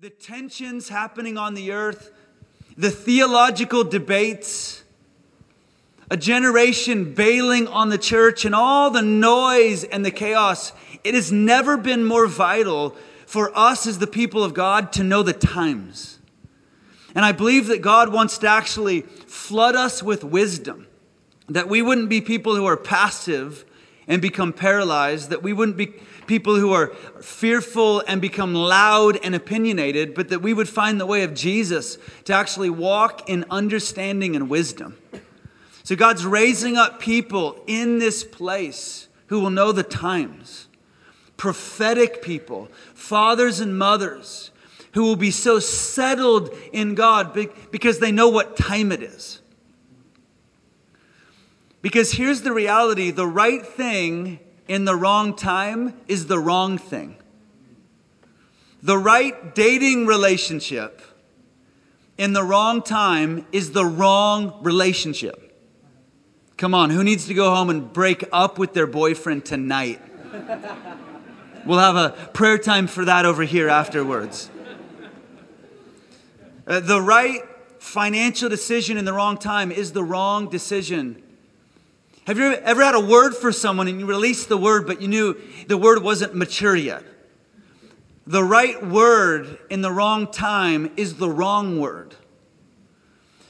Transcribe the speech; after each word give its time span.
the 0.00 0.08
tensions 0.08 0.88
happening 0.88 1.36
on 1.36 1.52
the 1.52 1.72
earth, 1.72 2.10
the 2.74 2.90
theological 2.90 3.84
debates, 3.84 4.82
a 6.10 6.16
generation 6.16 7.12
bailing 7.12 7.68
on 7.68 7.90
the 7.90 7.98
church, 7.98 8.46
and 8.46 8.54
all 8.54 8.90
the 8.90 9.02
noise 9.02 9.84
and 9.84 10.02
the 10.02 10.10
chaos, 10.10 10.72
it 11.04 11.14
has 11.14 11.30
never 11.30 11.76
been 11.76 12.02
more 12.02 12.26
vital 12.26 12.96
for 13.26 13.52
us 13.54 13.86
as 13.86 13.98
the 13.98 14.06
people 14.06 14.42
of 14.42 14.54
God 14.54 14.90
to 14.94 15.04
know 15.04 15.22
the 15.22 15.34
times. 15.34 16.18
And 17.14 17.22
I 17.22 17.32
believe 17.32 17.66
that 17.66 17.82
God 17.82 18.10
wants 18.10 18.38
to 18.38 18.48
actually 18.48 19.02
flood 19.02 19.76
us 19.76 20.02
with 20.02 20.24
wisdom, 20.24 20.86
that 21.46 21.68
we 21.68 21.82
wouldn't 21.82 22.08
be 22.08 22.22
people 22.22 22.56
who 22.56 22.64
are 22.64 22.78
passive 22.78 23.66
and 24.08 24.22
become 24.22 24.54
paralyzed, 24.54 25.28
that 25.28 25.42
we 25.42 25.52
wouldn't 25.52 25.76
be 25.76 25.92
people 26.30 26.54
who 26.54 26.72
are 26.72 26.94
fearful 27.20 28.04
and 28.06 28.20
become 28.20 28.54
loud 28.54 29.18
and 29.24 29.34
opinionated, 29.34 30.14
but 30.14 30.28
that 30.28 30.40
we 30.40 30.54
would 30.54 30.68
find 30.68 31.00
the 31.00 31.04
way 31.04 31.24
of 31.24 31.34
Jesus 31.34 31.98
to 32.22 32.32
actually 32.32 32.70
walk 32.70 33.28
in 33.28 33.44
understanding 33.50 34.36
and 34.36 34.48
wisdom. 34.48 34.96
So 35.82 35.96
God's 35.96 36.24
raising 36.24 36.76
up 36.76 37.00
people 37.00 37.60
in 37.66 37.98
this 37.98 38.22
place 38.22 39.08
who 39.26 39.40
will 39.40 39.50
know 39.50 39.72
the 39.72 39.82
times. 39.82 40.68
Prophetic 41.36 42.22
people, 42.22 42.68
fathers 42.94 43.58
and 43.58 43.76
mothers 43.76 44.52
who 44.92 45.02
will 45.02 45.16
be 45.16 45.32
so 45.32 45.58
settled 45.58 46.54
in 46.72 46.94
God 46.94 47.36
because 47.72 47.98
they 47.98 48.12
know 48.12 48.28
what 48.28 48.56
time 48.56 48.92
it 48.92 49.02
is. 49.02 49.40
Because 51.82 52.12
here's 52.12 52.42
the 52.42 52.52
reality 52.52 53.10
the 53.10 53.26
right 53.26 53.66
thing 53.66 54.38
in 54.70 54.84
the 54.84 54.94
wrong 54.94 55.34
time 55.34 55.92
is 56.06 56.28
the 56.28 56.38
wrong 56.38 56.78
thing. 56.78 57.16
The 58.84 58.96
right 58.96 59.52
dating 59.52 60.06
relationship 60.06 61.02
in 62.16 62.34
the 62.34 62.44
wrong 62.44 62.80
time 62.80 63.46
is 63.50 63.72
the 63.72 63.84
wrong 63.84 64.62
relationship. 64.62 65.60
Come 66.56 66.72
on, 66.72 66.90
who 66.90 67.02
needs 67.02 67.26
to 67.26 67.34
go 67.34 67.52
home 67.52 67.68
and 67.68 67.92
break 67.92 68.22
up 68.30 68.60
with 68.60 68.72
their 68.72 68.86
boyfriend 68.86 69.44
tonight? 69.44 70.00
We'll 71.66 71.78
have 71.78 71.96
a 71.96 72.16
prayer 72.32 72.56
time 72.56 72.86
for 72.86 73.04
that 73.04 73.26
over 73.26 73.42
here 73.42 73.68
afterwards. 73.68 74.48
Uh, 76.66 76.80
the 76.80 76.98
right 76.98 77.42
financial 77.78 78.48
decision 78.48 78.96
in 78.96 79.04
the 79.04 79.12
wrong 79.12 79.36
time 79.36 79.70
is 79.70 79.92
the 79.92 80.02
wrong 80.02 80.48
decision. 80.48 81.22
Have 82.26 82.38
you 82.38 82.52
ever 82.52 82.82
had 82.82 82.94
a 82.94 83.00
word 83.00 83.34
for 83.34 83.50
someone 83.50 83.88
and 83.88 83.98
you 83.98 84.06
released 84.06 84.48
the 84.48 84.56
word, 84.56 84.86
but 84.86 85.00
you 85.00 85.08
knew 85.08 85.36
the 85.66 85.78
word 85.78 86.02
wasn't 86.02 86.34
mature 86.34 86.76
yet? 86.76 87.02
The 88.26 88.44
right 88.44 88.86
word 88.86 89.58
in 89.70 89.80
the 89.80 89.90
wrong 89.90 90.30
time 90.30 90.92
is 90.96 91.16
the 91.16 91.28
wrong 91.28 91.80
word. 91.80 92.14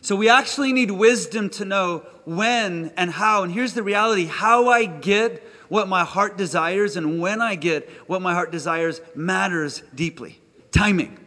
So 0.00 0.16
we 0.16 0.28
actually 0.28 0.72
need 0.72 0.90
wisdom 0.90 1.50
to 1.50 1.64
know 1.64 2.06
when 2.24 2.92
and 2.96 3.10
how. 3.10 3.42
And 3.42 3.52
here's 3.52 3.74
the 3.74 3.82
reality 3.82 4.24
how 4.24 4.68
I 4.68 4.86
get 4.86 5.46
what 5.68 5.88
my 5.88 6.04
heart 6.04 6.38
desires 6.38 6.96
and 6.96 7.20
when 7.20 7.42
I 7.42 7.56
get 7.56 7.88
what 8.06 8.22
my 8.22 8.32
heart 8.32 8.50
desires 8.50 9.00
matters 9.14 9.82
deeply. 9.94 10.40
Timing. 10.72 11.18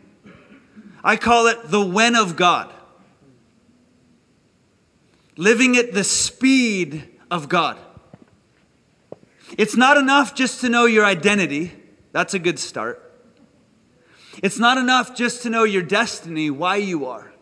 I 1.03 1.17
call 1.17 1.47
it 1.47 1.69
the 1.69 1.85
when 1.85 2.15
of 2.15 2.35
God. 2.35 2.73
Living 5.35 5.77
at 5.77 5.93
the 5.93 6.03
speed 6.03 7.12
of 7.33 7.49
God. 7.49 7.79
It's 9.57 9.75
not 9.75 9.97
enough 9.97 10.35
just 10.35 10.61
to 10.61 10.69
know 10.69 10.85
your 10.85 11.03
identity. 11.03 11.71
That's 12.11 12.35
a 12.35 12.39
good 12.39 12.59
start. 12.59 13.01
It's 14.43 14.59
not 14.59 14.77
enough 14.77 15.15
just 15.15 15.41
to 15.41 15.49
know 15.49 15.63
your 15.63 15.81
destiny, 15.81 16.51
why 16.51 16.75
you 16.75 17.07
are. 17.07 17.33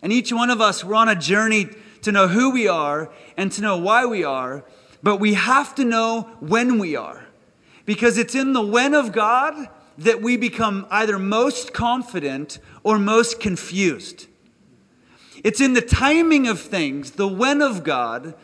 And 0.00 0.14
each 0.14 0.32
one 0.32 0.48
of 0.48 0.62
us, 0.62 0.82
we're 0.82 0.94
on 0.94 1.10
a 1.10 1.14
journey 1.14 1.68
to 2.02 2.10
know 2.10 2.28
who 2.28 2.52
we 2.52 2.68
are 2.68 3.12
and 3.36 3.52
to 3.52 3.60
know 3.60 3.76
why 3.76 4.06
we 4.06 4.24
are, 4.24 4.64
but 5.02 5.16
we 5.16 5.34
have 5.34 5.74
to 5.74 5.84
know 5.84 6.22
when 6.40 6.78
we 6.78 6.96
are. 6.96 7.26
Because 7.84 8.16
it's 8.16 8.34
in 8.34 8.54
the 8.54 8.64
when 8.64 8.94
of 8.94 9.12
God 9.12 9.68
that 9.98 10.22
we 10.22 10.38
become 10.38 10.86
either 10.90 11.18
most 11.18 11.74
confident 11.74 12.60
or 12.82 12.98
most 12.98 13.40
confused. 13.40 14.26
It's 15.44 15.60
in 15.60 15.74
the 15.74 15.82
timing 15.82 16.48
of 16.48 16.60
things, 16.60 17.10
the 17.12 17.28
when 17.28 17.60
of 17.60 17.84
God, 17.84 18.34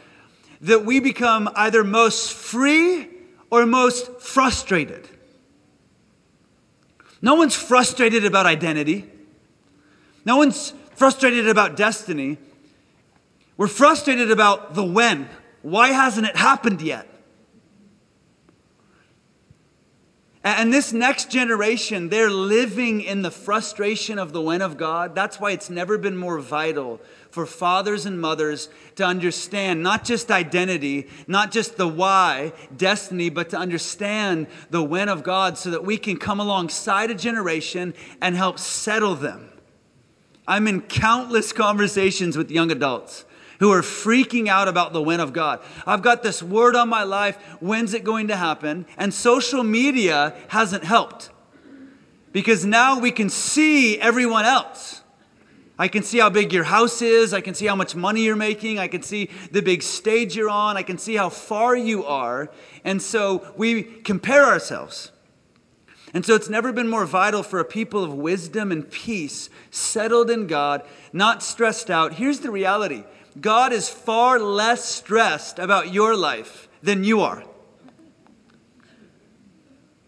that 0.64 0.84
we 0.84 0.98
become 0.98 1.50
either 1.54 1.84
most 1.84 2.32
free 2.32 3.08
or 3.50 3.66
most 3.66 4.20
frustrated. 4.20 5.06
No 7.20 7.34
one's 7.34 7.54
frustrated 7.54 8.25
about 8.25 8.47
identity. 8.47 9.04
No 10.24 10.38
one's 10.38 10.72
frustrated 10.94 11.48
about 11.48 11.76
destiny. 11.76 12.38
We're 13.58 13.69
frustrated 13.69 14.30
about 14.30 14.74
the 14.74 14.84
when. 14.84 15.28
Why 15.60 15.88
hasn't 15.88 16.26
it 16.26 16.36
happened 16.36 16.80
yet? 16.80 17.08
And 20.42 20.72
this 20.72 20.92
next 20.92 21.30
generation, 21.30 22.08
they're 22.08 22.30
living 22.30 23.00
in 23.03 23.22
the 23.22 23.30
frustration 23.30 24.19
of 24.19 24.32
the 24.32 24.41
when 24.41 24.60
of 24.60 24.76
God. 24.76 25.14
That's 25.14 25.38
why 25.38 25.53
it's 25.53 25.70
never 25.70 25.97
been 25.97 26.16
more 26.16 26.38
vital 26.38 27.00
for 27.34 27.47
fathers 27.47 28.06
and 28.06 28.21
mothers 28.21 28.69
to 28.95 29.05
understand 29.05 29.83
not 29.83 30.05
just 30.05 30.31
identity, 30.31 31.09
not 31.27 31.50
just 31.50 31.77
the 31.77 31.89
why, 31.89 32.53
destiny, 32.77 33.28
but 33.28 33.50
to 33.50 33.59
understand 33.59 34.47
the 34.71 34.83
when 34.83 35.09
of 35.09 35.25
God 35.25 35.59
so 35.59 35.71
that 35.72 35.84
we 35.84 35.97
can 35.97 36.17
come 36.17 36.39
alongside 36.39 37.11
a 37.11 37.15
generation 37.15 37.93
and 38.21 38.37
help 38.37 38.61
settle 38.61 39.17
them. 39.17 39.50
I'm 40.47 40.69
in 40.69 40.83
countless 40.83 41.53
conversations 41.53 42.37
with 42.39 42.53
young 42.53 42.71
adults 42.71 43.25
who 43.59 43.72
are 43.72 43.83
freaking 43.83 44.47
out 44.47 44.69
about 44.69 44.93
the 44.93 45.03
when 45.03 45.19
of 45.19 45.33
God. 45.33 45.61
I've 45.89 46.03
got 46.03 46.22
this 46.22 46.41
word 46.41 46.77
on 46.77 46.89
my 46.89 47.03
life. 47.03 47.37
When's 47.59 47.95
it 47.95 48.05
going 48.05 48.28
to 48.28 48.37
happen? 48.37 48.87
And 48.97 49.12
social 49.12 49.65
media 49.65 50.37
hasn't 50.49 50.84
helped 50.84 51.31
because 52.31 52.65
now 52.65 53.01
we 53.01 53.11
can 53.11 53.28
see 53.28 53.99
everyone 53.99 54.45
else. 54.45 55.01
I 55.78 55.88
can 55.88 56.02
see 56.04 56.18
how 56.18 56.30
big 56.30 56.52
your 56.52 56.64
house 56.64 57.02
is. 57.02 57.34
I 57.34 57.40
can 57.40 57.54
see 57.54 57.66
how 57.66 57.74
much 57.74 57.96
money 57.96 58.22
you're 58.22 58.36
making. 58.36 58.78
I 58.78 58.86
can 58.86 59.02
see 59.02 59.28
the 59.50 59.60
big 59.60 59.82
stage 59.82 60.36
you're 60.36 60.50
on. 60.50 60.76
I 60.76 60.82
can 60.82 60.98
see 60.98 61.16
how 61.16 61.28
far 61.28 61.76
you 61.76 62.04
are. 62.04 62.50
And 62.84 63.02
so 63.02 63.52
we 63.56 63.82
compare 63.82 64.44
ourselves. 64.44 65.10
And 66.12 66.24
so 66.24 66.36
it's 66.36 66.48
never 66.48 66.72
been 66.72 66.86
more 66.86 67.06
vital 67.06 67.42
for 67.42 67.58
a 67.58 67.64
people 67.64 68.04
of 68.04 68.14
wisdom 68.14 68.70
and 68.70 68.88
peace, 68.88 69.50
settled 69.72 70.30
in 70.30 70.46
God, 70.46 70.82
not 71.12 71.42
stressed 71.42 71.91
out. 71.91 72.14
Here's 72.14 72.38
the 72.38 72.52
reality 72.52 73.02
God 73.41 73.72
is 73.72 73.88
far 73.88 74.38
less 74.38 74.84
stressed 74.84 75.58
about 75.58 75.92
your 75.92 76.16
life 76.16 76.68
than 76.84 77.02
you 77.02 77.20
are. 77.22 77.42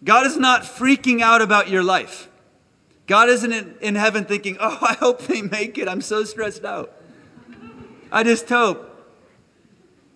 God 0.05 0.27
is 0.27 0.37
not 0.37 0.63
freaking 0.63 1.23
out 1.23 1.43
about 1.43 1.69
your 1.69 1.83
life. 1.83 2.29
God 3.07 3.29
isn't 3.29 3.53
in, 3.81 3.95
heaven 3.95 4.25
thinking, 4.25 4.57
oh, 4.61 4.79
I 4.83 4.95
hope 4.95 5.23
they 5.23 5.43
make 5.43 5.79
it. 5.79 5.89
I'm 5.89 6.01
so 6.01 6.25
stressed 6.25 6.65
out. 6.65 6.93
I 8.11 8.23
just 8.23 8.49
hope. 8.49 8.93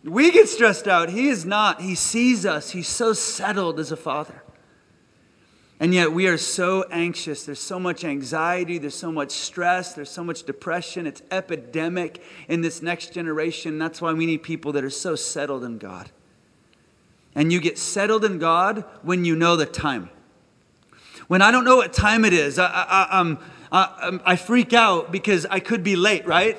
We 0.02 0.30
get 0.32 0.48
stressed 0.48 0.88
out. 0.88 1.10
He 1.10 1.28
is 1.28 1.44
not. 1.44 1.80
He 1.82 1.94
sees 1.94 2.46
us. 2.46 2.70
He's 2.70 2.88
so 2.88 3.12
settled 3.12 3.78
as 3.78 3.92
a 3.92 3.96
father. 3.96 4.42
And 5.78 5.94
yet 5.94 6.12
we 6.12 6.26
are 6.26 6.36
so 6.36 6.84
anxious. 6.90 7.44
There's 7.44 7.60
so 7.60 7.78
much 7.78 8.04
anxiety. 8.04 8.78
There's 8.78 8.94
so 8.94 9.12
much 9.12 9.30
stress. 9.30 9.94
There's 9.94 10.10
so 10.10 10.24
much 10.24 10.42
depression. 10.42 11.06
It's 11.06 11.22
epidemic 11.30 12.22
in 12.48 12.60
this 12.60 12.82
next 12.82 13.14
generation. 13.14 13.78
That's 13.78 14.02
why 14.02 14.12
we 14.12 14.26
need 14.26 14.42
people 14.42 14.72
that 14.72 14.84
are 14.84 14.90
so 14.90 15.16
settled 15.16 15.64
in 15.64 15.78
God. 15.78 16.10
And 17.34 17.52
you 17.52 17.60
get 17.60 17.78
settled 17.78 18.24
in 18.24 18.38
God 18.38 18.84
when 19.02 19.24
you 19.24 19.36
know 19.36 19.56
the 19.56 19.64
time. 19.64 20.10
When 21.30 21.42
I 21.42 21.52
don't 21.52 21.64
know 21.64 21.76
what 21.76 21.92
time 21.92 22.24
it 22.24 22.32
is, 22.32 22.58
I, 22.58 22.66
I, 22.66 23.20
um, 23.20 23.38
I, 23.70 23.82
um, 24.03 24.21
I 24.24 24.34
freak 24.34 24.72
out 24.72 25.12
because 25.12 25.47
I 25.47 25.60
could 25.60 25.84
be 25.84 25.94
late, 25.94 26.27
right? 26.27 26.59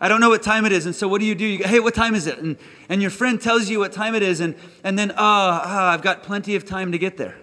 I 0.00 0.08
don't 0.08 0.20
know 0.20 0.28
what 0.28 0.42
time 0.42 0.66
it 0.66 0.72
is. 0.72 0.86
And 0.86 0.92
so 0.92 1.06
what 1.06 1.20
do 1.20 1.24
you 1.24 1.36
do? 1.36 1.46
You 1.46 1.58
go, 1.60 1.68
hey, 1.68 1.78
what 1.78 1.94
time 1.94 2.16
is 2.16 2.26
it? 2.26 2.36
And, 2.40 2.56
and 2.88 3.00
your 3.00 3.12
friend 3.12 3.40
tells 3.40 3.70
you 3.70 3.78
what 3.78 3.92
time 3.92 4.16
it 4.16 4.24
is. 4.24 4.40
And, 4.40 4.56
and 4.82 4.98
then, 4.98 5.12
oh, 5.12 5.14
oh, 5.18 5.18
I've 5.18 6.02
got 6.02 6.24
plenty 6.24 6.56
of 6.56 6.64
time 6.64 6.90
to 6.90 6.98
get 6.98 7.16
there. 7.16 7.36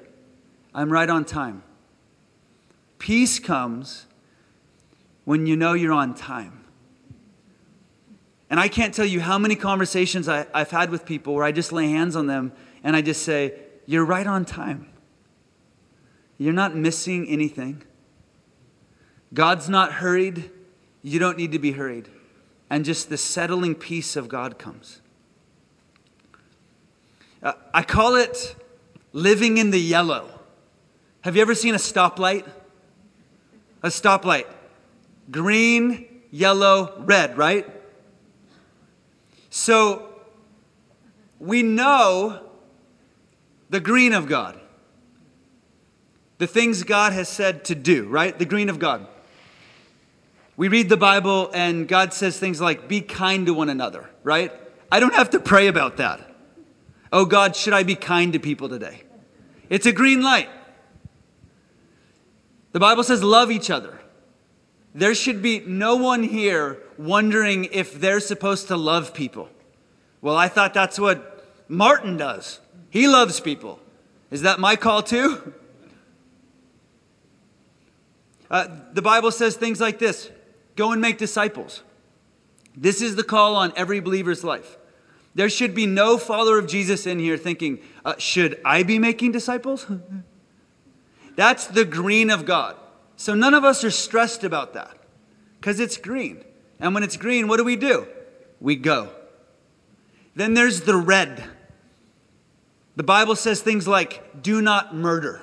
I'm 0.75 0.91
right 0.91 1.09
on 1.09 1.23
time. 1.23 1.63
Peace 2.97 3.39
comes 3.39 4.05
when 5.23 5.45
you 5.45 5.55
know 5.55 5.71
you're 5.71 5.93
on 5.93 6.13
time. 6.13 6.65
And 8.49 8.59
I 8.59 8.67
can't 8.67 8.93
tell 8.93 9.05
you 9.05 9.21
how 9.21 9.39
many 9.39 9.55
conversations 9.55 10.27
I, 10.27 10.45
have 10.53 10.71
had 10.71 10.89
with 10.89 11.05
people 11.05 11.35
where 11.35 11.45
I 11.45 11.53
just 11.53 11.71
lay 11.71 11.89
hands 11.89 12.17
on 12.17 12.27
them 12.27 12.51
and 12.83 12.97
I 12.97 13.01
just 13.01 13.23
say, 13.23 13.53
You're 13.85 14.03
right 14.03 14.27
on 14.27 14.43
time. 14.43 14.89
You're 16.39 16.53
not 16.53 16.75
missing 16.75 17.27
anything. 17.27 17.83
God's 19.31 19.69
not 19.69 19.93
hurried. 19.93 20.49
You 21.03 21.19
don't 21.19 21.37
need 21.37 21.51
to 21.51 21.59
be 21.59 21.73
hurried. 21.73 22.09
And 22.71 22.83
just 22.83 23.09
the 23.09 23.17
settling 23.17 23.75
peace 23.75 24.15
of 24.15 24.27
God 24.27 24.57
comes. 24.57 25.01
Uh, 27.43 27.53
I 27.71 27.83
call 27.83 28.15
it 28.15 28.55
living 29.13 29.59
in 29.59 29.69
the 29.69 29.79
yellow. 29.79 30.27
Have 31.21 31.35
you 31.35 31.43
ever 31.43 31.53
seen 31.53 31.75
a 31.75 31.77
stoplight? 31.77 32.47
a 33.83 33.87
stoplight. 33.87 34.45
Green, 35.31 36.21
yellow, 36.31 36.93
red, 36.99 37.37
right? 37.37 37.67
So 39.49 40.09
we 41.39 41.63
know 41.63 42.49
the 43.69 43.79
green 43.79 44.13
of 44.13 44.27
God. 44.27 44.59
The 46.39 46.47
things 46.47 46.83
God 46.83 47.13
has 47.13 47.29
said 47.29 47.65
to 47.65 47.75
do, 47.75 48.07
right? 48.07 48.37
The 48.37 48.45
green 48.45 48.69
of 48.69 48.79
God. 48.79 49.05
We 50.57 50.69
read 50.69 50.89
the 50.89 50.97
Bible 50.97 51.51
and 51.53 51.87
God 51.87 52.13
says 52.13 52.39
things 52.39 52.59
like, 52.59 52.87
be 52.87 53.01
kind 53.01 53.45
to 53.45 53.53
one 53.53 53.69
another, 53.69 54.09
right? 54.23 54.51
I 54.91 54.99
don't 54.99 55.13
have 55.13 55.29
to 55.31 55.39
pray 55.39 55.67
about 55.67 55.97
that. 55.97 56.25
Oh 57.11 57.25
God, 57.25 57.55
should 57.55 57.73
I 57.73 57.83
be 57.83 57.95
kind 57.95 58.33
to 58.33 58.39
people 58.39 58.69
today? 58.69 59.03
It's 59.69 59.85
a 59.85 59.91
green 59.91 60.21
light. 60.21 60.49
The 62.71 62.79
Bible 62.79 63.03
says, 63.03 63.21
love 63.21 63.51
each 63.51 63.69
other. 63.69 63.99
There 64.95 65.15
should 65.15 65.41
be 65.41 65.59
no 65.59 65.95
one 65.95 66.23
here 66.23 66.81
wondering 66.97 67.65
if 67.65 67.99
they're 67.99 68.19
supposed 68.19 68.67
to 68.67 68.77
love 68.77 69.13
people. 69.13 69.49
Well, 70.21 70.37
I 70.37 70.47
thought 70.47 70.73
that's 70.73 70.99
what 70.99 71.45
Martin 71.67 72.17
does. 72.17 72.59
He 72.89 73.07
loves 73.07 73.39
people. 73.39 73.79
Is 74.31 74.41
that 74.43 74.59
my 74.59 74.75
call 74.75 75.03
too? 75.03 75.53
Uh, 78.49 78.67
the 78.93 79.01
Bible 79.01 79.31
says 79.31 79.55
things 79.55 79.79
like 79.79 79.99
this 79.99 80.29
go 80.75 80.91
and 80.91 81.01
make 81.01 81.17
disciples. 81.17 81.83
This 82.75 83.01
is 83.01 83.15
the 83.15 83.23
call 83.23 83.55
on 83.55 83.73
every 83.75 83.99
believer's 83.99 84.43
life. 84.43 84.77
There 85.35 85.49
should 85.49 85.75
be 85.75 85.85
no 85.85 86.17
follower 86.17 86.57
of 86.57 86.67
Jesus 86.67 87.05
in 87.05 87.19
here 87.19 87.37
thinking, 87.37 87.79
uh, 88.03 88.15
should 88.17 88.59
I 88.65 88.83
be 88.83 88.97
making 88.97 89.31
disciples? 89.31 89.85
That's 91.35 91.67
the 91.67 91.85
green 91.85 92.29
of 92.29 92.45
God. 92.45 92.75
So 93.15 93.35
none 93.35 93.53
of 93.53 93.63
us 93.63 93.83
are 93.83 93.91
stressed 93.91 94.43
about 94.43 94.73
that 94.73 94.97
because 95.59 95.79
it's 95.79 95.97
green. 95.97 96.43
And 96.79 96.93
when 96.93 97.03
it's 97.03 97.17
green, 97.17 97.47
what 97.47 97.57
do 97.57 97.63
we 97.63 97.75
do? 97.75 98.07
We 98.59 98.75
go. 98.75 99.09
Then 100.35 100.53
there's 100.53 100.81
the 100.81 100.95
red. 100.95 101.43
The 102.95 103.03
Bible 103.03 103.35
says 103.35 103.61
things 103.61 103.87
like, 103.87 104.41
do 104.41 104.61
not 104.61 104.95
murder. 104.95 105.41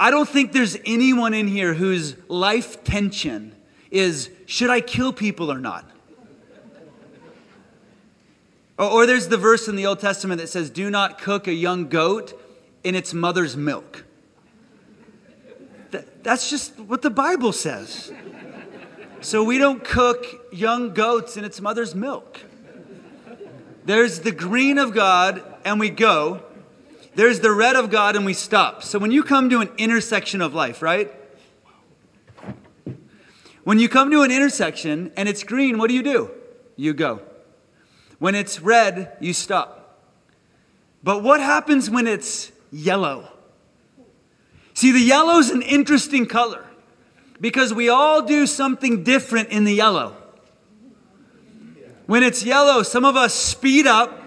I 0.00 0.10
don't 0.10 0.26
think 0.26 0.52
there's 0.52 0.78
anyone 0.86 1.34
in 1.34 1.46
here 1.46 1.74
whose 1.74 2.16
life 2.26 2.82
tension 2.84 3.54
is, 3.90 4.30
should 4.46 4.70
I 4.70 4.80
kill 4.80 5.12
people 5.12 5.52
or 5.52 5.58
not? 5.58 5.84
Or, 8.78 9.04
there's 9.04 9.28
the 9.28 9.36
verse 9.36 9.68
in 9.68 9.76
the 9.76 9.84
Old 9.84 10.00
Testament 10.00 10.40
that 10.40 10.46
says, 10.46 10.70
do 10.70 10.88
not 10.88 11.20
cook 11.20 11.46
a 11.46 11.52
young 11.52 11.88
goat 11.88 12.32
in 12.82 12.94
its 12.94 13.12
mother's 13.12 13.58
milk. 13.58 14.06
that's 16.22 16.48
just 16.48 16.80
what 16.80 17.02
the 17.02 17.10
Bible 17.10 17.52
says. 17.52 18.10
So 19.20 19.44
we 19.44 19.58
don't 19.58 19.84
cook 19.84 20.24
young 20.50 20.94
goats 20.94 21.36
in 21.36 21.44
its 21.44 21.60
mother's 21.60 21.94
milk. 21.94 22.40
There's 23.84 24.20
the 24.20 24.32
green 24.32 24.78
of 24.78 24.94
God, 24.94 25.42
and 25.62 25.78
we 25.78 25.90
go. 25.90 26.42
There's 27.14 27.40
the 27.40 27.52
red 27.52 27.76
of 27.76 27.90
God, 27.90 28.16
and 28.16 28.24
we 28.24 28.34
stop. 28.34 28.82
So 28.82 28.98
when 28.98 29.10
you 29.10 29.22
come 29.22 29.50
to 29.50 29.60
an 29.60 29.70
intersection 29.78 30.40
of 30.40 30.54
life, 30.54 30.80
right? 30.82 31.12
When 33.64 33.78
you 33.78 33.88
come 33.88 34.10
to 34.10 34.22
an 34.22 34.30
intersection 34.30 35.12
and 35.16 35.28
it's 35.28 35.42
green, 35.42 35.78
what 35.78 35.88
do 35.88 35.94
you 35.94 36.02
do? 36.02 36.30
You 36.76 36.94
go. 36.94 37.20
When 38.18 38.34
it's 38.34 38.60
red, 38.60 39.16
you 39.20 39.32
stop. 39.32 39.98
But 41.02 41.22
what 41.22 41.40
happens 41.40 41.90
when 41.90 42.06
it's 42.06 42.52
yellow? 42.70 43.28
See, 44.74 44.92
the 44.92 45.00
yellow 45.00 45.38
is 45.38 45.50
an 45.50 45.62
interesting 45.62 46.26
color 46.26 46.64
because 47.40 47.74
we 47.74 47.88
all 47.88 48.22
do 48.22 48.46
something 48.46 49.02
different 49.02 49.48
in 49.50 49.64
the 49.64 49.72
yellow. 49.72 50.16
When 52.06 52.22
it's 52.22 52.44
yellow, 52.44 52.82
some 52.82 53.04
of 53.04 53.16
us 53.16 53.34
speed 53.34 53.86
up. 53.86 54.19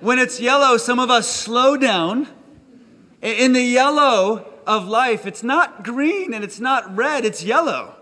When 0.00 0.18
it's 0.18 0.40
yellow, 0.40 0.78
some 0.78 0.98
of 0.98 1.10
us 1.10 1.28
slow 1.28 1.76
down. 1.76 2.26
In 3.20 3.52
the 3.52 3.62
yellow 3.62 4.50
of 4.66 4.88
life, 4.88 5.26
it's 5.26 5.42
not 5.42 5.84
green 5.84 6.32
and 6.32 6.42
it's 6.42 6.58
not 6.58 6.96
red, 6.96 7.26
it's 7.26 7.44
yellow. 7.44 7.94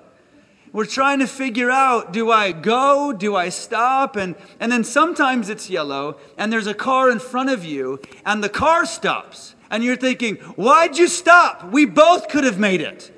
We're 0.73 0.85
trying 0.85 1.19
to 1.19 1.27
figure 1.27 1.73
out 1.73 2.13
do 2.13 2.31
I 2.31 2.53
go? 2.53 3.13
Do 3.13 3.35
I 3.35 3.49
stop? 3.49 4.15
And, 4.15 4.37
and 4.61 4.71
then 4.71 4.85
sometimes 4.85 5.49
it's 5.49 5.69
yellow 5.69 6.19
and 6.37 6.53
there's 6.53 6.69
a 6.69 6.75
car 6.75 7.11
in 7.11 7.19
front 7.19 7.51
of 7.51 7.65
you 7.65 8.01
and 8.25 8.45
the 8.45 8.49
car 8.49 8.87
stops. 8.87 9.57
And 9.69 9.83
you're 9.83 9.97
thinking, 9.97 10.37
why'd 10.37 10.97
you 10.97 11.09
stop? 11.09 11.65
We 11.73 11.85
both 11.85 12.29
could 12.29 12.45
have 12.45 12.61
made 12.61 12.81
it. 12.81 13.11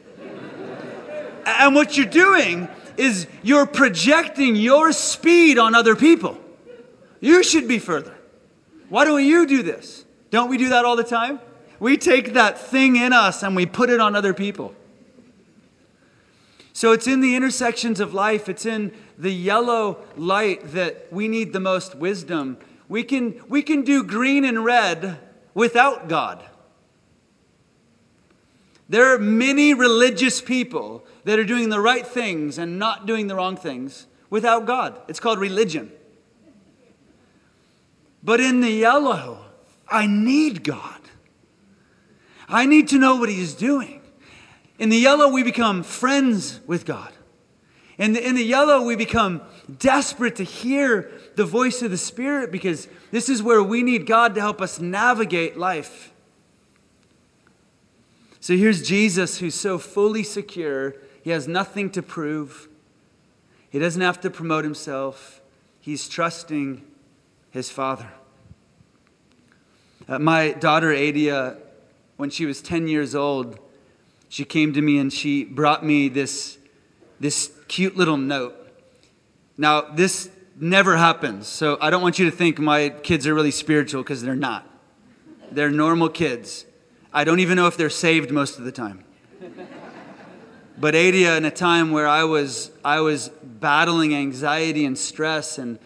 and 1.44 1.74
what 1.74 1.98
you're 1.98 2.06
doing 2.06 2.66
is 2.96 3.26
you're 3.42 3.66
projecting 3.66 4.56
your 4.56 4.92
speed 4.92 5.58
on 5.58 5.74
other 5.74 5.94
people. 5.94 6.38
You 7.20 7.42
should 7.42 7.68
be 7.68 7.78
further. 7.78 8.16
Why 8.90 9.06
don't 9.06 9.24
you 9.24 9.46
do 9.46 9.62
this? 9.62 10.04
Don't 10.30 10.50
we 10.50 10.58
do 10.58 10.68
that 10.68 10.84
all 10.84 10.96
the 10.96 11.04
time? 11.04 11.40
We 11.78 11.96
take 11.96 12.34
that 12.34 12.60
thing 12.60 12.96
in 12.96 13.14
us 13.14 13.42
and 13.42 13.56
we 13.56 13.64
put 13.64 13.88
it 13.88 14.00
on 14.00 14.14
other 14.14 14.34
people. 14.34 14.74
So 16.72 16.92
it's 16.92 17.06
in 17.06 17.20
the 17.20 17.34
intersections 17.34 18.00
of 18.00 18.14
life, 18.14 18.48
it's 18.48 18.66
in 18.66 18.92
the 19.18 19.32
yellow 19.32 19.98
light 20.16 20.72
that 20.72 21.12
we 21.12 21.28
need 21.28 21.52
the 21.52 21.60
most 21.60 21.94
wisdom. 21.94 22.58
We 22.88 23.04
can, 23.04 23.40
we 23.48 23.62
can 23.62 23.82
do 23.82 24.02
green 24.02 24.44
and 24.44 24.64
red 24.64 25.18
without 25.54 26.08
God. 26.08 26.44
There 28.88 29.14
are 29.14 29.18
many 29.18 29.72
religious 29.72 30.40
people 30.40 31.06
that 31.24 31.38
are 31.38 31.44
doing 31.44 31.68
the 31.68 31.80
right 31.80 32.06
things 32.06 32.58
and 32.58 32.78
not 32.78 33.06
doing 33.06 33.28
the 33.28 33.36
wrong 33.36 33.56
things 33.56 34.06
without 34.30 34.66
God. 34.66 35.00
It's 35.06 35.20
called 35.20 35.38
religion. 35.38 35.92
But 38.22 38.40
in 38.40 38.60
the 38.60 38.70
yellow, 38.70 39.46
I 39.88 40.06
need 40.06 40.62
God. 40.64 41.00
I 42.48 42.66
need 42.66 42.88
to 42.88 42.98
know 42.98 43.16
what 43.16 43.28
He's 43.28 43.54
doing. 43.54 44.00
In 44.78 44.88
the 44.88 44.96
yellow, 44.96 45.28
we 45.28 45.42
become 45.42 45.82
friends 45.82 46.60
with 46.66 46.84
God. 46.84 47.12
In 47.98 48.14
the, 48.14 48.26
in 48.26 48.34
the 48.34 48.42
yellow, 48.42 48.82
we 48.82 48.96
become 48.96 49.42
desperate 49.78 50.36
to 50.36 50.42
hear 50.42 51.10
the 51.36 51.44
voice 51.44 51.82
of 51.82 51.90
the 51.90 51.98
Spirit 51.98 52.50
because 52.50 52.88
this 53.10 53.28
is 53.28 53.42
where 53.42 53.62
we 53.62 53.82
need 53.82 54.06
God 54.06 54.34
to 54.34 54.40
help 54.40 54.60
us 54.60 54.80
navigate 54.80 55.58
life. 55.58 56.12
So 58.40 58.56
here's 58.56 58.86
Jesus 58.86 59.38
who's 59.38 59.54
so 59.54 59.78
fully 59.78 60.22
secure 60.22 60.94
he 61.22 61.30
has 61.30 61.46
nothing 61.46 61.90
to 61.90 62.02
prove. 62.02 62.68
He 63.68 63.78
doesn't 63.78 64.00
have 64.00 64.20
to 64.22 64.30
promote 64.30 64.64
himself. 64.64 65.42
He's 65.78 66.08
trusting 66.08 66.82
his 67.50 67.70
father. 67.70 68.08
Uh, 70.08 70.18
my 70.18 70.52
daughter, 70.52 70.92
Adia, 70.92 71.56
when 72.16 72.30
she 72.30 72.46
was 72.46 72.60
10 72.60 72.88
years 72.88 73.14
old, 73.14 73.58
she 74.28 74.44
came 74.44 74.72
to 74.72 74.82
me 74.82 74.98
and 74.98 75.12
she 75.12 75.44
brought 75.44 75.84
me 75.84 76.08
this, 76.08 76.58
this 77.18 77.52
cute 77.68 77.96
little 77.96 78.16
note. 78.16 78.56
Now, 79.56 79.82
this 79.82 80.30
never 80.56 80.96
happens, 80.96 81.46
so 81.46 81.78
I 81.80 81.90
don't 81.90 82.02
want 82.02 82.18
you 82.18 82.30
to 82.30 82.36
think 82.36 82.58
my 82.58 82.90
kids 82.90 83.26
are 83.26 83.34
really 83.34 83.50
spiritual 83.50 84.02
because 84.02 84.22
they're 84.22 84.34
not. 84.34 84.66
They're 85.50 85.70
normal 85.70 86.08
kids. 86.08 86.64
I 87.12 87.24
don't 87.24 87.40
even 87.40 87.56
know 87.56 87.66
if 87.66 87.76
they're 87.76 87.90
saved 87.90 88.30
most 88.30 88.58
of 88.58 88.64
the 88.64 88.72
time. 88.72 89.04
But 90.78 90.94
Adia, 90.94 91.36
in 91.36 91.44
a 91.44 91.50
time 91.50 91.90
where 91.90 92.08
I 92.08 92.24
was, 92.24 92.70
I 92.82 93.00
was 93.00 93.28
battling 93.42 94.14
anxiety 94.14 94.86
and 94.86 94.96
stress 94.96 95.58
and 95.58 95.78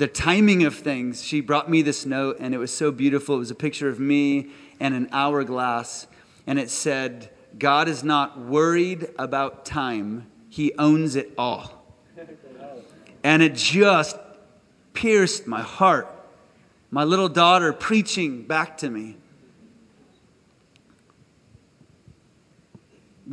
the 0.00 0.08
timing 0.08 0.64
of 0.64 0.74
things, 0.76 1.22
she 1.22 1.42
brought 1.42 1.68
me 1.68 1.82
this 1.82 2.06
note, 2.06 2.38
and 2.40 2.54
it 2.54 2.58
was 2.58 2.74
so 2.74 2.90
beautiful. 2.90 3.34
It 3.34 3.40
was 3.40 3.50
a 3.50 3.54
picture 3.54 3.86
of 3.86 4.00
me 4.00 4.48
and 4.80 4.94
an 4.94 5.10
hourglass, 5.12 6.06
and 6.46 6.58
it 6.58 6.70
said, 6.70 7.28
God 7.58 7.86
is 7.86 8.02
not 8.02 8.40
worried 8.40 9.10
about 9.18 9.66
time, 9.66 10.26
He 10.48 10.72
owns 10.78 11.16
it 11.16 11.34
all. 11.36 11.84
And 13.22 13.42
it 13.42 13.54
just 13.54 14.16
pierced 14.94 15.46
my 15.46 15.60
heart. 15.60 16.08
My 16.90 17.04
little 17.04 17.28
daughter 17.28 17.70
preaching 17.70 18.44
back 18.44 18.78
to 18.78 18.88
me. 18.88 19.18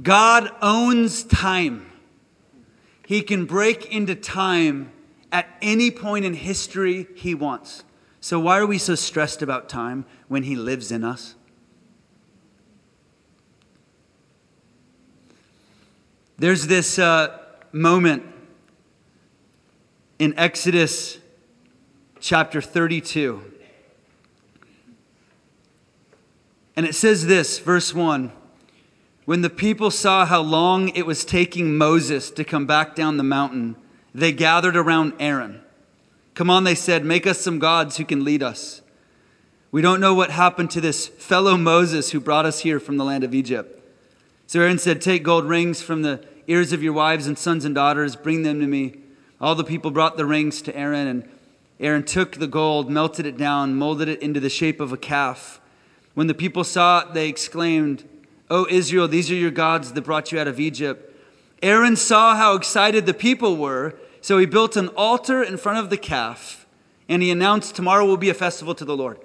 God 0.03 0.51
owns 0.61 1.23
time. 1.23 1.89
He 3.05 3.21
can 3.21 3.45
break 3.45 3.85
into 3.85 4.15
time 4.15 4.91
at 5.31 5.47
any 5.61 5.91
point 5.91 6.25
in 6.25 6.33
history 6.33 7.07
he 7.15 7.35
wants. 7.35 7.83
So, 8.19 8.39
why 8.39 8.57
are 8.57 8.65
we 8.65 8.77
so 8.77 8.95
stressed 8.95 9.41
about 9.41 9.69
time 9.69 10.05
when 10.27 10.43
he 10.43 10.55
lives 10.55 10.91
in 10.91 11.03
us? 11.03 11.35
There's 16.37 16.67
this 16.67 16.99
uh, 16.99 17.39
moment 17.71 18.23
in 20.19 20.37
Exodus 20.37 21.17
chapter 22.19 22.61
32. 22.61 23.53
And 26.75 26.85
it 26.85 26.93
says 26.93 27.25
this, 27.25 27.57
verse 27.57 27.93
1 27.93 28.31
When 29.25 29.41
the 29.41 29.49
people 29.49 29.89
saw 29.89 30.25
how 30.25 30.41
long 30.41 30.89
it 30.89 31.07
was 31.07 31.25
taking 31.25 31.75
Moses 31.75 32.29
to 32.31 32.43
come 32.43 32.67
back 32.67 32.95
down 32.95 33.17
the 33.17 33.23
mountain, 33.23 33.75
they 34.17 34.31
gathered 34.31 34.75
around 34.75 35.13
Aaron. 35.19 35.61
Come 36.33 36.49
on, 36.49 36.63
they 36.63 36.73
said, 36.73 37.05
make 37.05 37.27
us 37.27 37.39
some 37.39 37.59
gods 37.59 37.97
who 37.97 38.03
can 38.03 38.23
lead 38.23 38.41
us. 38.41 38.81
We 39.71 39.83
don't 39.83 39.99
know 39.99 40.15
what 40.15 40.31
happened 40.31 40.71
to 40.71 40.81
this 40.81 41.07
fellow 41.07 41.55
Moses 41.55 42.09
who 42.09 42.19
brought 42.19 42.47
us 42.47 42.61
here 42.61 42.79
from 42.79 42.97
the 42.97 43.05
land 43.05 43.23
of 43.23 43.35
Egypt. 43.35 43.79
So 44.47 44.59
Aaron 44.59 44.79
said, 44.79 45.01
Take 45.01 45.21
gold 45.21 45.45
rings 45.45 45.83
from 45.83 46.01
the 46.01 46.25
ears 46.47 46.73
of 46.73 46.81
your 46.81 46.93
wives 46.93 47.27
and 47.27 47.37
sons 47.37 47.63
and 47.63 47.75
daughters, 47.75 48.15
bring 48.15 48.41
them 48.41 48.59
to 48.59 48.65
me. 48.65 48.95
All 49.39 49.53
the 49.53 49.63
people 49.63 49.91
brought 49.91 50.17
the 50.17 50.25
rings 50.25 50.63
to 50.63 50.75
Aaron, 50.75 51.05
and 51.05 51.29
Aaron 51.79 52.03
took 52.03 52.37
the 52.37 52.47
gold, 52.47 52.89
melted 52.89 53.27
it 53.27 53.37
down, 53.37 53.75
molded 53.75 54.07
it 54.07 54.23
into 54.23 54.39
the 54.39 54.49
shape 54.49 54.79
of 54.79 54.91
a 54.91 54.97
calf. 54.97 55.61
When 56.15 56.25
the 56.25 56.33
people 56.33 56.63
saw 56.63 57.01
it, 57.01 57.13
they 57.13 57.29
exclaimed, 57.29 58.03
O 58.49 58.65
Israel, 58.67 59.07
these 59.07 59.29
are 59.29 59.35
your 59.35 59.51
gods 59.51 59.93
that 59.93 60.01
brought 60.01 60.31
you 60.31 60.39
out 60.39 60.47
of 60.47 60.59
Egypt. 60.59 61.13
Aaron 61.61 61.95
saw 61.95 62.35
how 62.35 62.55
excited 62.55 63.05
the 63.05 63.13
people 63.13 63.57
were, 63.57 63.93
so 64.27 64.37
he 64.37 64.45
built 64.45 64.75
an 64.75 64.89
altar 64.89 65.41
in 65.41 65.55
front 65.55 65.79
of 65.79 65.89
the 65.89 65.95
calf, 65.95 66.65
and 67.07 67.23
he 67.23 67.31
announced, 67.31 67.77
Tomorrow 67.77 68.05
will 68.05 68.17
be 68.17 68.29
a 68.29 68.33
festival 68.33 68.75
to 68.75 68.83
the 68.83 68.93
Lord. 68.93 69.17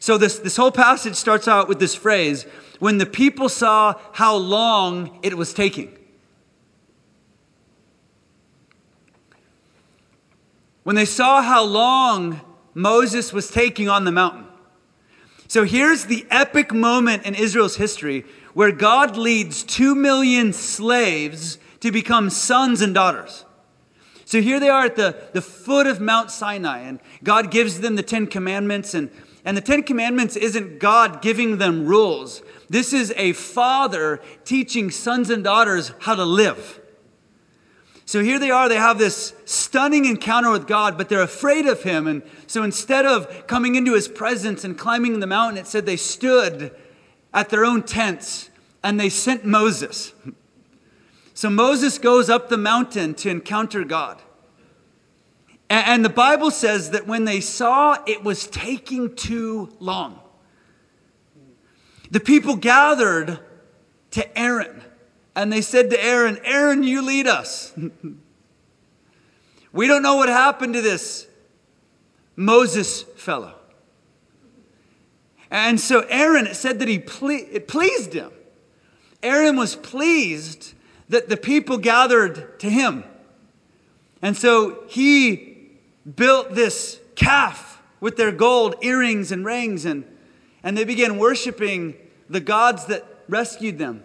So 0.00 0.18
this, 0.18 0.40
this 0.40 0.56
whole 0.56 0.72
passage 0.72 1.14
starts 1.14 1.46
out 1.46 1.68
with 1.68 1.78
this 1.78 1.94
phrase 1.94 2.46
when 2.80 2.98
the 2.98 3.06
people 3.06 3.48
saw 3.48 3.94
how 4.10 4.34
long 4.34 5.20
it 5.22 5.36
was 5.36 5.54
taking. 5.54 5.96
When 10.82 10.96
they 10.96 11.04
saw 11.04 11.42
how 11.42 11.62
long 11.62 12.40
Moses 12.74 13.32
was 13.32 13.52
taking 13.52 13.88
on 13.88 14.02
the 14.02 14.10
mountain. 14.10 14.46
So 15.46 15.62
here's 15.62 16.06
the 16.06 16.26
epic 16.28 16.74
moment 16.74 17.24
in 17.24 17.36
Israel's 17.36 17.76
history 17.76 18.24
where 18.54 18.72
God 18.72 19.16
leads 19.16 19.62
two 19.62 19.94
million 19.94 20.52
slaves 20.52 21.58
to 21.78 21.92
become 21.92 22.30
sons 22.30 22.80
and 22.80 22.92
daughters. 22.92 23.44
So 24.30 24.40
here 24.40 24.60
they 24.60 24.68
are 24.68 24.84
at 24.84 24.94
the, 24.94 25.16
the 25.32 25.42
foot 25.42 25.88
of 25.88 26.00
Mount 26.00 26.30
Sinai, 26.30 26.82
and 26.82 27.00
God 27.24 27.50
gives 27.50 27.80
them 27.80 27.96
the 27.96 28.04
Ten 28.04 28.28
Commandments. 28.28 28.94
And, 28.94 29.10
and 29.44 29.56
the 29.56 29.60
Ten 29.60 29.82
Commandments 29.82 30.36
isn't 30.36 30.78
God 30.78 31.20
giving 31.20 31.58
them 31.58 31.84
rules, 31.84 32.40
this 32.68 32.92
is 32.92 33.12
a 33.16 33.32
father 33.32 34.22
teaching 34.44 34.92
sons 34.92 35.30
and 35.30 35.42
daughters 35.42 35.90
how 35.98 36.14
to 36.14 36.24
live. 36.24 36.80
So 38.04 38.22
here 38.22 38.38
they 38.38 38.52
are, 38.52 38.68
they 38.68 38.76
have 38.76 38.98
this 38.98 39.34
stunning 39.46 40.04
encounter 40.04 40.52
with 40.52 40.68
God, 40.68 40.96
but 40.96 41.08
they're 41.08 41.22
afraid 41.22 41.66
of 41.66 41.82
him. 41.82 42.06
And 42.06 42.22
so 42.46 42.62
instead 42.62 43.06
of 43.06 43.48
coming 43.48 43.74
into 43.74 43.94
his 43.94 44.06
presence 44.06 44.62
and 44.62 44.78
climbing 44.78 45.18
the 45.18 45.26
mountain, 45.26 45.58
it 45.58 45.66
said 45.66 45.86
they 45.86 45.96
stood 45.96 46.72
at 47.34 47.48
their 47.48 47.64
own 47.64 47.82
tents 47.82 48.48
and 48.84 49.00
they 49.00 49.08
sent 49.08 49.44
Moses. 49.44 50.14
So 51.40 51.48
Moses 51.48 51.96
goes 51.96 52.28
up 52.28 52.50
the 52.50 52.58
mountain 52.58 53.14
to 53.14 53.30
encounter 53.30 53.82
God. 53.82 54.20
And 55.70 56.04
the 56.04 56.10
Bible 56.10 56.50
says 56.50 56.90
that 56.90 57.06
when 57.06 57.24
they 57.24 57.40
saw 57.40 57.96
it 58.06 58.22
was 58.22 58.46
taking 58.46 59.16
too 59.16 59.74
long, 59.80 60.20
the 62.10 62.20
people 62.20 62.56
gathered 62.56 63.40
to 64.10 64.38
Aaron 64.38 64.84
and 65.34 65.50
they 65.50 65.62
said 65.62 65.88
to 65.88 66.04
Aaron, 66.04 66.38
Aaron, 66.44 66.82
you 66.82 67.00
lead 67.00 67.26
us. 67.26 67.72
we 69.72 69.86
don't 69.86 70.02
know 70.02 70.16
what 70.16 70.28
happened 70.28 70.74
to 70.74 70.82
this 70.82 71.26
Moses 72.36 73.00
fellow. 73.16 73.54
And 75.50 75.80
so 75.80 76.00
Aaron, 76.00 76.46
it 76.46 76.56
said 76.56 76.80
that 76.80 76.88
he 76.88 76.98
ple- 76.98 77.30
it 77.30 77.66
pleased 77.66 78.12
him. 78.12 78.30
Aaron 79.22 79.56
was 79.56 79.74
pleased 79.74 80.74
that 81.10 81.28
the 81.28 81.36
people 81.36 81.76
gathered 81.76 82.58
to 82.60 82.70
him. 82.70 83.04
And 84.22 84.36
so 84.36 84.84
he 84.88 85.68
built 86.16 86.54
this 86.54 87.00
calf 87.16 87.82
with 88.00 88.16
their 88.16 88.32
gold 88.32 88.76
earrings 88.80 89.32
and 89.32 89.44
rings, 89.44 89.84
and, 89.84 90.04
and 90.62 90.78
they 90.78 90.84
began 90.84 91.18
worshiping 91.18 91.96
the 92.28 92.40
gods 92.40 92.86
that 92.86 93.04
rescued 93.28 93.76
them 93.76 94.04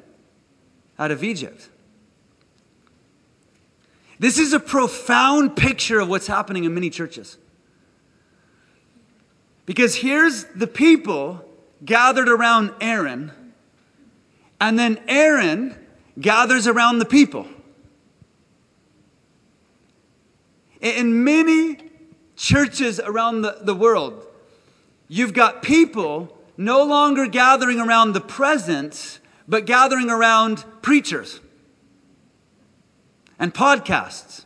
out 0.98 1.12
of 1.12 1.24
Egypt. 1.24 1.70
This 4.18 4.40
is 4.40 4.52
a 4.52 4.60
profound 4.60 5.56
picture 5.56 6.00
of 6.00 6.10
what's 6.10 6.28
happening 6.28 6.64
in 6.64 6.74
many 6.74 6.90
churches. 6.90 7.38
Because 9.68 9.96
here's 9.96 10.46
the 10.46 10.68
people 10.68 11.48
gathered 11.84 12.30
around 12.30 12.74
Aaron, 12.82 13.32
and 14.60 14.80
then 14.80 15.00
Aaron 15.08 15.85
gathers 16.20 16.68
around 16.68 17.00
the 17.00 17.06
people. 17.06 17.48
In 20.82 21.24
many 21.24 21.78
churches 22.36 23.00
around 23.00 23.42
the, 23.42 23.58
the 23.62 23.74
world, 23.74 24.26
you've 25.08 25.34
got 25.34 25.62
people 25.62 26.38
no 26.58 26.84
longer 26.84 27.28
gathering 27.28 27.80
around 27.80 28.14
the 28.14 28.22
presence, 28.22 29.20
but 29.48 29.66
gathering 29.66 30.10
around 30.10 30.64
preachers 30.82 31.40
and 33.40 33.54
podcasts 33.54 34.46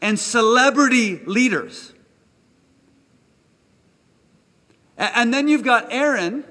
and 0.00 0.18
celebrity 0.18 1.20
leaders. 1.26 1.92
And 4.96 5.32
then 5.32 5.48
you've 5.48 5.62
got 5.62 5.86
Aaron, 5.90 6.44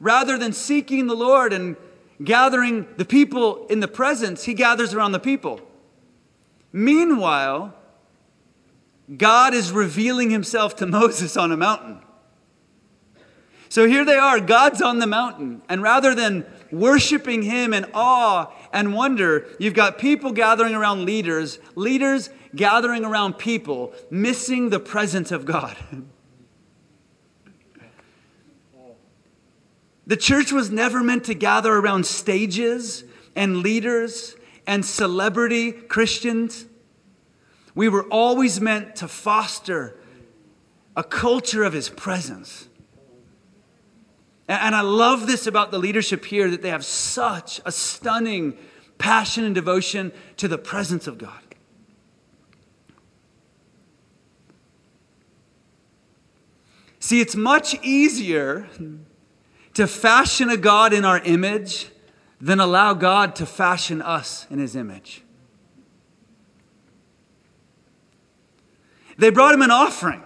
rather 0.00 0.36
than 0.36 0.52
seeking 0.52 1.06
the 1.06 1.14
Lord 1.14 1.52
and 1.52 1.76
gathering 2.22 2.86
the 2.96 3.04
people 3.04 3.66
in 3.66 3.80
the 3.80 3.88
presence, 3.88 4.44
he 4.44 4.54
gathers 4.54 4.94
around 4.94 5.12
the 5.12 5.20
people. 5.20 5.60
Meanwhile, 6.72 7.74
God 9.16 9.54
is 9.54 9.72
revealing 9.72 10.30
himself 10.30 10.76
to 10.76 10.86
Moses 10.98 11.36
on 11.36 11.52
a 11.52 11.56
mountain. 11.56 12.00
So 13.70 13.86
here 13.86 14.04
they 14.04 14.16
are, 14.16 14.40
God's 14.40 14.80
on 14.80 14.98
the 14.98 15.06
mountain. 15.06 15.62
And 15.68 15.82
rather 15.82 16.14
than 16.14 16.46
worshiping 16.72 17.42
him 17.42 17.74
in 17.74 17.86
awe 17.92 18.50
and 18.72 18.94
wonder, 18.94 19.46
you've 19.58 19.74
got 19.74 19.98
people 19.98 20.32
gathering 20.32 20.74
around 20.74 21.04
leaders, 21.04 21.58
leaders 21.74 22.30
gathering 22.54 23.04
around 23.04 23.34
people, 23.34 23.92
missing 24.10 24.70
the 24.70 24.80
presence 24.80 25.30
of 25.30 25.44
God. 25.44 25.76
The 30.08 30.16
church 30.16 30.52
was 30.52 30.70
never 30.70 31.02
meant 31.04 31.24
to 31.24 31.34
gather 31.34 31.70
around 31.72 32.06
stages 32.06 33.04
and 33.36 33.58
leaders 33.58 34.36
and 34.66 34.82
celebrity 34.82 35.70
Christians. 35.70 36.64
We 37.74 37.90
were 37.90 38.04
always 38.04 38.58
meant 38.58 38.96
to 38.96 39.06
foster 39.06 40.00
a 40.96 41.04
culture 41.04 41.62
of 41.62 41.74
his 41.74 41.90
presence. 41.90 42.68
And 44.48 44.74
I 44.74 44.80
love 44.80 45.26
this 45.26 45.46
about 45.46 45.70
the 45.70 45.78
leadership 45.78 46.24
here 46.24 46.50
that 46.50 46.62
they 46.62 46.70
have 46.70 46.86
such 46.86 47.60
a 47.66 47.70
stunning 47.70 48.56
passion 48.96 49.44
and 49.44 49.54
devotion 49.54 50.10
to 50.38 50.48
the 50.48 50.56
presence 50.56 51.06
of 51.06 51.18
God. 51.18 51.38
See, 56.98 57.20
it's 57.20 57.36
much 57.36 57.74
easier 57.82 58.68
to 59.78 59.86
fashion 59.86 60.50
a 60.50 60.56
God 60.56 60.92
in 60.92 61.04
our 61.04 61.20
image 61.20 61.86
than 62.40 62.58
allow 62.58 62.94
God 62.94 63.36
to 63.36 63.46
fashion 63.46 64.02
us 64.02 64.44
in 64.50 64.58
his 64.58 64.74
image. 64.74 65.22
They 69.18 69.30
brought 69.30 69.54
him 69.54 69.62
an 69.62 69.70
offering. 69.70 70.24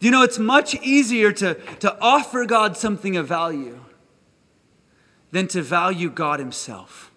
You 0.00 0.10
know, 0.10 0.22
it's 0.22 0.38
much 0.38 0.74
easier 0.76 1.30
to, 1.30 1.56
to 1.80 1.94
offer 2.00 2.46
God 2.46 2.78
something 2.78 3.18
of 3.18 3.26
value 3.26 3.84
than 5.30 5.46
to 5.48 5.60
value 5.60 6.08
God 6.08 6.40
himself. 6.40 7.12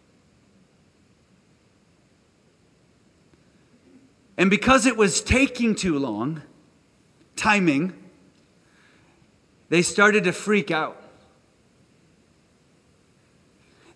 And 4.38 4.50
because 4.50 4.86
it 4.86 4.98
was 4.98 5.22
taking 5.22 5.76
too 5.76 5.98
long, 5.98 6.42
timing, 7.38 7.94
they 9.70 9.82
started 9.82 10.26
to 10.26 10.34
freak 10.34 10.72
out. 10.72 10.99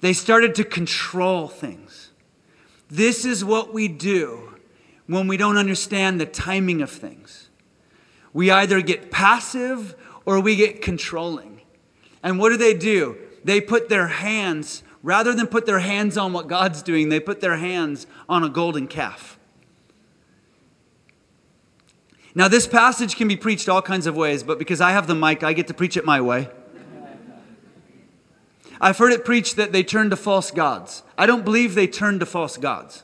They 0.03 0.11
started 0.11 0.53
to 0.55 0.65
control 0.65 1.47
things. 1.47 2.11
This 2.89 3.23
is 3.23 3.45
what 3.45 3.73
we 3.73 3.87
do 3.87 4.55
when 5.07 5.29
we 5.29 5.37
don't 5.37 5.55
understand 5.55 6.19
the 6.19 6.25
timing 6.25 6.81
of 6.81 6.91
things. 6.91 7.47
We 8.33 8.51
either 8.51 8.81
get 8.81 9.11
passive 9.11 9.95
or 10.25 10.41
we 10.41 10.57
get 10.57 10.81
controlling. 10.81 11.61
And 12.21 12.37
what 12.37 12.49
do 12.49 12.57
they 12.57 12.73
do? 12.73 13.15
They 13.45 13.61
put 13.61 13.87
their 13.87 14.07
hands, 14.07 14.83
rather 15.03 15.33
than 15.33 15.47
put 15.47 15.65
their 15.65 15.79
hands 15.79 16.17
on 16.17 16.33
what 16.33 16.49
God's 16.49 16.81
doing, 16.81 17.07
they 17.07 17.21
put 17.21 17.39
their 17.39 17.55
hands 17.55 18.05
on 18.27 18.43
a 18.43 18.49
golden 18.49 18.89
calf. 18.89 19.39
Now, 22.35 22.49
this 22.49 22.67
passage 22.67 23.15
can 23.15 23.29
be 23.29 23.37
preached 23.37 23.69
all 23.69 23.81
kinds 23.81 24.05
of 24.05 24.17
ways, 24.17 24.43
but 24.43 24.59
because 24.59 24.81
I 24.81 24.91
have 24.91 25.07
the 25.07 25.15
mic, 25.15 25.43
I 25.43 25.53
get 25.53 25.67
to 25.67 25.73
preach 25.73 25.95
it 25.95 26.03
my 26.03 26.19
way. 26.19 26.49
I've 28.83 28.97
heard 28.97 29.13
it 29.13 29.23
preached 29.23 29.55
that 29.55 29.71
they 29.71 29.81
turned 29.81 30.11
to 30.11 30.17
false 30.17 30.51
gods. 30.51 31.03
I 31.17 31.25
don't 31.25 31.45
believe 31.45 31.73
they 31.73 31.87
turned 31.87 32.19
to 32.19 32.25
false 32.25 32.57
gods. 32.57 33.03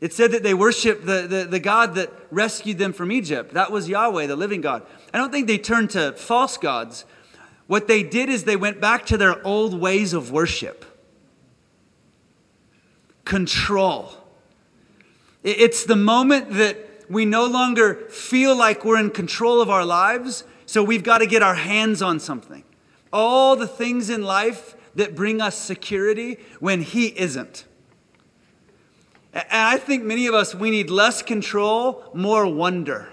It 0.00 0.14
said 0.14 0.32
that 0.32 0.42
they 0.42 0.54
worshiped 0.54 1.04
the, 1.04 1.26
the, 1.28 1.44
the, 1.44 1.60
God 1.60 1.94
that 1.96 2.10
rescued 2.30 2.78
them 2.78 2.94
from 2.94 3.12
Egypt. 3.12 3.52
That 3.52 3.70
was 3.70 3.86
Yahweh, 3.86 4.28
the 4.28 4.36
living 4.36 4.62
God. 4.62 4.86
I 5.12 5.18
don't 5.18 5.30
think 5.30 5.46
they 5.46 5.58
turned 5.58 5.90
to 5.90 6.12
false 6.12 6.56
gods. 6.56 7.04
What 7.66 7.86
they 7.86 8.02
did 8.02 8.30
is 8.30 8.44
they 8.44 8.56
went 8.56 8.80
back 8.80 9.04
to 9.06 9.18
their 9.18 9.46
old 9.46 9.78
ways 9.78 10.14
of 10.14 10.30
worship 10.32 10.86
control. 13.26 14.14
It's 15.42 15.84
the 15.84 15.96
moment 15.96 16.54
that 16.54 16.78
we 17.10 17.26
no 17.26 17.44
longer 17.44 17.94
feel 18.08 18.56
like 18.56 18.86
we're 18.86 18.98
in 18.98 19.10
control 19.10 19.60
of 19.60 19.68
our 19.68 19.84
lives, 19.84 20.44
so 20.64 20.82
we've 20.82 21.04
got 21.04 21.18
to 21.18 21.26
get 21.26 21.42
our 21.42 21.56
hands 21.56 22.00
on 22.00 22.18
something. 22.18 22.64
All 23.12 23.56
the 23.56 23.66
things 23.66 24.10
in 24.10 24.22
life 24.22 24.76
that 24.94 25.14
bring 25.14 25.40
us 25.40 25.56
security 25.56 26.38
when 26.58 26.82
He 26.82 27.06
isn't. 27.06 27.64
And 29.32 29.44
I 29.50 29.78
think 29.78 30.04
many 30.04 30.26
of 30.26 30.34
us, 30.34 30.54
we 30.54 30.70
need 30.70 30.90
less 30.90 31.22
control, 31.22 32.04
more 32.14 32.46
wonder, 32.46 33.08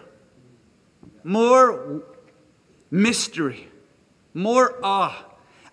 more 1.23 2.03
mystery, 2.89 3.67
more 4.33 4.79
awe. 4.83 5.25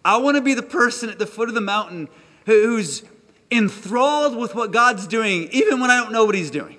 I 0.04 0.18
want 0.18 0.36
to 0.36 0.42
be 0.42 0.54
the 0.54 0.62
person 0.62 1.08
at 1.08 1.18
the 1.18 1.26
foot 1.26 1.48
of 1.48 1.54
the 1.54 1.62
mountain 1.62 2.08
who's 2.44 3.02
enthralled 3.50 4.36
with 4.36 4.54
what 4.54 4.70
God's 4.70 5.06
doing, 5.06 5.48
even 5.52 5.80
when 5.80 5.90
I 5.90 5.96
don't 6.02 6.12
know 6.12 6.24
what 6.26 6.34
He's 6.34 6.50
doing. 6.50 6.78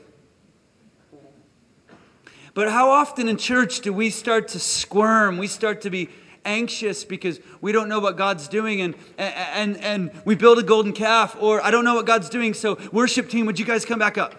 But 2.53 2.69
how 2.69 2.89
often 2.91 3.27
in 3.27 3.37
church 3.37 3.81
do 3.81 3.91
we 3.91 4.09
start 4.09 4.47
to 4.49 4.59
squirm? 4.59 5.37
We 5.37 5.47
start 5.47 5.81
to 5.81 5.89
be 5.89 6.09
anxious 6.45 7.03
because 7.03 7.39
we 7.61 7.71
don't 7.71 7.89
know 7.89 7.99
what 7.99 8.17
God's 8.17 8.47
doing 8.47 8.81
and, 8.81 8.95
and, 9.17 9.77
and 9.77 10.11
we 10.23 10.35
build 10.35 10.59
a 10.59 10.63
golden 10.63 10.93
calf 10.93 11.35
or 11.39 11.61
I 11.63 11.71
don't 11.71 11.83
know 11.83 11.95
what 11.95 12.05
God's 12.05 12.29
doing. 12.29 12.53
So, 12.53 12.77
worship 12.91 13.29
team, 13.29 13.45
would 13.45 13.59
you 13.59 13.65
guys 13.65 13.85
come 13.85 13.99
back 13.99 14.17
up? 14.17 14.35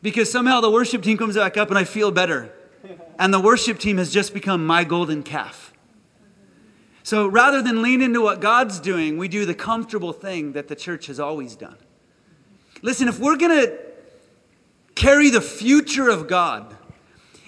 Because 0.00 0.30
somehow 0.30 0.60
the 0.60 0.70
worship 0.70 1.02
team 1.02 1.16
comes 1.18 1.36
back 1.36 1.56
up 1.56 1.68
and 1.68 1.78
I 1.78 1.84
feel 1.84 2.10
better. 2.10 2.52
And 3.18 3.32
the 3.32 3.40
worship 3.40 3.78
team 3.78 3.98
has 3.98 4.12
just 4.12 4.34
become 4.34 4.66
my 4.66 4.84
golden 4.84 5.22
calf. 5.22 5.72
So 7.04 7.26
rather 7.26 7.62
than 7.62 7.82
lean 7.82 8.02
into 8.02 8.20
what 8.20 8.40
God's 8.40 8.80
doing, 8.80 9.18
we 9.18 9.28
do 9.28 9.44
the 9.44 9.54
comfortable 9.54 10.12
thing 10.12 10.52
that 10.52 10.68
the 10.68 10.76
church 10.76 11.06
has 11.06 11.18
always 11.18 11.56
done. 11.56 11.76
Listen, 12.80 13.08
if 13.08 13.18
we're 13.18 13.36
going 13.36 13.66
to 13.66 13.78
carry 14.94 15.30
the 15.30 15.40
future 15.40 16.08
of 16.08 16.28
God, 16.28 16.76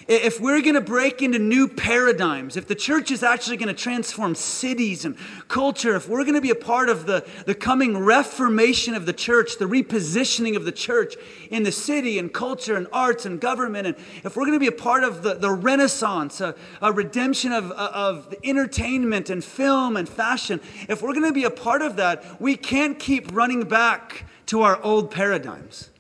if 0.07 0.41
we're 0.41 0.61
going 0.61 0.75
to 0.75 0.81
break 0.81 1.23
into 1.23 1.39
new 1.39 1.67
paradigms, 1.67 2.57
if 2.57 2.67
the 2.67 2.75
church 2.75 3.11
is 3.11 3.23
actually 3.23 3.57
going 3.57 3.75
to 3.75 3.75
transform 3.75 4.35
cities 4.35 5.05
and 5.05 5.17
culture, 5.49 5.97
if 5.97 6.09
we're 6.09 6.25
going 6.25 6.35
to 6.35 6.41
be 6.41 6.51
a 6.51 6.55
part 6.55 6.89
of 6.89 7.07
the, 7.07 7.27
the 7.47 7.55
coming 7.55 7.97
reformation 7.97 8.95
of 8.95 9.07
the 9.07 9.13
church, 9.13 9.59
the 9.59 9.65
repositioning 9.65 10.57
of 10.57 10.65
the 10.65 10.73
church 10.73 11.15
in 11.51 11.63
the 11.63 11.73
city 11.73 12.19
and 12.19 12.33
culture 12.33 12.77
and 12.77 12.87
arts 12.93 13.25
and 13.25 13.41
government, 13.41 13.87
and 13.87 13.97
if 14.25 14.37
we're 14.37 14.45
going 14.45 14.53
to 14.53 14.61
be 14.61 14.67
a 14.67 14.73
part 14.73 15.05
of 15.05 15.23
the, 15.23 15.35
the 15.35 15.51
renaissance, 15.51 16.41
a, 16.41 16.55
a 16.83 16.93
redemption 16.93 17.53
of, 17.53 17.71
of 17.73 18.35
entertainment 18.45 19.31
and 19.31 19.43
film 19.43 19.97
and 19.97 20.09
fashion, 20.09 20.61
if 20.89 21.03
we're 21.03 21.15
going 21.15 21.27
to 21.27 21.33
be 21.33 21.45
a 21.45 21.51
part 21.51 21.83
of 21.83 21.97
that, 21.97 22.41
we 22.41 22.57
can't 22.57 22.99
keep 22.99 23.35
running 23.35 23.63
back 23.63 24.27
to 24.47 24.63
our 24.63 24.83
old 24.83 25.11
paradigms. 25.11 25.91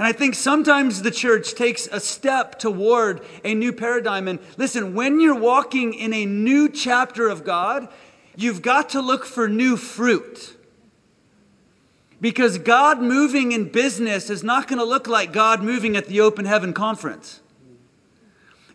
And 0.00 0.06
I 0.06 0.12
think 0.12 0.34
sometimes 0.34 1.02
the 1.02 1.10
church 1.10 1.54
takes 1.54 1.86
a 1.88 2.00
step 2.00 2.58
toward 2.58 3.20
a 3.44 3.52
new 3.52 3.70
paradigm. 3.70 4.28
And 4.28 4.38
listen, 4.56 4.94
when 4.94 5.20
you're 5.20 5.38
walking 5.38 5.92
in 5.92 6.14
a 6.14 6.24
new 6.24 6.70
chapter 6.70 7.28
of 7.28 7.44
God, 7.44 7.86
you've 8.34 8.62
got 8.62 8.88
to 8.88 9.02
look 9.02 9.26
for 9.26 9.46
new 9.46 9.76
fruit. 9.76 10.56
Because 12.18 12.56
God 12.56 13.02
moving 13.02 13.52
in 13.52 13.68
business 13.68 14.30
is 14.30 14.42
not 14.42 14.68
going 14.68 14.78
to 14.78 14.86
look 14.86 15.06
like 15.06 15.34
God 15.34 15.62
moving 15.62 15.98
at 15.98 16.06
the 16.06 16.22
Open 16.22 16.46
Heaven 16.46 16.72
Conference. 16.72 17.40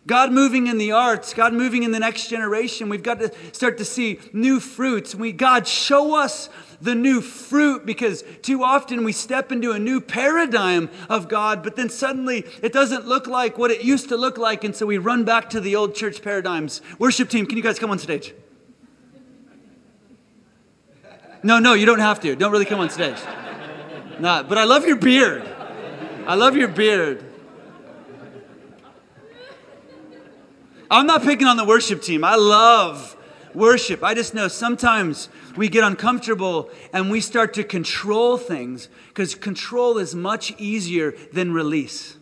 God 0.06 0.30
moving 0.32 0.68
in 0.68 0.78
the 0.78 0.92
arts, 0.92 1.34
God 1.34 1.52
moving 1.52 1.82
in 1.82 1.90
the 1.90 1.98
next 1.98 2.28
generation, 2.28 2.88
we've 2.88 3.02
got 3.02 3.18
to 3.18 3.32
start 3.52 3.78
to 3.78 3.84
see 3.84 4.20
new 4.32 4.60
fruits. 4.60 5.16
We, 5.16 5.32
God, 5.32 5.66
show 5.66 6.14
us 6.14 6.48
the 6.80 6.94
new 6.94 7.20
fruit 7.20 7.84
because 7.84 8.22
too 8.42 8.62
often 8.62 9.02
we 9.02 9.10
step 9.10 9.50
into 9.50 9.72
a 9.72 9.78
new 9.80 10.00
paradigm 10.00 10.90
of 11.08 11.28
God, 11.28 11.64
but 11.64 11.74
then 11.74 11.88
suddenly 11.88 12.44
it 12.62 12.72
doesn't 12.72 13.06
look 13.06 13.26
like 13.26 13.58
what 13.58 13.72
it 13.72 13.82
used 13.82 14.08
to 14.10 14.16
look 14.16 14.38
like, 14.38 14.62
and 14.62 14.76
so 14.76 14.86
we 14.86 14.98
run 14.98 15.24
back 15.24 15.50
to 15.50 15.60
the 15.60 15.74
old 15.74 15.96
church 15.96 16.22
paradigms. 16.22 16.82
Worship 17.00 17.28
team, 17.28 17.44
can 17.46 17.56
you 17.56 17.62
guys 17.62 17.78
come 17.78 17.90
on 17.90 17.98
stage? 17.98 18.32
No, 21.42 21.58
no, 21.58 21.74
you 21.74 21.86
don't 21.86 22.00
have 22.00 22.20
to. 22.20 22.36
Don't 22.36 22.52
really 22.52 22.64
come 22.64 22.80
on 22.80 22.90
stage. 22.90 23.18
Not, 24.20 24.48
but 24.48 24.56
I 24.56 24.64
love 24.64 24.86
your 24.86 24.96
beard. 24.96 25.42
I 26.26 26.34
love 26.36 26.56
your 26.56 26.68
beard. 26.68 27.24
I'm 30.90 31.06
not 31.06 31.22
picking 31.22 31.46
on 31.46 31.56
the 31.56 31.64
worship 31.64 32.02
team. 32.02 32.24
I 32.24 32.36
love 32.36 33.16
worship. 33.54 34.02
I 34.02 34.14
just 34.14 34.34
know 34.34 34.48
sometimes 34.48 35.28
we 35.56 35.68
get 35.68 35.82
uncomfortable 35.82 36.70
and 36.92 37.10
we 37.10 37.20
start 37.20 37.54
to 37.54 37.64
control 37.64 38.36
things 38.36 38.88
because 39.08 39.34
control 39.34 39.98
is 39.98 40.14
much 40.14 40.54
easier 40.58 41.12
than 41.32 41.52
release. 41.52 42.16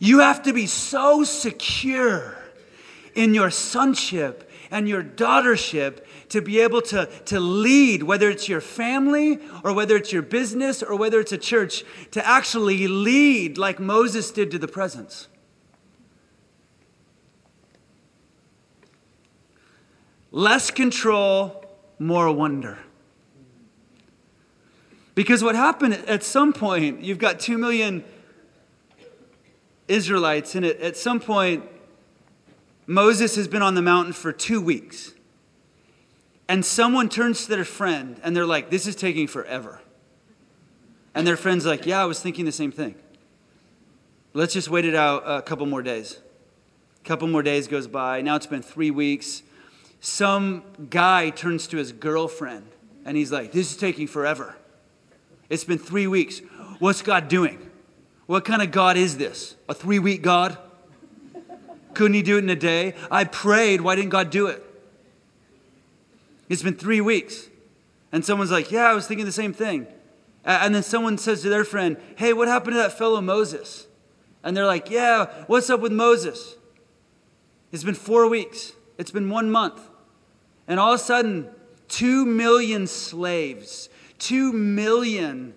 You 0.00 0.20
have 0.20 0.42
to 0.44 0.52
be 0.52 0.66
so 0.66 1.24
secure 1.24 2.36
in 3.14 3.34
your 3.34 3.50
sonship 3.50 4.50
and 4.70 4.88
your 4.88 5.02
daughtership 5.02 6.04
to 6.30 6.40
be 6.40 6.60
able 6.60 6.80
to, 6.80 7.06
to 7.26 7.38
lead, 7.38 8.02
whether 8.04 8.30
it's 8.30 8.48
your 8.48 8.60
family 8.60 9.38
or 9.62 9.72
whether 9.72 9.96
it's 9.96 10.12
your 10.12 10.22
business 10.22 10.82
or 10.82 10.96
whether 10.96 11.20
it's 11.20 11.32
a 11.32 11.38
church, 11.38 11.84
to 12.12 12.26
actually 12.26 12.88
lead 12.88 13.58
like 13.58 13.78
Moses 13.78 14.30
did 14.30 14.50
to 14.52 14.58
the 14.58 14.68
presence. 14.68 15.28
Less 20.32 20.70
control, 20.70 21.64
more 21.98 22.32
wonder. 22.32 22.78
Because 25.16 25.42
what 25.42 25.56
happened 25.56 25.94
at 26.06 26.22
some 26.22 26.52
point, 26.52 27.02
you've 27.02 27.18
got 27.18 27.40
two 27.40 27.58
million 27.58 28.04
Israelites, 29.88 30.54
in 30.54 30.62
it. 30.62 30.80
at 30.80 30.96
some 30.96 31.18
point, 31.18 31.64
Moses 32.86 33.34
has 33.34 33.48
been 33.48 33.62
on 33.62 33.74
the 33.74 33.82
mountain 33.82 34.12
for 34.12 34.32
two 34.32 34.60
weeks. 34.60 35.12
And 36.50 36.64
someone 36.64 37.08
turns 37.08 37.44
to 37.44 37.48
their 37.50 37.64
friend 37.64 38.20
and 38.24 38.34
they're 38.34 38.44
like, 38.44 38.70
This 38.70 38.88
is 38.88 38.96
taking 38.96 39.28
forever. 39.28 39.78
And 41.14 41.24
their 41.24 41.36
friend's 41.36 41.64
like, 41.64 41.86
Yeah, 41.86 42.02
I 42.02 42.06
was 42.06 42.20
thinking 42.20 42.44
the 42.44 42.50
same 42.50 42.72
thing. 42.72 42.96
Let's 44.34 44.52
just 44.52 44.68
wait 44.68 44.84
it 44.84 44.96
out 44.96 45.22
a 45.24 45.42
couple 45.42 45.64
more 45.66 45.80
days. 45.80 46.18
A 47.04 47.06
couple 47.06 47.28
more 47.28 47.44
days 47.44 47.68
goes 47.68 47.86
by. 47.86 48.20
Now 48.22 48.34
it's 48.34 48.48
been 48.48 48.62
three 48.62 48.90
weeks 48.90 49.44
some 50.00 50.64
guy 50.88 51.30
turns 51.30 51.68
to 51.68 51.76
his 51.76 51.92
girlfriend 51.92 52.66
and 53.04 53.16
he's 53.16 53.30
like, 53.30 53.52
This 53.52 53.70
is 53.70 53.76
taking 53.76 54.08
forever. 54.08 54.56
It's 55.48 55.62
been 55.62 55.78
three 55.78 56.08
weeks. 56.08 56.40
What's 56.80 57.00
God 57.00 57.28
doing? 57.28 57.70
What 58.26 58.44
kind 58.44 58.60
of 58.60 58.72
God 58.72 58.96
is 58.96 59.18
this? 59.18 59.54
A 59.68 59.74
three 59.74 60.00
week 60.00 60.20
God? 60.20 60.58
Couldn't 61.94 62.14
he 62.14 62.22
do 62.22 62.38
it 62.38 62.42
in 62.42 62.50
a 62.50 62.56
day? 62.56 62.94
I 63.08 63.22
prayed. 63.22 63.82
Why 63.82 63.94
didn't 63.94 64.10
God 64.10 64.30
do 64.30 64.48
it? 64.48 64.64
It's 66.50 66.62
been 66.62 66.74
three 66.74 67.00
weeks. 67.00 67.48
And 68.12 68.22
someone's 68.22 68.50
like, 68.50 68.70
Yeah, 68.70 68.84
I 68.90 68.92
was 68.92 69.06
thinking 69.06 69.24
the 69.24 69.32
same 69.32 69.54
thing. 69.54 69.86
And 70.44 70.74
then 70.74 70.82
someone 70.82 71.16
says 71.16 71.40
to 71.42 71.48
their 71.48 71.64
friend, 71.64 71.96
Hey, 72.16 72.34
what 72.34 72.48
happened 72.48 72.72
to 72.72 72.78
that 72.78 72.98
fellow 72.98 73.22
Moses? 73.22 73.86
And 74.42 74.54
they're 74.54 74.66
like, 74.66 74.90
Yeah, 74.90 75.44
what's 75.46 75.70
up 75.70 75.80
with 75.80 75.92
Moses? 75.92 76.56
It's 77.72 77.84
been 77.84 77.94
four 77.94 78.28
weeks, 78.28 78.72
it's 78.98 79.12
been 79.12 79.30
one 79.30 79.50
month. 79.50 79.80
And 80.66 80.78
all 80.78 80.92
of 80.92 81.00
a 81.00 81.02
sudden, 81.02 81.48
two 81.88 82.26
million 82.26 82.86
slaves, 82.86 83.88
two 84.18 84.52
million 84.52 85.54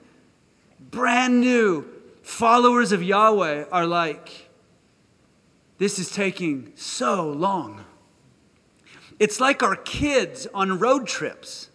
brand 0.80 1.42
new 1.42 1.86
followers 2.22 2.92
of 2.92 3.04
Yahweh 3.04 3.66
are 3.72 3.86
like, 3.86 4.50
this 5.78 6.00
is 6.00 6.12
taking 6.12 6.72
so 6.76 7.30
long. 7.30 7.84
It's 9.20 9.40
like 9.40 9.64
our 9.64 9.76
kids 9.76 10.48
on 10.54 10.80
road 10.80 11.08
trips. 11.08 11.70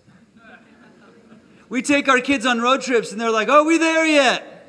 We 1.69 1.83
take 1.83 2.09
our 2.09 2.21
kids 2.21 2.47
on 2.47 2.61
road 2.61 2.81
trips 2.81 3.13
and 3.13 3.21
they're 3.21 3.31
like, 3.31 3.49
oh, 3.51 3.65
we 3.65 3.79
there 3.79 4.07
yet? 4.07 4.67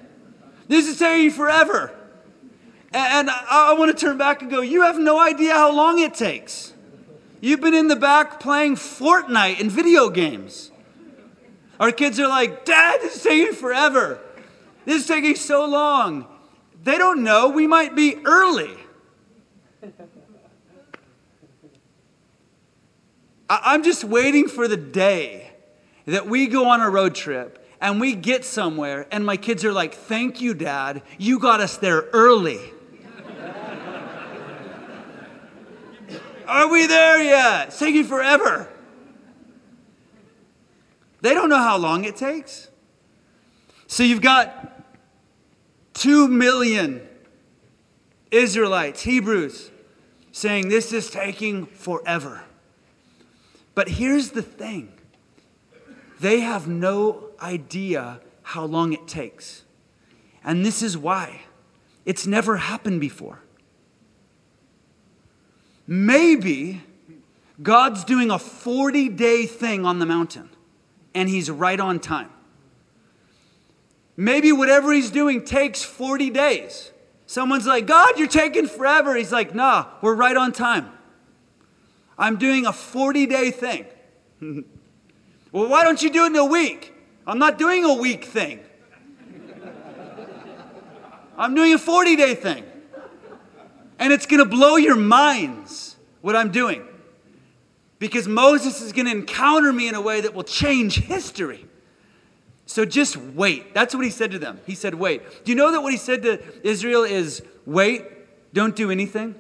This 0.68 0.88
is 0.88 1.00
taking 1.00 1.32
forever. 1.32 1.96
And 2.94 3.30
I 3.30 3.74
want 3.78 3.98
to 3.98 4.06
turn 4.06 4.18
back 4.18 4.42
and 4.42 4.50
go, 4.50 4.62
you 4.62 4.82
have 4.82 4.98
no 4.98 5.20
idea 5.20 5.54
how 5.54 5.74
long 5.74 6.00
it 6.00 6.14
takes. 6.14 6.74
You've 7.42 7.62
been 7.62 7.74
in 7.74 7.88
the 7.88 7.96
back 7.96 8.40
playing 8.40 8.76
Fortnite 8.76 9.62
and 9.62 9.72
video 9.72 10.10
games. 10.10 10.72
Our 11.80 11.92
kids 11.92 12.20
are 12.20 12.28
like, 12.28 12.66
Dad, 12.66 13.00
this 13.02 13.16
is 13.18 13.24
taking 13.24 13.54
forever. 13.54 14.20
This 14.86 15.04
is 15.04 15.08
taking 15.08 15.36
so 15.36 15.66
long. 15.66 16.28
They 16.84 16.98
don't 16.98 17.24
know. 17.24 17.50
We 17.50 17.68
might 17.68 17.96
be 17.96 18.18
early. 18.26 18.76
I'm 23.50 23.84
just 23.84 24.04
waiting 24.04 24.48
for 24.48 24.68
the 24.68 24.78
day 24.78 25.52
that 26.06 26.28
we 26.28 26.48
go 26.48 26.70
on 26.70 26.82
a 26.82 26.90
road 26.90 27.16
trip 27.16 27.66
and 27.82 28.00
we 28.00 28.14
get 28.14 28.46
somewhere 28.46 29.08
and 29.12 29.26
my 29.26 29.38
kids 29.38 29.66
are 29.66 29.74
like, 29.74 29.96
Thank 29.96 30.40
you, 30.40 30.54
Dad. 30.54 31.02
You 31.18 31.40
got 31.40 31.60
us 31.60 31.78
there 31.78 32.10
early. 32.14 32.60
are 36.48 36.70
we 36.70 36.86
there 36.86 37.24
yet? 37.24 37.70
It's 37.70 37.80
taking 37.80 38.04
forever. 38.04 38.70
They 41.22 41.34
don't 41.34 41.50
know 41.50 41.58
how 41.58 41.78
long 41.78 42.06
it 42.06 42.16
takes. 42.16 42.70
So 43.88 44.04
you've 44.04 44.22
got 44.22 44.84
two 45.94 46.28
million 46.28 47.02
Israelites, 48.32 49.02
Hebrews, 49.02 49.72
saying 50.32 50.70
this 50.70 50.94
is 50.94 51.10
taking 51.10 51.66
forever. 51.66 52.44
But 53.80 53.88
here's 53.88 54.32
the 54.32 54.42
thing 54.42 54.92
they 56.20 56.42
have 56.42 56.68
no 56.68 57.30
idea 57.42 58.20
how 58.42 58.66
long 58.66 58.92
it 58.92 59.08
takes. 59.08 59.64
And 60.44 60.66
this 60.66 60.82
is 60.84 60.98
why 60.98 61.44
it's 62.04 62.28
never 62.28 62.58
happened 62.58 63.00
before. 63.00 63.40
Maybe 65.88 66.82
God's 67.64 68.04
doing 68.04 68.30
a 68.32 68.38
40 68.38 69.08
day 69.08 69.46
thing 69.46 69.86
on 69.86 70.00
the 70.00 70.06
mountain 70.06 70.50
and 71.16 71.30
he's 71.30 71.50
right 71.50 71.80
on 71.80 72.02
time. 72.02 72.32
Maybe 74.18 74.52
whatever 74.52 74.92
he's 74.92 75.10
doing 75.10 75.46
takes 75.46 75.82
40 75.84 76.32
days. 76.32 76.92
Someone's 77.28 77.66
like, 77.66 77.88
God, 77.88 78.20
you're 78.20 78.28
taking 78.28 78.68
forever. 78.68 79.16
He's 79.16 79.32
like, 79.32 79.56
nah, 79.56 79.86
we're 80.02 80.16
right 80.16 80.36
on 80.36 80.52
time. 80.52 80.99
I'm 82.20 82.36
doing 82.36 82.66
a 82.66 82.74
40 82.74 83.26
day 83.26 83.50
thing. 83.50 83.86
well, 85.52 85.70
why 85.70 85.86
don't 85.86 86.02
you 86.02 86.12
do 86.12 86.26
it 86.26 86.28
in 86.28 86.36
a 86.36 86.46
week? 86.46 86.94
I'm 87.26 87.40
not 87.40 87.58
doing 87.58 87.86
a 87.86 87.94
week 87.94 88.26
thing. 88.26 88.60
I'm 91.38 91.56
doing 91.56 91.74
a 91.74 91.80
40 91.80 92.16
day 92.18 92.36
thing. 92.36 92.66
And 93.98 94.12
it's 94.12 94.26
going 94.26 94.40
to 94.40 94.50
blow 94.50 94.76
your 94.76 94.98
minds 94.98 95.96
what 96.22 96.36
I'm 96.36 96.52
doing. 96.52 96.86
Because 98.00 98.28
Moses 98.28 98.82
is 98.82 98.94
going 98.94 99.06
to 99.06 99.12
encounter 99.12 99.72
me 99.72 99.88
in 99.88 99.96
a 99.96 100.02
way 100.02 100.22
that 100.22 100.34
will 100.34 100.44
change 100.44 101.00
history. 101.00 101.66
So 102.66 102.86
just 102.86 103.18
wait. 103.18 103.74
That's 103.74 103.96
what 103.96 104.06
he 104.06 104.12
said 104.12 104.32
to 104.32 104.40
them. 104.40 104.60
He 104.66 104.76
said, 104.76 104.96
wait. 104.96 105.44
Do 105.44 105.52
you 105.52 105.56
know 105.56 105.72
that 105.72 105.82
what 105.82 105.92
he 105.92 105.98
said 105.98 106.22
to 106.24 106.68
Israel 106.68 107.04
is 107.04 107.42
wait, 107.66 108.06
don't 108.54 108.76
do 108.76 108.92
anything? 108.92 109.36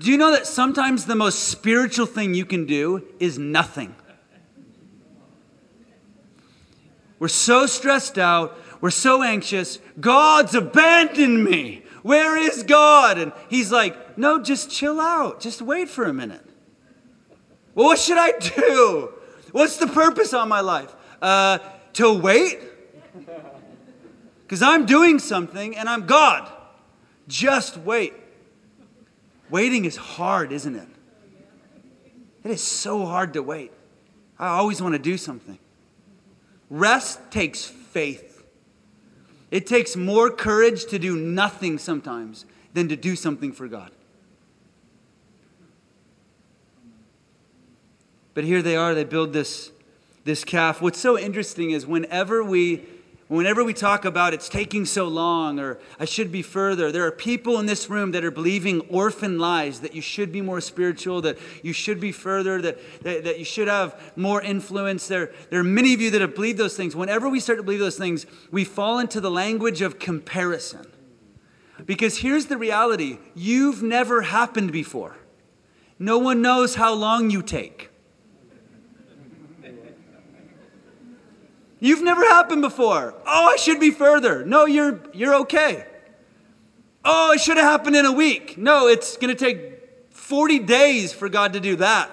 Do 0.00 0.10
you 0.10 0.16
know 0.16 0.30
that 0.30 0.46
sometimes 0.46 1.04
the 1.04 1.14
most 1.14 1.50
spiritual 1.50 2.06
thing 2.06 2.32
you 2.32 2.46
can 2.46 2.64
do 2.64 3.06
is 3.18 3.38
nothing? 3.38 3.94
We're 7.18 7.28
so 7.28 7.66
stressed 7.66 8.16
out. 8.16 8.58
We're 8.80 8.92
so 8.92 9.22
anxious. 9.22 9.78
God's 10.00 10.54
abandoned 10.54 11.44
me. 11.44 11.82
Where 12.02 12.34
is 12.38 12.62
God? 12.62 13.18
And 13.18 13.32
he's 13.50 13.70
like, 13.70 14.16
no, 14.16 14.42
just 14.42 14.70
chill 14.70 15.02
out. 15.02 15.38
Just 15.38 15.60
wait 15.60 15.90
for 15.90 16.06
a 16.06 16.14
minute. 16.14 16.48
Well, 17.74 17.88
what 17.88 17.98
should 17.98 18.16
I 18.16 18.38
do? 18.38 19.12
What's 19.52 19.76
the 19.76 19.86
purpose 19.86 20.32
on 20.32 20.48
my 20.48 20.60
life? 20.60 20.96
Uh, 21.20 21.58
to 21.92 22.10
wait? 22.10 22.58
Because 24.44 24.62
I'm 24.62 24.86
doing 24.86 25.18
something 25.18 25.76
and 25.76 25.90
I'm 25.90 26.06
God. 26.06 26.50
Just 27.28 27.76
wait. 27.76 28.14
Waiting 29.50 29.84
is 29.84 29.96
hard, 29.96 30.52
isn't 30.52 30.76
it? 30.76 30.88
It 32.44 32.50
is 32.52 32.62
so 32.62 33.04
hard 33.04 33.34
to 33.34 33.42
wait. 33.42 33.72
I 34.38 34.48
always 34.48 34.80
want 34.80 34.94
to 34.94 34.98
do 34.98 35.18
something. 35.18 35.58
Rest 36.70 37.18
takes 37.30 37.64
faith. 37.64 38.44
It 39.50 39.66
takes 39.66 39.96
more 39.96 40.30
courage 40.30 40.86
to 40.86 40.98
do 40.98 41.16
nothing 41.16 41.78
sometimes 41.78 42.46
than 42.72 42.88
to 42.88 42.96
do 42.96 43.16
something 43.16 43.52
for 43.52 43.66
God. 43.66 43.90
But 48.32 48.44
here 48.44 48.62
they 48.62 48.76
are, 48.76 48.94
they 48.94 49.04
build 49.04 49.32
this, 49.32 49.72
this 50.24 50.44
calf. 50.44 50.80
What's 50.80 51.00
so 51.00 51.18
interesting 51.18 51.72
is 51.72 51.86
whenever 51.86 52.44
we 52.44 52.84
Whenever 53.30 53.62
we 53.62 53.72
talk 53.72 54.04
about 54.04 54.34
it's 54.34 54.48
taking 54.48 54.84
so 54.84 55.06
long 55.06 55.60
or 55.60 55.78
I 56.00 56.04
should 56.04 56.32
be 56.32 56.42
further, 56.42 56.90
there 56.90 57.06
are 57.06 57.12
people 57.12 57.60
in 57.60 57.66
this 57.66 57.88
room 57.88 58.10
that 58.10 58.24
are 58.24 58.30
believing 58.32 58.80
orphan 58.88 59.38
lies 59.38 59.78
that 59.82 59.94
you 59.94 60.02
should 60.02 60.32
be 60.32 60.40
more 60.40 60.60
spiritual, 60.60 61.20
that 61.20 61.38
you 61.62 61.72
should 61.72 62.00
be 62.00 62.10
further, 62.10 62.60
that, 62.60 63.04
that, 63.04 63.22
that 63.22 63.38
you 63.38 63.44
should 63.44 63.68
have 63.68 64.12
more 64.16 64.42
influence. 64.42 65.06
There, 65.06 65.30
there 65.48 65.60
are 65.60 65.64
many 65.64 65.94
of 65.94 66.00
you 66.00 66.10
that 66.10 66.20
have 66.20 66.34
believed 66.34 66.58
those 66.58 66.76
things. 66.76 66.96
Whenever 66.96 67.28
we 67.28 67.38
start 67.38 67.60
to 67.60 67.62
believe 67.62 67.78
those 67.78 67.96
things, 67.96 68.26
we 68.50 68.64
fall 68.64 68.98
into 68.98 69.20
the 69.20 69.30
language 69.30 69.80
of 69.80 70.00
comparison. 70.00 70.90
Because 71.86 72.18
here's 72.18 72.46
the 72.46 72.58
reality 72.58 73.18
you've 73.36 73.80
never 73.80 74.22
happened 74.22 74.72
before, 74.72 75.18
no 76.00 76.18
one 76.18 76.42
knows 76.42 76.74
how 76.74 76.92
long 76.94 77.30
you 77.30 77.42
take. 77.42 77.89
You've 81.80 82.02
never 82.02 82.22
happened 82.22 82.60
before. 82.60 83.14
Oh, 83.26 83.52
I 83.52 83.56
should 83.56 83.80
be 83.80 83.90
further. 83.90 84.44
No, 84.44 84.66
you're, 84.66 85.00
you're 85.14 85.34
okay. 85.36 85.86
Oh, 87.04 87.32
it 87.32 87.40
should 87.40 87.56
have 87.56 87.66
happened 87.66 87.96
in 87.96 88.04
a 88.04 88.12
week. 88.12 88.58
No, 88.58 88.86
it's 88.86 89.16
going 89.16 89.34
to 89.34 89.44
take 89.44 89.80
40 90.10 90.58
days 90.60 91.12
for 91.12 91.30
God 91.30 91.54
to 91.54 91.60
do 91.60 91.76
that. 91.76 92.10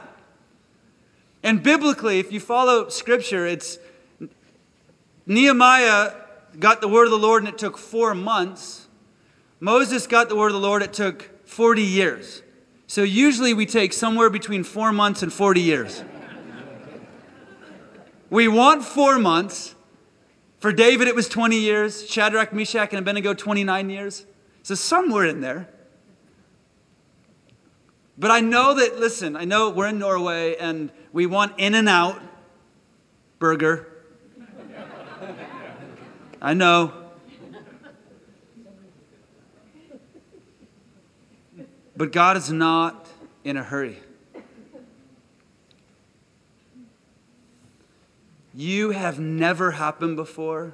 And 1.43 1.62
biblically, 1.62 2.19
if 2.19 2.32
you 2.32 2.39
follow 2.39 2.88
scripture, 2.88 3.45
it's 3.45 3.77
Nehemiah 5.25 6.13
got 6.60 6.80
the 6.82 6.88
word 6.88 7.06
of 7.06 7.12
the 7.12 7.17
Lord 7.17 7.43
and 7.43 7.53
it 7.53 7.58
took 7.58 7.77
four 7.77 8.15
months. 8.15 8.88
Moses 9.60 10.08
got 10.08 10.30
the 10.30 10.36
word 10.36 10.47
of 10.47 10.53
the 10.53 10.60
Lord, 10.60 10.82
it 10.82 10.93
took 10.93 11.45
40 11.47 11.82
years. 11.82 12.41
So 12.88 13.03
usually 13.03 13.53
we 13.53 13.65
take 13.65 13.91
somewhere 13.91 14.30
between 14.30 14.63
four 14.63 14.93
months 14.93 15.21
and 15.21 15.32
40 15.32 15.62
years. 15.62 16.03
We 18.29 18.47
want 18.47 18.83
four 18.83 19.17
months. 19.17 19.75
For 20.59 20.71
David, 20.71 21.07
it 21.07 21.15
was 21.15 21.29
20 21.29 21.57
years. 21.57 22.09
Shadrach, 22.09 22.51
Meshach, 22.51 22.89
and 22.91 22.99
Abednego, 22.99 23.33
29 23.33 23.89
years. 23.89 24.25
So 24.63 24.75
somewhere 24.75 25.25
in 25.25 25.41
there. 25.41 25.69
But 28.17 28.31
I 28.31 28.39
know 28.39 28.73
that, 28.73 28.99
listen, 28.99 29.35
I 29.35 29.45
know 29.45 29.69
we're 29.69 29.89
in 29.89 29.99
Norway 29.99 30.55
and 30.55 30.91
we 31.13 31.25
want 31.25 31.53
In 31.57 31.75
and 31.75 31.87
Out 31.87 32.21
burger. 33.39 33.87
I 36.41 36.53
know. 36.53 36.93
But 41.95 42.11
God 42.11 42.37
is 42.37 42.51
not 42.51 43.07
in 43.43 43.57
a 43.57 43.63
hurry. 43.63 43.97
You 48.58 48.89
have 48.89 49.20
never 49.20 49.70
happened 49.70 50.15
before. 50.15 50.74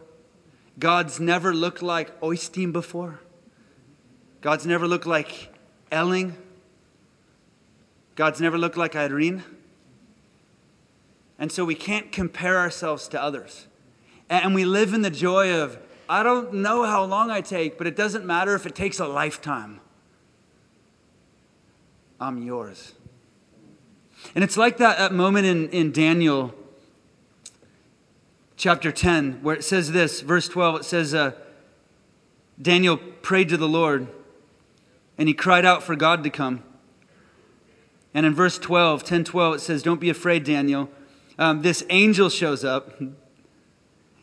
God's 0.80 1.19
never 1.19 1.54
looked 1.54 1.82
like 1.82 2.17
Oystein 2.22 2.72
before. 2.72 3.19
God's 4.39 4.65
never 4.65 4.88
looked 4.88 5.06
like 5.06 5.54
Elling. 5.91 6.38
God's 8.15 8.39
never 8.39 8.58
looked 8.58 8.78
like 8.78 8.96
Irene. 8.96 9.43
And 11.38 11.52
so 11.52 11.65
we 11.65 11.76
can't 11.76 12.10
compare 12.10 12.58
ourselves 12.58 13.10
to 13.10 13.22
others. 13.22 13.67
And 14.30 14.56
we 14.56 14.63
live 14.63 14.93
in 14.93 15.02
the 15.02 15.12
joy 15.12 15.54
of, 15.54 15.78
I 16.08 16.24
don't 16.24 16.54
know 16.54 16.86
how 16.86 17.04
long 17.04 17.32
I 17.32 17.41
take, 17.41 17.78
but 17.78 17.86
it 17.86 17.98
doesn't 17.98 18.26
matter 18.26 18.56
if 18.56 18.65
it 18.65 18.76
takes 18.76 19.02
a 19.02 19.08
lifetime. 19.08 19.82
I'm 22.17 22.41
yours. 22.41 22.93
And 24.36 24.41
it's 24.41 24.56
like 24.56 24.78
that, 24.78 25.00
that 25.00 25.12
moment 25.12 25.46
in, 25.48 25.69
in 25.72 25.91
Daniel 25.91 26.56
chapter 28.63 28.93
10, 28.93 29.43
where 29.43 29.58
it 29.58 29.63
says 29.65 29.91
this, 29.91 30.21
verse 30.21 30.47
12, 30.47 30.80
it 30.80 30.84
says, 30.86 31.13
uh, 31.13 31.34
Daniel 32.62 32.95
prayed 32.95 33.49
to 33.49 33.58
the 33.58 33.67
Lord 33.67 34.08
and 35.17 35.28
he 35.28 35.34
cried 35.34 35.65
out 35.65 35.84
for 35.84 35.97
God 35.97 36.23
to 36.23 36.30
come. 36.30 36.63
And 38.13 38.26
in 38.26 38.34
verse 38.34 38.58
12, 38.58 39.04
10 39.04 39.26
12, 39.26 39.56
it 39.56 39.60
says, 39.60 39.84
Don't 39.84 39.99
be 39.99 40.10
afraid, 40.10 40.45
Daniel. 40.45 40.89
Um, 41.38 41.62
this 41.62 41.84
angel 41.89 42.30
shows 42.30 42.63
up 42.63 43.02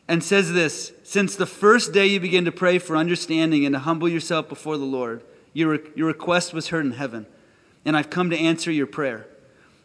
and 0.09 0.25
says 0.25 0.55
this 0.55 0.95
Since 1.03 1.37
the 1.37 1.45
first 1.45 1.93
day 1.93 2.07
you 2.07 2.19
begin 2.19 2.47
to 2.47 2.53
pray 2.53 2.79
for 2.79 2.97
understanding 2.97 3.67
and 3.67 3.75
to 3.75 3.81
humble 3.81 4.09
yourself 4.09 4.49
before 4.49 4.79
the 4.79 4.87
Lord, 4.87 5.23
your, 5.53 5.81
your 5.95 6.07
request 6.07 6.55
was 6.55 6.69
heard 6.69 6.87
in 6.87 6.93
heaven, 6.93 7.27
and 7.85 7.95
I've 7.95 8.09
come 8.09 8.31
to 8.31 8.39
answer 8.39 8.73
your 8.73 8.87
prayer. 8.87 9.27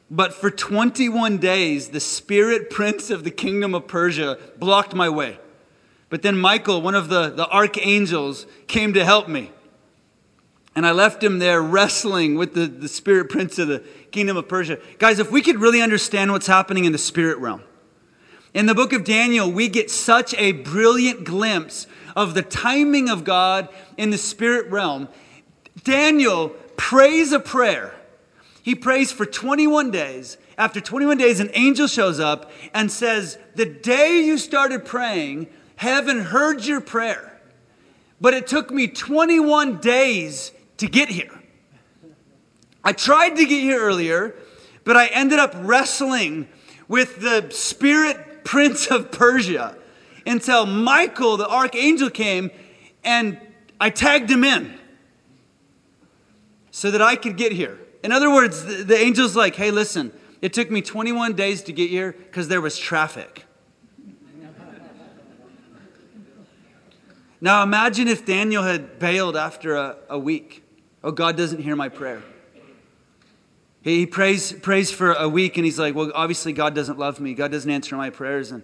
But 0.10 0.34
for 0.34 0.52
21 0.52 1.40
days, 1.40 1.90
the 1.90 2.00
spirit 2.00 2.70
prince 2.70 3.10
of 3.10 3.24
the 3.24 3.32
kingdom 3.32 3.74
of 3.74 3.88
Persia 3.88 4.38
blocked 4.58 4.94
my 4.94 5.10
way. 5.10 5.40
But 6.10 6.22
then 6.22 6.38
Michael, 6.38 6.82
one 6.82 6.96
of 6.96 7.10
the, 7.10 7.30
the 7.30 7.50
archangels, 7.50 8.46
came 8.68 8.94
to 8.94 9.04
help 9.04 9.28
me. 9.28 9.52
And 10.76 10.86
I 10.86 10.92
left 10.92 11.24
him 11.24 11.40
there 11.40 11.62
wrestling 11.62 12.36
with 12.36 12.54
the, 12.54 12.68
the 12.68 12.88
spirit 12.88 13.30
prince 13.30 13.58
of 13.58 13.68
the 13.68 13.80
kingdom 14.12 14.38
of 14.38 14.48
Persia. 14.48 14.78
Guys, 15.00 15.20
if 15.20 15.32
we 15.32 15.42
could 15.42 15.60
really 15.60 15.82
understand 15.82 16.32
what's 16.32 16.48
happening 16.48 16.86
in 16.86 16.92
the 16.92 16.98
spirit 16.98 17.38
realm, 17.40 17.64
in 18.54 18.68
the 18.68 18.76
book 18.76 18.94
of 18.94 19.04
Daniel, 19.04 19.52
we 19.52 19.68
get 19.68 19.90
such 19.90 20.34
a 20.36 20.52
brilliant 20.52 21.24
glimpse 21.24 21.88
of 22.16 22.34
the 22.34 22.42
timing 22.42 23.10
of 23.10 23.24
God 23.24 23.68
in 23.98 24.12
the 24.12 24.18
spirit 24.18 24.70
realm. 24.70 25.10
Daniel 25.84 26.50
prays 26.78 27.32
a 27.32 27.40
prayer. 27.40 27.94
He 28.66 28.74
prays 28.74 29.12
for 29.12 29.28
21 29.28 29.92
days. 29.92 30.40
After 30.58 30.82
21 30.82 31.20
days, 31.20 31.40
an 31.40 31.52
angel 31.54 31.86
shows 31.86 32.20
up 32.20 32.50
and 32.74 32.92
says, 32.92 33.38
The 33.54 33.68
day 33.68 34.22
you 34.22 34.40
started 34.40 34.86
praying, 34.86 35.50
heaven 35.76 36.20
heard 36.20 36.66
your 36.66 36.82
prayer. 36.82 37.40
But 38.20 38.34
it 38.34 38.48
took 38.48 38.72
me 38.72 38.88
21 38.88 39.78
days 39.82 40.52
to 40.78 40.88
get 40.88 41.10
here. 41.10 41.30
I 42.84 42.94
tried 42.94 43.36
to 43.36 43.46
get 43.46 43.62
here 43.62 43.80
earlier, 43.80 44.34
but 44.84 44.98
I 44.98 45.10
ended 45.10 45.38
up 45.38 45.54
wrestling 45.60 46.48
with 46.88 47.22
the 47.22 47.52
spirit 47.52 48.44
prince 48.46 48.88
of 48.88 49.12
Persia 49.12 49.78
until 50.26 50.66
Michael, 50.66 51.38
the 51.38 51.48
archangel, 51.48 52.10
came 52.10 52.50
and 53.04 53.40
I 53.80 53.92
tagged 53.92 54.32
him 54.32 54.44
in 54.44 54.80
so 56.72 56.90
that 56.90 57.04
I 57.04 57.16
could 57.16 57.38
get 57.38 57.52
here. 57.52 57.78
In 58.06 58.12
other 58.12 58.32
words, 58.32 58.64
the, 58.64 58.84
the 58.84 58.96
angel's 58.96 59.36
like, 59.36 59.56
hey, 59.56 59.72
listen, 59.72 60.12
it 60.40 60.54
took 60.54 60.70
me 60.70 60.84
21 60.84 61.34
days 61.34 61.64
to 61.64 61.74
get 61.74 61.90
here 61.90 62.12
because 62.12 62.48
there 62.48 62.62
was 62.62 62.78
traffic. 62.78 63.46
now 67.42 67.64
imagine 67.64 68.08
if 68.08 68.24
Daniel 68.24 68.62
had 68.62 69.00
bailed 69.00 69.36
after 69.36 69.76
a, 69.76 69.98
a 70.08 70.20
week. 70.20 70.64
Oh, 71.04 71.10
God 71.10 71.36
doesn't 71.36 71.64
hear 71.64 71.76
my 71.76 71.90
prayer. 71.90 72.22
He 73.82 74.06
prays, 74.06 74.54
prays 74.54 74.92
for 74.92 75.14
a 75.14 75.28
week 75.28 75.58
and 75.58 75.66
he's 75.66 75.80
like, 75.80 75.96
Well, 75.96 76.12
obviously, 76.14 76.54
God 76.54 76.76
doesn't 76.76 77.00
love 77.00 77.20
me. 77.20 77.34
God 77.34 77.52
doesn't 77.52 77.72
answer 77.72 77.96
my 77.96 78.12
prayers. 78.12 78.52
And 78.52 78.62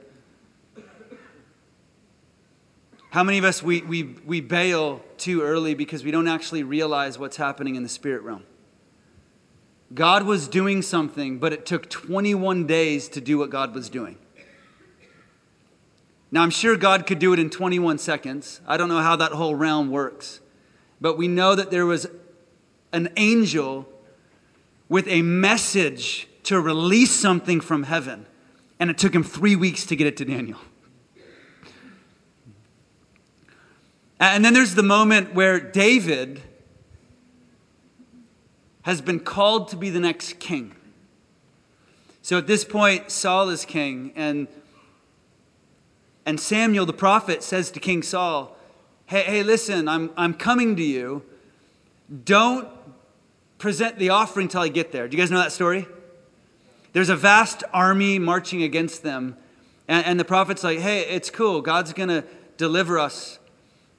how 3.09 3.23
many 3.23 3.39
of 3.39 3.43
us 3.43 3.63
we, 3.63 3.81
we, 3.81 4.03
we 4.03 4.39
bail 4.39 5.01
too 5.17 5.41
early 5.41 5.73
because 5.73 6.03
we 6.03 6.11
don't 6.11 6.27
actually 6.27 6.61
realize 6.61 7.17
what's 7.17 7.37
happening 7.37 7.73
in 7.73 7.81
the 7.81 7.89
spirit 7.89 8.21
realm? 8.21 8.43
God 9.93 10.23
was 10.23 10.47
doing 10.47 10.81
something, 10.81 11.37
but 11.37 11.51
it 11.51 11.65
took 11.65 11.89
21 11.89 12.65
days 12.65 13.09
to 13.09 13.21
do 13.21 13.37
what 13.37 13.49
God 13.49 13.75
was 13.75 13.89
doing. 13.89 14.17
Now, 16.31 16.43
I'm 16.43 16.49
sure 16.49 16.77
God 16.77 17.05
could 17.05 17.19
do 17.19 17.33
it 17.33 17.39
in 17.39 17.49
21 17.49 17.97
seconds. 17.97 18.61
I 18.65 18.77
don't 18.77 18.87
know 18.87 19.01
how 19.01 19.17
that 19.17 19.33
whole 19.33 19.53
realm 19.53 19.91
works. 19.91 20.39
But 21.01 21.17
we 21.17 21.27
know 21.27 21.55
that 21.55 21.71
there 21.71 21.85
was 21.85 22.07
an 22.93 23.09
angel 23.17 23.87
with 24.87 25.07
a 25.07 25.21
message 25.23 26.27
to 26.43 26.59
release 26.59 27.11
something 27.11 27.59
from 27.59 27.83
heaven. 27.83 28.25
And 28.79 28.89
it 28.89 28.97
took 28.97 29.13
him 29.13 29.23
three 29.23 29.57
weeks 29.57 29.85
to 29.87 29.95
get 29.95 30.07
it 30.07 30.15
to 30.17 30.25
Daniel. 30.25 30.59
And 34.19 34.45
then 34.45 34.53
there's 34.53 34.75
the 34.75 34.83
moment 34.83 35.33
where 35.33 35.59
David 35.59 36.41
has 38.83 39.01
been 39.01 39.19
called 39.19 39.67
to 39.69 39.75
be 39.75 39.89
the 39.89 39.99
next 39.99 40.39
king. 40.39 40.75
So 42.21 42.37
at 42.37 42.47
this 42.47 42.63
point, 42.63 43.11
Saul 43.11 43.49
is 43.49 43.65
king, 43.65 44.13
and, 44.15 44.47
and 46.25 46.39
Samuel 46.39 46.85
the 46.85 46.93
prophet 46.93 47.43
says 47.43 47.71
to 47.71 47.79
King 47.79 48.03
Saul, 48.03 48.55
Hey, 49.05 49.23
hey 49.23 49.43
listen, 49.43 49.87
I'm, 49.87 50.11
I'm 50.15 50.33
coming 50.33 50.75
to 50.75 50.83
you. 50.83 51.23
Don't 52.25 52.67
present 53.57 53.99
the 53.99 54.09
offering 54.09 54.47
till 54.47 54.61
I 54.61 54.67
get 54.67 54.91
there. 54.91 55.07
Do 55.07 55.15
you 55.15 55.21
guys 55.21 55.31
know 55.31 55.39
that 55.39 55.51
story? 55.51 55.87
There's 56.93 57.09
a 57.09 57.15
vast 57.15 57.63
army 57.71 58.19
marching 58.19 58.63
against 58.63 59.03
them. 59.03 59.37
And, 59.87 60.05
and 60.05 60.19
the 60.19 60.25
prophet's 60.25 60.63
like, 60.63 60.79
hey, 60.79 61.01
it's 61.01 61.29
cool. 61.29 61.61
God's 61.61 61.93
going 61.93 62.09
to 62.09 62.23
deliver 62.57 62.99
us. 62.99 63.39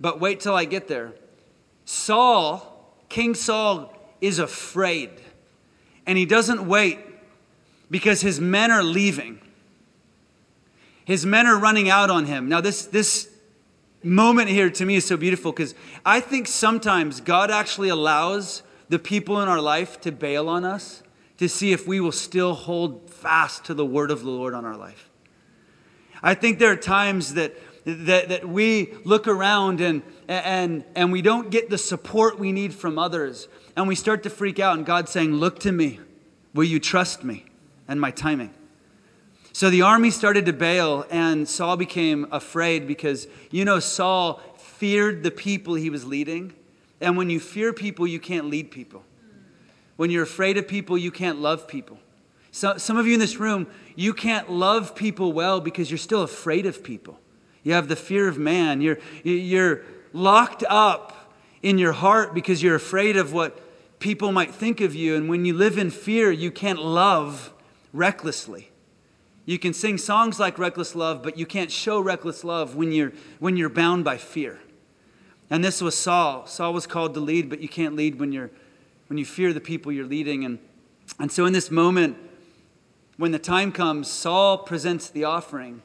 But 0.00 0.20
wait 0.20 0.40
till 0.40 0.54
I 0.54 0.64
get 0.64 0.88
there. 0.88 1.12
Saul, 1.84 2.94
King 3.08 3.34
Saul, 3.34 3.94
is 4.22 4.38
afraid. 4.38 5.10
And 6.06 6.16
he 6.16 6.24
doesn't 6.24 6.66
wait 6.66 6.98
because 7.90 8.22
his 8.22 8.40
men 8.40 8.70
are 8.70 8.82
leaving. 8.82 9.40
His 11.04 11.26
men 11.26 11.46
are 11.46 11.58
running 11.58 11.90
out 11.90 12.08
on 12.08 12.24
him. 12.24 12.48
Now, 12.48 12.62
this, 12.62 12.86
this 12.86 13.28
moment 14.02 14.48
here 14.48 14.70
to 14.70 14.84
me 14.86 14.96
is 14.96 15.04
so 15.04 15.16
beautiful 15.16 15.52
because 15.52 15.74
I 16.06 16.20
think 16.20 16.48
sometimes 16.48 17.20
God 17.20 17.50
actually 17.50 17.90
allows 17.90 18.62
the 18.88 18.98
people 18.98 19.40
in 19.42 19.48
our 19.48 19.60
life 19.60 20.00
to 20.02 20.12
bail 20.12 20.48
on 20.48 20.64
us 20.64 21.02
to 21.38 21.48
see 21.48 21.72
if 21.72 21.86
we 21.86 21.98
will 21.98 22.12
still 22.12 22.54
hold 22.54 23.10
fast 23.10 23.64
to 23.64 23.74
the 23.74 23.84
word 23.84 24.10
of 24.10 24.22
the 24.22 24.30
Lord 24.30 24.54
on 24.54 24.64
our 24.64 24.76
life. 24.76 25.10
I 26.22 26.34
think 26.34 26.60
there 26.60 26.70
are 26.70 26.76
times 26.76 27.34
that, 27.34 27.56
that, 27.84 28.28
that 28.28 28.48
we 28.48 28.94
look 29.04 29.26
around 29.26 29.80
and, 29.80 30.02
and, 30.28 30.84
and 30.94 31.12
we 31.12 31.22
don't 31.22 31.50
get 31.50 31.70
the 31.70 31.78
support 31.78 32.38
we 32.38 32.52
need 32.52 32.72
from 32.74 32.98
others, 32.98 33.48
and 33.76 33.88
we 33.88 33.94
start 33.94 34.22
to 34.22 34.30
freak 34.30 34.58
out, 34.58 34.76
and 34.76 34.86
God's 34.86 35.10
saying, 35.10 35.34
Look 35.34 35.58
to 35.60 35.72
me. 35.72 36.00
Will 36.54 36.64
you 36.64 36.80
trust 36.80 37.24
me 37.24 37.46
and 37.88 38.00
my 38.00 38.10
timing? 38.10 38.52
So 39.54 39.68
the 39.70 39.82
army 39.82 40.10
started 40.10 40.46
to 40.46 40.52
bail, 40.52 41.06
and 41.10 41.48
Saul 41.48 41.76
became 41.76 42.26
afraid 42.30 42.86
because, 42.86 43.26
you 43.50 43.64
know, 43.64 43.80
Saul 43.80 44.40
feared 44.56 45.22
the 45.22 45.30
people 45.30 45.74
he 45.74 45.90
was 45.90 46.04
leading. 46.04 46.54
And 47.00 47.16
when 47.16 47.28
you 47.30 47.40
fear 47.40 47.72
people, 47.72 48.06
you 48.06 48.20
can't 48.20 48.46
lead 48.46 48.70
people. 48.70 49.02
When 49.96 50.10
you're 50.10 50.22
afraid 50.22 50.56
of 50.56 50.66
people, 50.66 50.96
you 50.96 51.10
can't 51.10 51.40
love 51.40 51.68
people. 51.68 51.98
So, 52.50 52.76
some 52.76 52.96
of 52.96 53.06
you 53.06 53.14
in 53.14 53.20
this 53.20 53.36
room, 53.38 53.66
you 53.94 54.12
can't 54.14 54.50
love 54.50 54.94
people 54.94 55.32
well 55.32 55.60
because 55.60 55.90
you're 55.90 55.98
still 55.98 56.22
afraid 56.22 56.66
of 56.66 56.82
people. 56.82 57.18
You 57.62 57.72
have 57.74 57.88
the 57.88 57.96
fear 57.96 58.28
of 58.28 58.38
man. 58.38 58.80
You're, 58.80 58.98
you're 59.22 59.82
locked 60.12 60.64
up 60.68 61.34
in 61.62 61.78
your 61.78 61.92
heart 61.92 62.34
because 62.34 62.62
you're 62.62 62.74
afraid 62.74 63.16
of 63.16 63.32
what 63.32 63.60
people 64.00 64.32
might 64.32 64.52
think 64.54 64.80
of 64.80 64.94
you. 64.94 65.14
And 65.14 65.28
when 65.28 65.44
you 65.44 65.54
live 65.54 65.78
in 65.78 65.90
fear, 65.90 66.30
you 66.32 66.50
can't 66.50 66.82
love 66.82 67.52
recklessly. 67.92 68.70
You 69.44 69.58
can 69.58 69.72
sing 69.72 69.98
songs 69.98 70.38
like 70.38 70.58
reckless 70.58 70.94
love, 70.94 71.22
but 71.22 71.36
you 71.36 71.46
can't 71.46 71.70
show 71.70 72.00
reckless 72.00 72.44
love 72.44 72.76
when 72.76 72.92
you're, 72.92 73.12
when 73.38 73.56
you're 73.56 73.68
bound 73.68 74.04
by 74.04 74.16
fear. 74.16 74.60
And 75.50 75.64
this 75.64 75.80
was 75.80 75.96
Saul. 75.96 76.46
Saul 76.46 76.72
was 76.72 76.86
called 76.86 77.14
to 77.14 77.20
lead, 77.20 77.48
but 77.50 77.60
you 77.60 77.68
can't 77.68 77.94
lead 77.94 78.18
when 78.18 78.32
you're 78.32 78.50
when 79.12 79.18
you 79.18 79.26
fear 79.26 79.52
the 79.52 79.60
people 79.60 79.92
you're 79.92 80.06
leading. 80.06 80.42
And, 80.42 80.58
and 81.18 81.30
so 81.30 81.44
in 81.44 81.52
this 81.52 81.70
moment, 81.70 82.16
when 83.18 83.30
the 83.30 83.38
time 83.38 83.70
comes, 83.70 84.10
Saul 84.10 84.56
presents 84.56 85.10
the 85.10 85.24
offering. 85.24 85.82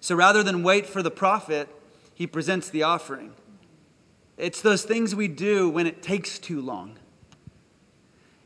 So 0.00 0.14
rather 0.14 0.42
than 0.42 0.62
wait 0.62 0.86
for 0.86 1.02
the 1.02 1.10
prophet, 1.10 1.68
he 2.14 2.26
presents 2.26 2.68
the 2.68 2.82
offering. 2.82 3.32
It's 4.36 4.60
those 4.60 4.82
things 4.82 5.14
we 5.14 5.28
do 5.28 5.68
when 5.68 5.86
it 5.86 6.02
takes 6.02 6.38
too 6.38 6.60
long. 6.60 6.98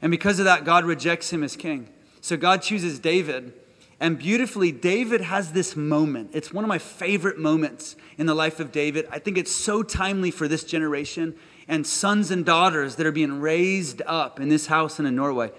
And 0.03 0.11
because 0.11 0.39
of 0.39 0.45
that, 0.45 0.65
God 0.65 0.85
rejects 0.85 1.33
him 1.33 1.43
as 1.43 1.57
king. 1.57 1.89
So 2.21 2.37
God 2.37 2.63
chooses 2.63 2.99
David 2.99 3.53
and 4.01 4.19
beautifully, 4.19 4.73
David 4.73 5.21
has 5.21 5.53
this 5.53 5.77
moment. 5.77 6.31
It's 6.35 6.53
one 6.53 6.65
of 6.65 6.69
my 6.69 6.79
favorite 6.79 7.39
moments 7.39 7.97
in 8.19 8.27
the 8.27 8.35
life 8.35 8.61
of 8.61 8.73
David. 8.73 9.07
I 9.11 9.19
think 9.19 9.39
it's 9.39 9.53
so 9.53 9.83
timely 9.83 10.31
for 10.31 10.49
this 10.49 10.65
generation 10.65 11.35
and 11.69 11.87
sons 11.87 12.31
and 12.31 12.45
daughters 12.45 12.97
that 12.97 13.07
are 13.07 13.13
being 13.13 13.41
raised 13.41 14.03
up 14.07 14.41
in 14.41 14.49
this 14.49 14.67
house 14.67 14.99
and 14.99 15.09
in 15.09 15.17
Norway. 15.17 15.53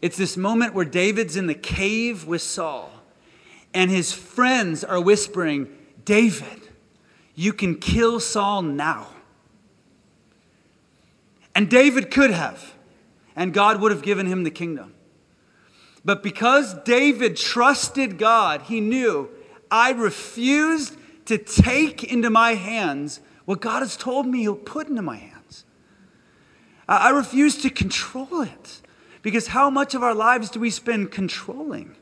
It's 0.00 0.16
this 0.16 0.36
moment 0.36 0.74
where 0.74 0.84
David's 0.84 1.36
in 1.36 1.48
the 1.48 1.54
cave 1.54 2.26
with 2.26 2.40
Saul, 2.40 2.90
and 3.74 3.90
his 3.90 4.12
friends 4.12 4.84
are 4.84 5.00
whispering, 5.00 5.68
David, 6.04 6.68
you 7.34 7.52
can 7.52 7.76
kill 7.76 8.20
Saul 8.20 8.62
now. 8.62 9.08
And 11.54 11.68
David 11.68 12.10
could 12.10 12.30
have, 12.30 12.74
and 13.36 13.52
God 13.52 13.80
would 13.80 13.92
have 13.92 14.02
given 14.02 14.26
him 14.26 14.44
the 14.44 14.50
kingdom. 14.50 14.94
But 16.04 16.22
because 16.22 16.74
David 16.84 17.36
trusted 17.36 18.18
God, 18.18 18.62
he 18.62 18.80
knew, 18.80 19.30
I 19.70 19.92
refused 19.92 20.96
to 21.26 21.38
take 21.38 22.04
into 22.04 22.30
my 22.30 22.54
hands 22.54 23.20
what 23.44 23.60
God 23.60 23.80
has 23.80 23.96
told 23.96 24.26
me 24.26 24.40
he'll 24.40 24.54
put 24.54 24.88
into 24.88 25.02
my 25.02 25.16
hands. 25.16 25.64
I 26.88 27.10
refuse 27.10 27.56
to 27.62 27.70
control 27.70 28.42
it. 28.42 28.80
Because 29.22 29.48
how 29.48 29.70
much 29.70 29.94
of 29.94 30.02
our 30.02 30.14
lives 30.14 30.50
do 30.50 30.58
we 30.58 30.70
spend 30.70 31.12
controlling? 31.12 31.94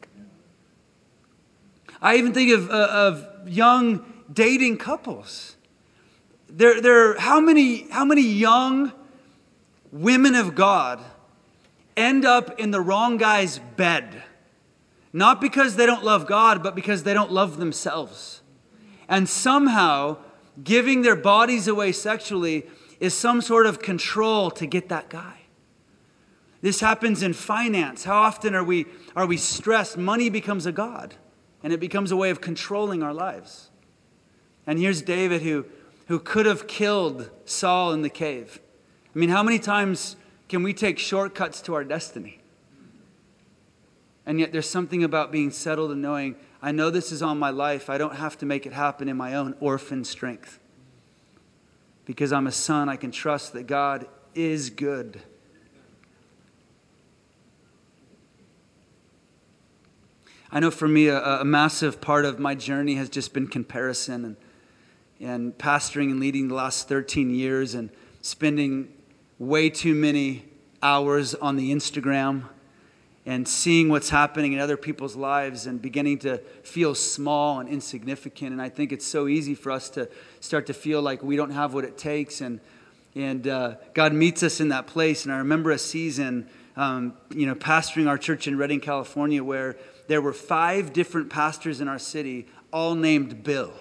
I 2.00 2.16
even 2.16 2.32
think 2.32 2.52
of, 2.52 2.70
uh, 2.70 2.88
of 2.90 3.48
young 3.48 4.04
dating 4.32 4.78
couples. 4.78 5.56
There, 6.48 6.80
there, 6.80 7.18
how, 7.18 7.40
many, 7.40 7.88
how 7.90 8.04
many 8.04 8.22
young 8.22 8.92
women 9.92 10.34
of 10.34 10.54
God 10.54 11.00
end 11.96 12.24
up 12.24 12.58
in 12.58 12.70
the 12.70 12.80
wrong 12.80 13.16
guy's 13.16 13.58
bed. 13.76 14.22
Not 15.12 15.40
because 15.40 15.76
they 15.76 15.86
don't 15.86 16.04
love 16.04 16.26
God, 16.26 16.62
but 16.62 16.74
because 16.74 17.02
they 17.02 17.14
don't 17.14 17.32
love 17.32 17.56
themselves. 17.56 18.42
And 19.08 19.28
somehow, 19.28 20.18
giving 20.62 21.02
their 21.02 21.16
bodies 21.16 21.66
away 21.66 21.92
sexually 21.92 22.64
is 23.00 23.12
some 23.14 23.40
sort 23.40 23.66
of 23.66 23.80
control 23.80 24.50
to 24.52 24.66
get 24.66 24.88
that 24.88 25.08
guy. 25.08 25.38
This 26.62 26.80
happens 26.80 27.22
in 27.22 27.32
finance. 27.32 28.04
How 28.04 28.22
often 28.22 28.54
are 28.54 28.62
we, 28.62 28.86
are 29.16 29.26
we 29.26 29.36
stressed? 29.36 29.96
Money 29.96 30.28
becomes 30.28 30.66
a 30.66 30.72
God, 30.72 31.14
and 31.62 31.72
it 31.72 31.80
becomes 31.80 32.10
a 32.10 32.16
way 32.16 32.30
of 32.30 32.40
controlling 32.40 33.02
our 33.02 33.14
lives. 33.14 33.70
And 34.66 34.78
here's 34.78 35.02
David 35.02 35.42
who, 35.42 35.66
who 36.08 36.18
could 36.18 36.46
have 36.46 36.66
killed 36.66 37.30
Saul 37.44 37.92
in 37.92 38.02
the 38.02 38.10
cave. 38.10 38.60
I 39.14 39.18
mean, 39.18 39.30
how 39.30 39.42
many 39.42 39.58
times 39.58 40.16
can 40.48 40.62
we 40.62 40.72
take 40.72 40.98
shortcuts 40.98 41.60
to 41.62 41.74
our 41.74 41.84
destiny? 41.84 42.40
And 44.26 44.38
yet, 44.38 44.52
there's 44.52 44.68
something 44.68 45.02
about 45.02 45.32
being 45.32 45.50
settled 45.50 45.90
and 45.90 46.02
knowing, 46.02 46.36
I 46.62 46.72
know 46.72 46.90
this 46.90 47.10
is 47.10 47.22
on 47.22 47.38
my 47.38 47.50
life. 47.50 47.90
I 47.90 47.98
don't 47.98 48.14
have 48.14 48.38
to 48.38 48.46
make 48.46 48.66
it 48.66 48.72
happen 48.72 49.08
in 49.08 49.16
my 49.16 49.34
own 49.34 49.56
orphan 49.60 50.04
strength. 50.04 50.60
Because 52.04 52.32
I'm 52.32 52.46
a 52.46 52.52
son, 52.52 52.88
I 52.88 52.96
can 52.96 53.10
trust 53.10 53.54
that 53.54 53.66
God 53.66 54.06
is 54.34 54.70
good. 54.70 55.20
I 60.52 60.58
know 60.58 60.72
for 60.72 60.88
me, 60.88 61.06
a, 61.06 61.40
a, 61.40 61.44
massive 61.44 62.00
part 62.00 62.24
of 62.24 62.40
my 62.40 62.56
journey 62.56 62.96
has 62.96 63.08
just 63.08 63.32
been 63.32 63.46
comparison 63.46 64.24
and, 64.24 64.36
and 65.20 65.56
pastoring 65.56 66.10
and 66.10 66.18
leading 66.18 66.48
the 66.48 66.56
last 66.56 66.88
13 66.88 67.32
years 67.32 67.74
and 67.74 67.88
spending 68.20 68.92
way 69.38 69.70
too 69.70 69.94
many 69.94 70.44
hours 70.82 71.36
on 71.36 71.54
the 71.54 71.72
Instagram 71.72 72.48
and 73.24 73.46
seeing 73.46 73.90
what's 73.90 74.10
happening 74.10 74.52
in 74.52 74.58
other 74.58 74.76
people's 74.76 75.14
lives 75.14 75.66
and 75.66 75.80
beginning 75.80 76.18
to 76.18 76.38
feel 76.64 76.96
small 76.96 77.60
and 77.60 77.68
insignificant. 77.68 78.50
And 78.50 78.60
I 78.60 78.70
think 78.70 78.90
it's 78.90 79.06
so 79.06 79.28
easy 79.28 79.54
for 79.54 79.70
us 79.70 79.88
to 79.90 80.08
start 80.40 80.66
to 80.66 80.74
feel 80.74 81.00
like 81.00 81.22
we 81.22 81.36
don't 81.36 81.52
have 81.52 81.74
what 81.74 81.84
it 81.84 81.96
takes. 81.96 82.40
And, 82.40 82.58
and 83.14 83.46
uh, 83.46 83.74
God 83.94 84.12
meets 84.12 84.42
us 84.42 84.58
in 84.58 84.70
that 84.70 84.88
place. 84.88 85.24
And 85.26 85.32
I 85.32 85.38
remember 85.38 85.70
a 85.70 85.78
season, 85.78 86.48
um, 86.76 87.12
you 87.32 87.46
know, 87.46 87.54
pastoring 87.54 88.08
our 88.08 88.18
church 88.18 88.48
in 88.48 88.58
Redding, 88.58 88.80
California, 88.80 89.44
where 89.44 89.76
there 90.10 90.20
were 90.20 90.32
five 90.32 90.92
different 90.92 91.30
pastors 91.30 91.80
in 91.80 91.86
our 91.86 91.96
city, 91.96 92.48
all 92.72 92.96
named 92.96 93.44
Bill. 93.44 93.72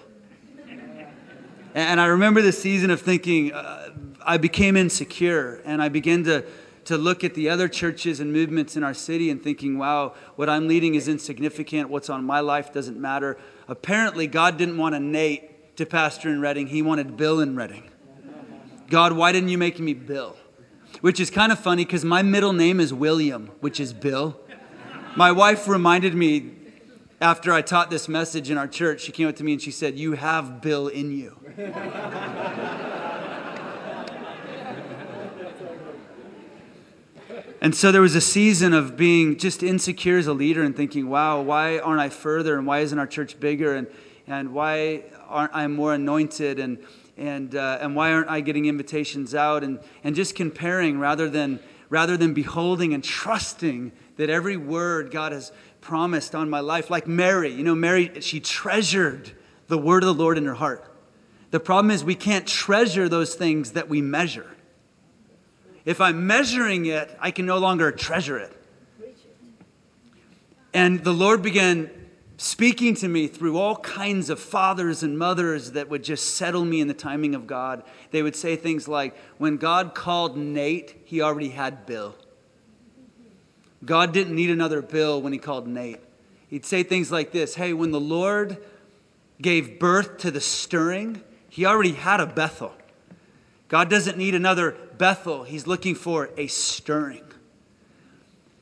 And 1.73 1.99
I 1.99 2.05
remember 2.05 2.43
the 2.43 2.51
season 2.51 2.91
of 2.91 3.01
thinking, 3.01 3.51
uh, 3.51 3.95
I 4.23 4.37
became 4.37 4.77
insecure 4.77 5.59
and 5.65 5.81
I 5.81 5.89
began 5.89 6.23
to, 6.25 6.45
to 6.85 6.99
look 6.99 7.23
at 7.23 7.33
the 7.33 7.49
other 7.49 7.67
churches 7.67 8.19
and 8.19 8.31
movements 8.31 8.75
in 8.75 8.83
our 8.83 8.93
city 8.93 9.31
and 9.31 9.41
thinking, 9.41 9.79
wow, 9.79 10.13
what 10.35 10.51
I'm 10.51 10.67
leading 10.67 10.93
is 10.93 11.07
insignificant. 11.07 11.89
What's 11.89 12.11
on 12.11 12.25
my 12.25 12.41
life 12.41 12.71
doesn't 12.71 13.01
matter. 13.01 13.35
Apparently, 13.67 14.27
God 14.27 14.55
didn't 14.55 14.77
want 14.77 14.93
a 14.93 14.99
Nate 14.99 15.75
to 15.77 15.85
pastor 15.87 16.29
in 16.29 16.41
Redding, 16.41 16.67
He 16.67 16.83
wanted 16.83 17.17
Bill 17.17 17.39
in 17.39 17.55
Redding. 17.55 17.89
God, 18.87 19.13
why 19.13 19.31
didn't 19.31 19.49
you 19.49 19.57
make 19.57 19.79
me 19.79 19.95
Bill? 19.95 20.35
Which 21.01 21.19
is 21.19 21.31
kind 21.31 21.51
of 21.51 21.57
funny 21.57 21.85
because 21.85 22.05
my 22.05 22.21
middle 22.21 22.53
name 22.53 22.79
is 22.79 22.93
William, 22.93 23.47
which 23.61 23.79
is 23.79 23.93
Bill. 23.93 24.39
My 25.15 25.32
wife 25.32 25.67
reminded 25.67 26.13
me 26.13 26.52
after 27.19 27.52
I 27.52 27.62
taught 27.62 27.89
this 27.89 28.08
message 28.08 28.52
in 28.52 28.58
our 28.58 28.67
church, 28.67 29.02
she 29.02 29.12
came 29.12 29.28
up 29.28 29.36
to 29.38 29.43
me 29.43 29.54
and 29.54 29.62
she 29.62 29.72
said, 29.72 29.98
You 29.98 30.13
have 30.13 30.62
Bill 30.62 30.88
in 30.88 31.12
you. 31.12 31.36
and 37.60 37.76
so 37.76 37.91
there 37.91 38.02
was 38.02 38.15
a 38.15 38.22
season 38.22 38.74
of 38.74 38.95
being 38.95 39.38
just 39.38 39.63
insecure 39.63 40.19
as 40.19 40.28
a 40.28 40.34
leader 40.34 40.62
and 40.62 40.76
thinking, 40.76 41.10
wow, 41.10 41.41
why 41.41 41.80
aren't 41.80 42.00
I 42.00 42.10
further? 42.10 42.58
And 42.58 42.67
why 42.67 42.80
isn't 42.80 42.98
our 42.98 43.08
church 43.08 43.39
bigger? 43.39 43.76
And, 43.76 43.88
and 44.28 44.54
why 44.54 45.06
aren't 45.28 45.56
I 45.56 45.65
more 45.67 45.95
anointed? 45.95 46.60
And, 46.60 46.78
and, 47.17 47.56
uh, 47.56 47.80
and 47.82 47.95
why 47.95 48.13
aren't 48.13 48.30
I 48.30 48.41
getting 48.41 48.67
invitations 48.67 49.34
out? 49.34 49.63
And, 49.63 49.80
and 50.04 50.15
just 50.15 50.36
comparing 50.36 51.00
rather 51.00 51.30
than, 51.30 51.60
rather 51.89 52.17
than 52.17 52.34
beholding 52.34 52.93
and 52.93 53.04
trusting 53.04 53.91
that 54.17 54.30
every 54.30 54.58
word 54.58 55.12
God 55.12 55.32
has 55.32 55.52
promised 55.82 56.36
on 56.36 56.49
my 56.49 56.60
life, 56.60 56.89
like 56.89 57.08
Mary, 57.08 57.52
you 57.52 57.63
know, 57.63 57.75
Mary, 57.75 58.21
she 58.21 58.39
treasured 58.39 59.32
the 59.67 59.78
word 59.78 60.04
of 60.04 60.08
the 60.08 60.21
Lord 60.21 60.38
in 60.38 60.45
her 60.45 60.54
heart. 60.54 60.86
The 61.52 61.60
problem 61.60 61.91
is 61.91 62.04
we 62.04 62.15
can't 62.15 62.45
treasure 62.45 63.10
those 63.10 63.36
things 63.36 63.71
that 63.71 63.89
we 63.89 64.02
measure. 64.02 64.56
If 65.86 66.02
I'm 66.02 66.28
measuring 66.28 66.86
it, 66.86 67.15
I 67.19 67.32
can 67.32 67.45
no 67.45 67.58
longer 67.58 67.91
treasure 67.91 68.38
it. 68.38 68.56
And 70.73 71.04
the 71.04 71.13
Lord 71.13 71.41
began 71.41 71.89
speaking 72.39 72.95
to 72.95 73.08
me 73.10 73.28
through 73.28 73.58
all 73.58 73.75
kinds 73.75 74.30
of 74.30 74.39
fathers 74.39 75.04
and 75.04 75.17
mothers 75.17 75.73
that 75.73 75.89
would 75.89 76.02
just 76.02 76.36
settle 76.36 76.63
me 76.63 76.80
in 76.80 76.88
the 76.88 76.93
timing 76.93 77.36
of 77.36 77.45
God. 77.45 77.84
They 78.12 78.23
would 78.23 78.36
say 78.36 78.56
things 78.56 78.88
like, 78.88 79.15
When 79.38 79.58
God 79.58 79.93
called 79.93 80.38
Nate, 80.38 80.95
he 81.04 81.21
already 81.21 81.49
had 81.49 81.86
Bill. 81.86 82.15
God 83.84 84.13
didn't 84.13 84.36
need 84.36 84.49
another 84.49 84.82
Bill 84.82 85.21
when 85.21 85.34
he 85.34 85.39
called 85.39 85.67
Nate. 85.67 85.99
He'd 86.47 86.65
say 86.65 86.82
things 86.82 87.12
like 87.12 87.32
this 87.32 87.56
Hey, 87.56 87.73
when 87.73 87.91
the 87.91 87.99
Lord 87.99 88.58
gave 89.41 89.78
birth 89.78 90.19
to 90.19 90.32
the 90.32 90.41
stirring, 90.41 91.21
he 91.49 91.65
already 91.65 91.91
had 91.91 92.21
a 92.21 92.25
Bethel. 92.25 92.73
God 93.67 93.89
doesn't 93.89 94.17
need 94.17 94.34
another 94.34 94.78
Bethel, 94.97 95.43
he's 95.43 95.67
looking 95.67 95.93
for 95.93 96.30
a 96.38 96.47
stirring. 96.47 97.28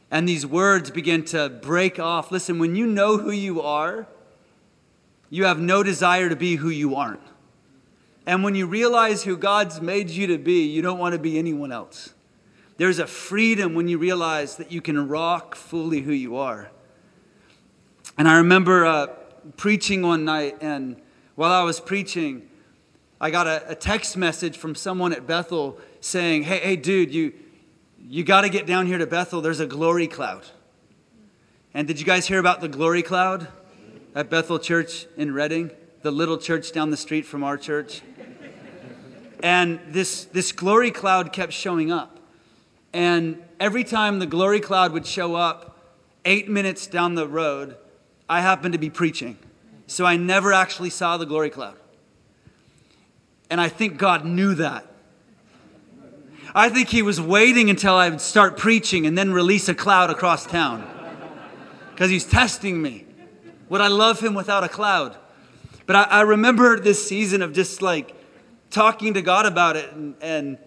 And 0.10 0.28
these 0.28 0.46
words 0.46 0.90
begin 0.90 1.24
to 1.26 1.50
break 1.50 2.00
off. 2.00 2.32
Listen, 2.32 2.60
when 2.60 2.76
you 2.76 2.86
know 2.86 3.18
who 3.18 3.32
you 3.32 3.62
are, 3.62 4.08
you 5.30 5.46
have 5.46 5.60
no 5.60 5.84
desire 5.84 6.30
to 6.30 6.36
be 6.36 6.56
who 6.56 6.70
you 6.70 6.96
aren't. 6.96 7.22
And 8.26 8.44
when 8.44 8.56
you 8.56 8.66
realize 8.66 9.24
who 9.24 9.38
God's 9.38 9.82
made 9.82 10.10
you 10.10 10.28
to 10.28 10.38
be, 10.38 10.66
you 10.66 10.82
don't 10.82 11.00
want 11.00 11.14
to 11.14 11.20
be 11.20 11.38
anyone 11.38 11.72
else. 11.72 12.14
There's 12.78 13.00
a 13.00 13.08
freedom 13.08 13.74
when 13.74 13.88
you 13.88 13.98
realize 13.98 14.58
that 14.58 14.72
you 14.72 14.82
can 14.82 15.08
rock 15.08 15.56
fully 15.56 16.02
who 16.02 16.12
you 16.12 16.38
are. 16.38 16.70
And 18.18 18.28
I 18.28 18.38
remember 18.38 18.86
uh, 18.86 19.08
preaching 19.58 20.02
one 20.02 20.26
night, 20.26 20.58
and 20.62 21.02
while 21.36 21.52
I 21.52 21.64
was 21.64 21.80
preaching, 21.80 22.48
I 23.20 23.32
got 23.32 23.48
a, 23.48 23.72
a 23.72 23.76
text 23.76 24.16
message 24.16 24.58
from 24.58 24.76
someone 24.76 25.12
at 25.12 25.26
Bethel 25.26 25.80
saying, 26.02 26.44
Hey, 26.44 26.60
hey, 26.60 26.76
dude, 26.76 27.14
you, 27.14 27.34
you 28.10 28.24
got 28.24 28.42
to 28.42 28.50
get 28.50 28.66
down 28.66 28.88
here 28.88 28.98
to 28.98 29.06
Bethel. 29.06 29.42
There's 29.42 29.60
a 29.60 29.66
glory 29.66 30.08
cloud. 30.08 30.46
And 31.74 31.88
did 31.88 32.00
you 32.00 32.06
guys 32.06 32.26
hear 32.26 32.40
about 32.40 32.62
the 32.62 32.70
glory 32.70 33.04
cloud 33.04 33.50
at 34.16 34.30
Bethel 34.30 34.60
Church 34.60 35.06
in 35.18 35.34
Redding, 35.34 35.72
the 36.04 36.12
little 36.12 36.38
church 36.38 36.72
down 36.72 36.90
the 36.90 36.98
street 36.98 37.26
from 37.26 37.44
our 37.44 37.58
church? 37.58 38.02
And 39.44 39.80
this, 39.90 40.24
this 40.26 40.54
glory 40.54 40.90
cloud 40.90 41.34
kept 41.34 41.52
showing 41.52 41.92
up. 41.92 42.18
And 42.94 43.44
every 43.60 43.84
time 43.84 44.20
the 44.20 44.26
glory 44.26 44.62
cloud 44.62 44.94
would 44.94 45.06
show 45.06 45.36
up, 45.36 45.78
eight 46.24 46.50
minutes 46.50 46.88
down 46.88 47.16
the 47.16 47.28
road, 47.28 47.76
I 48.30 48.40
happened 48.40 48.72
to 48.72 48.80
be 48.80 48.90
preaching. 48.90 49.38
So 49.86 50.06
I 50.06 50.16
never 50.16 50.54
actually 50.54 50.90
saw 50.92 51.18
the 51.18 51.26
glory 51.26 51.50
cloud. 51.50 51.76
And 53.50 53.60
I 53.60 53.68
think 53.68 53.98
God 53.98 54.26
knew 54.26 54.56
that. 54.56 54.87
I 56.56 56.70
think 56.70 56.90
He 56.90 57.02
was 57.02 57.20
waiting 57.20 57.70
until 57.70 57.96
I 57.96 58.10
would 58.10 58.22
start 58.22 58.58
preaching 58.58 59.06
and 59.06 59.18
then 59.18 59.32
release 59.32 59.70
a 59.70 59.76
cloud 59.76 60.10
across 60.10 60.46
town. 60.46 60.88
Because 61.92 62.10
He's 62.10 62.26
testing 62.26 62.82
me. 62.82 63.06
Would 63.70 63.82
I 63.82 63.88
love 63.88 64.20
Him 64.20 64.34
without 64.34 64.64
a 64.64 64.70
cloud? 64.70 65.18
But 65.86 65.96
I, 65.96 66.04
I, 66.04 66.22
remember 66.22 66.80
this 66.80 67.08
season 67.08 67.42
of 67.42 67.54
just 67.54 67.82
like 67.82 68.14
talking 68.70 69.14
to 69.14 69.22
God 69.22 69.46
about 69.46 69.78
it. 69.78 69.92
And, 69.94 70.16
and 70.22 70.58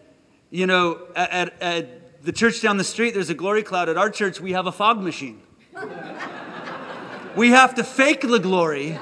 you 0.51 0.67
know, 0.67 1.07
at, 1.15 1.61
at 1.61 2.25
the 2.25 2.33
church 2.33 2.61
down 2.61 2.77
the 2.77 2.85
street, 2.85 3.15
there's 3.15 3.31
a 3.31 3.35
glory 3.35 3.63
cloud. 3.63 3.89
At 3.89 3.97
our 3.97 4.11
church, 4.11 4.41
we 4.41 4.53
have 4.53 4.67
a 4.67 4.73
fog 4.73 5.01
machine. 5.01 5.43
we 7.37 7.51
have 7.51 7.75
to 7.75 7.85
fake 7.85 8.23
the 8.23 8.39
glory. 8.39 8.99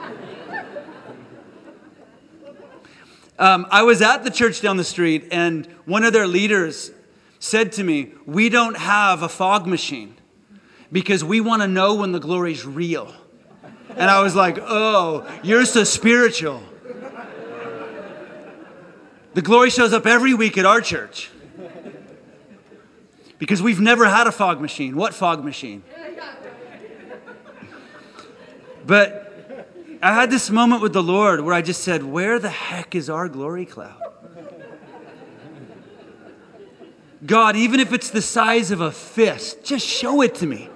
Um, 3.39 3.66
I 3.70 3.82
was 3.82 4.03
at 4.03 4.24
the 4.24 4.30
church 4.30 4.61
down 4.61 4.76
the 4.76 4.84
street, 4.84 5.28
and 5.30 5.66
one 5.84 6.03
of 6.03 6.12
their 6.12 6.26
leaders 6.26 6.91
said 7.39 7.72
to 7.72 7.84
me, 7.84 8.12
We 8.26 8.49
don't 8.49 8.76
have 8.76 9.22
a 9.22 9.28
fog 9.28 9.66
machine 9.66 10.16
because 10.91 11.22
we 11.22 11.41
want 11.41 11.62
to 11.62 11.68
know 11.68 11.95
when 11.95 12.12
the 12.12 12.18
glory's 12.18 12.66
real. 12.66 13.14
And 13.91 14.11
I 14.11 14.22
was 14.22 14.34
like, 14.34 14.59
Oh, 14.61 15.28
you're 15.43 15.64
so 15.64 15.84
spiritual. 15.84 16.62
The 19.34 19.43
glory 19.43 19.70
shows 19.70 19.93
up 19.93 20.05
every 20.05 20.34
week 20.34 20.59
at 20.59 20.64
our 20.64 20.80
church 20.80 21.30
because 23.39 23.62
we've 23.62 23.80
never 23.80 24.07
had 24.07 24.26
a 24.26 24.32
fog 24.32 24.61
machine. 24.61 24.97
What 24.97 25.14
fog 25.14 25.45
machine? 25.45 25.84
But 28.84 29.28
I 30.01 30.14
had 30.14 30.30
this 30.30 30.51
moment 30.51 30.80
with 30.80 30.92
the 30.92 31.03
Lord 31.03 31.40
where 31.40 31.55
I 31.55 31.62
just 31.62 31.82
said, 31.82 32.03
Where 32.05 32.38
the 32.38 32.51
heck 32.51 32.94
is 32.94 33.11
our 33.11 33.28
glory 33.28 33.66
cloud? 33.66 34.01
God, 37.26 37.57
even 37.57 37.80
if 37.80 37.92
it's 37.92 38.11
the 38.11 38.22
size 38.22 38.70
of 38.70 38.80
a 38.80 38.92
fist, 38.92 39.64
just 39.64 39.86
show 39.86 40.22
it 40.22 40.36
to 40.36 40.46
me. 40.46 40.70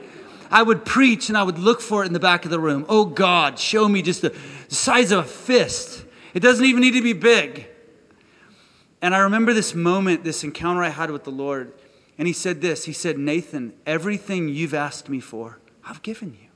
I 0.50 0.62
would 0.62 0.84
preach 0.84 1.28
and 1.28 1.38
I 1.38 1.42
would 1.44 1.58
look 1.58 1.80
for 1.80 2.02
it 2.02 2.06
in 2.06 2.12
the 2.12 2.20
back 2.20 2.44
of 2.44 2.50
the 2.50 2.58
room. 2.58 2.84
Oh 2.88 3.04
God, 3.04 3.58
show 3.58 3.88
me 3.88 4.02
just 4.02 4.22
the 4.22 4.36
size 4.68 5.12
of 5.12 5.20
a 5.20 5.28
fist. 5.28 6.04
It 6.34 6.40
doesn't 6.40 6.64
even 6.64 6.80
need 6.80 6.94
to 6.94 7.02
be 7.02 7.12
big. 7.12 7.68
And 9.00 9.14
I 9.14 9.18
remember 9.20 9.52
this 9.52 9.74
moment, 9.74 10.24
this 10.24 10.44
encounter 10.44 10.82
I 10.82 10.88
had 10.88 11.10
with 11.10 11.24
the 11.24 11.30
Lord. 11.30 11.72
And 12.18 12.26
he 12.26 12.34
said 12.34 12.60
this 12.60 12.84
He 12.84 12.92
said, 12.92 13.18
Nathan, 13.18 13.72
everything 13.86 14.48
you've 14.48 14.74
asked 14.74 15.08
me 15.08 15.20
for, 15.20 15.58
I've 15.84 16.02
given 16.02 16.34
you. 16.34 16.51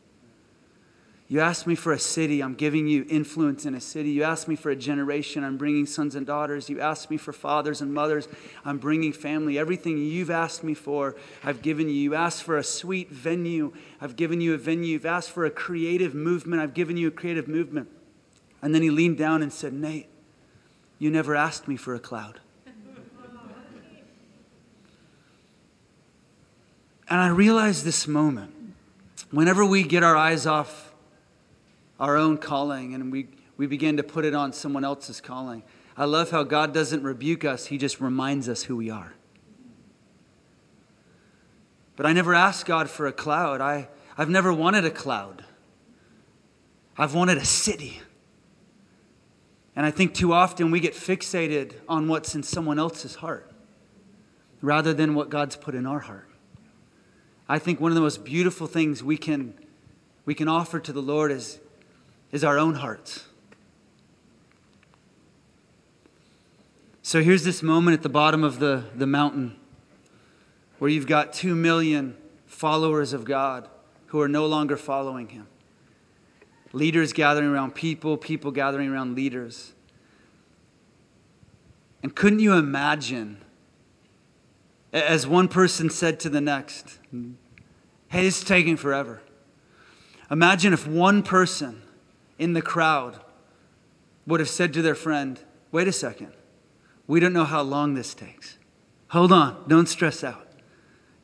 You 1.28 1.40
asked 1.40 1.66
me 1.66 1.74
for 1.74 1.92
a 1.92 1.98
city, 1.98 2.40
I'm 2.40 2.54
giving 2.54 2.86
you 2.86 3.04
influence 3.08 3.66
in 3.66 3.74
a 3.74 3.80
city. 3.80 4.10
You 4.10 4.22
asked 4.22 4.46
me 4.46 4.54
for 4.54 4.70
a 4.70 4.76
generation, 4.76 5.42
I'm 5.42 5.56
bringing 5.56 5.84
sons 5.84 6.14
and 6.14 6.24
daughters. 6.24 6.70
You 6.70 6.80
asked 6.80 7.10
me 7.10 7.16
for 7.16 7.32
fathers 7.32 7.80
and 7.80 7.92
mothers, 7.92 8.28
I'm 8.64 8.78
bringing 8.78 9.12
family. 9.12 9.58
Everything 9.58 9.98
you've 9.98 10.30
asked 10.30 10.62
me 10.62 10.72
for, 10.72 11.16
I've 11.42 11.62
given 11.62 11.88
you. 11.88 11.94
You 11.94 12.14
asked 12.14 12.44
for 12.44 12.56
a 12.56 12.62
sweet 12.62 13.10
venue, 13.10 13.72
I've 14.00 14.14
given 14.14 14.40
you 14.40 14.54
a 14.54 14.56
venue. 14.56 14.92
You've 14.92 15.06
asked 15.06 15.32
for 15.32 15.44
a 15.44 15.50
creative 15.50 16.14
movement, 16.14 16.62
I've 16.62 16.74
given 16.74 16.96
you 16.96 17.08
a 17.08 17.10
creative 17.12 17.48
movement. 17.48 17.88
And 18.62 18.72
then 18.72 18.82
he 18.82 18.90
leaned 18.90 19.18
down 19.18 19.42
and 19.42 19.52
said, 19.52 19.72
Nate, 19.72 20.08
you 21.00 21.10
never 21.10 21.34
asked 21.34 21.66
me 21.66 21.76
for 21.76 21.94
a 21.94 22.00
cloud. 22.00 22.40
And 27.08 27.20
I 27.20 27.28
realized 27.28 27.84
this 27.84 28.06
moment 28.06 28.52
whenever 29.32 29.64
we 29.64 29.82
get 29.82 30.04
our 30.04 30.16
eyes 30.16 30.46
off 30.46 30.85
our 31.98 32.16
own 32.16 32.38
calling 32.38 32.94
and 32.94 33.10
we, 33.10 33.28
we 33.56 33.66
begin 33.66 33.96
to 33.96 34.02
put 34.02 34.24
it 34.24 34.34
on 34.34 34.52
someone 34.52 34.84
else's 34.84 35.20
calling, 35.20 35.62
I 35.96 36.04
love 36.04 36.30
how 36.30 36.42
God 36.42 36.74
doesn't 36.74 37.02
rebuke 37.02 37.44
us, 37.44 37.66
He 37.66 37.78
just 37.78 38.00
reminds 38.00 38.48
us 38.48 38.64
who 38.64 38.76
we 38.76 38.90
are. 38.90 39.14
But 41.96 42.04
I 42.04 42.12
never 42.12 42.34
asked 42.34 42.66
God 42.66 42.90
for 42.90 43.06
a 43.06 43.12
cloud. 43.12 43.62
I, 43.62 43.88
I've 44.18 44.28
never 44.28 44.52
wanted 44.52 44.84
a 44.84 44.90
cloud. 44.90 45.44
I've 46.98 47.14
wanted 47.14 47.38
a 47.38 47.44
city. 47.44 48.00
And 49.74 49.84
I 49.84 49.90
think 49.90 50.14
too 50.14 50.32
often 50.32 50.70
we 50.70 50.80
get 50.80 50.94
fixated 50.94 51.74
on 51.88 52.08
what's 52.08 52.34
in 52.34 52.42
someone 52.42 52.78
else's 52.78 53.16
heart 53.16 53.50
rather 54.62 54.94
than 54.94 55.14
what 55.14 55.30
God's 55.30 55.56
put 55.56 55.74
in 55.74 55.86
our 55.86 56.00
heart. 56.00 56.28
I 57.48 57.58
think 57.58 57.80
one 57.80 57.90
of 57.90 57.94
the 57.94 58.00
most 58.00 58.24
beautiful 58.24 58.66
things 58.66 59.02
we 59.02 59.16
can, 59.16 59.54
we 60.24 60.34
can 60.34 60.48
offer 60.48 60.80
to 60.80 60.92
the 60.92 61.02
Lord 61.02 61.30
is, 61.30 61.60
is 62.36 62.44
our 62.44 62.58
own 62.58 62.74
hearts. 62.74 63.24
So 67.00 67.22
here's 67.22 67.44
this 67.44 67.62
moment 67.62 67.96
at 67.96 68.02
the 68.02 68.10
bottom 68.10 68.44
of 68.44 68.58
the, 68.58 68.84
the 68.94 69.06
mountain 69.06 69.56
where 70.78 70.90
you've 70.90 71.06
got 71.06 71.32
two 71.32 71.54
million 71.54 72.14
followers 72.44 73.14
of 73.14 73.24
God 73.24 73.70
who 74.08 74.20
are 74.20 74.28
no 74.28 74.44
longer 74.44 74.76
following 74.76 75.28
Him. 75.28 75.46
Leaders 76.74 77.14
gathering 77.14 77.48
around 77.48 77.74
people, 77.74 78.18
people 78.18 78.50
gathering 78.50 78.90
around 78.90 79.14
leaders. 79.14 79.72
And 82.02 82.14
couldn't 82.14 82.40
you 82.40 82.52
imagine 82.52 83.38
as 84.92 85.26
one 85.26 85.48
person 85.48 85.88
said 85.88 86.20
to 86.20 86.28
the 86.28 86.42
next, 86.42 86.98
Hey, 88.08 88.24
this 88.24 88.42
is 88.42 88.44
taking 88.44 88.76
forever. 88.76 89.22
Imagine 90.30 90.74
if 90.74 90.86
one 90.86 91.22
person 91.22 91.80
in 92.38 92.52
the 92.52 92.62
crowd 92.62 93.20
would 94.26 94.40
have 94.40 94.48
said 94.48 94.72
to 94.74 94.82
their 94.82 94.94
friend, 94.94 95.40
Wait 95.72 95.88
a 95.88 95.92
second, 95.92 96.32
we 97.06 97.20
don't 97.20 97.32
know 97.32 97.44
how 97.44 97.62
long 97.62 97.94
this 97.94 98.14
takes. 98.14 98.58
Hold 99.08 99.32
on, 99.32 99.64
don't 99.68 99.88
stress 99.88 100.24
out. 100.24 100.48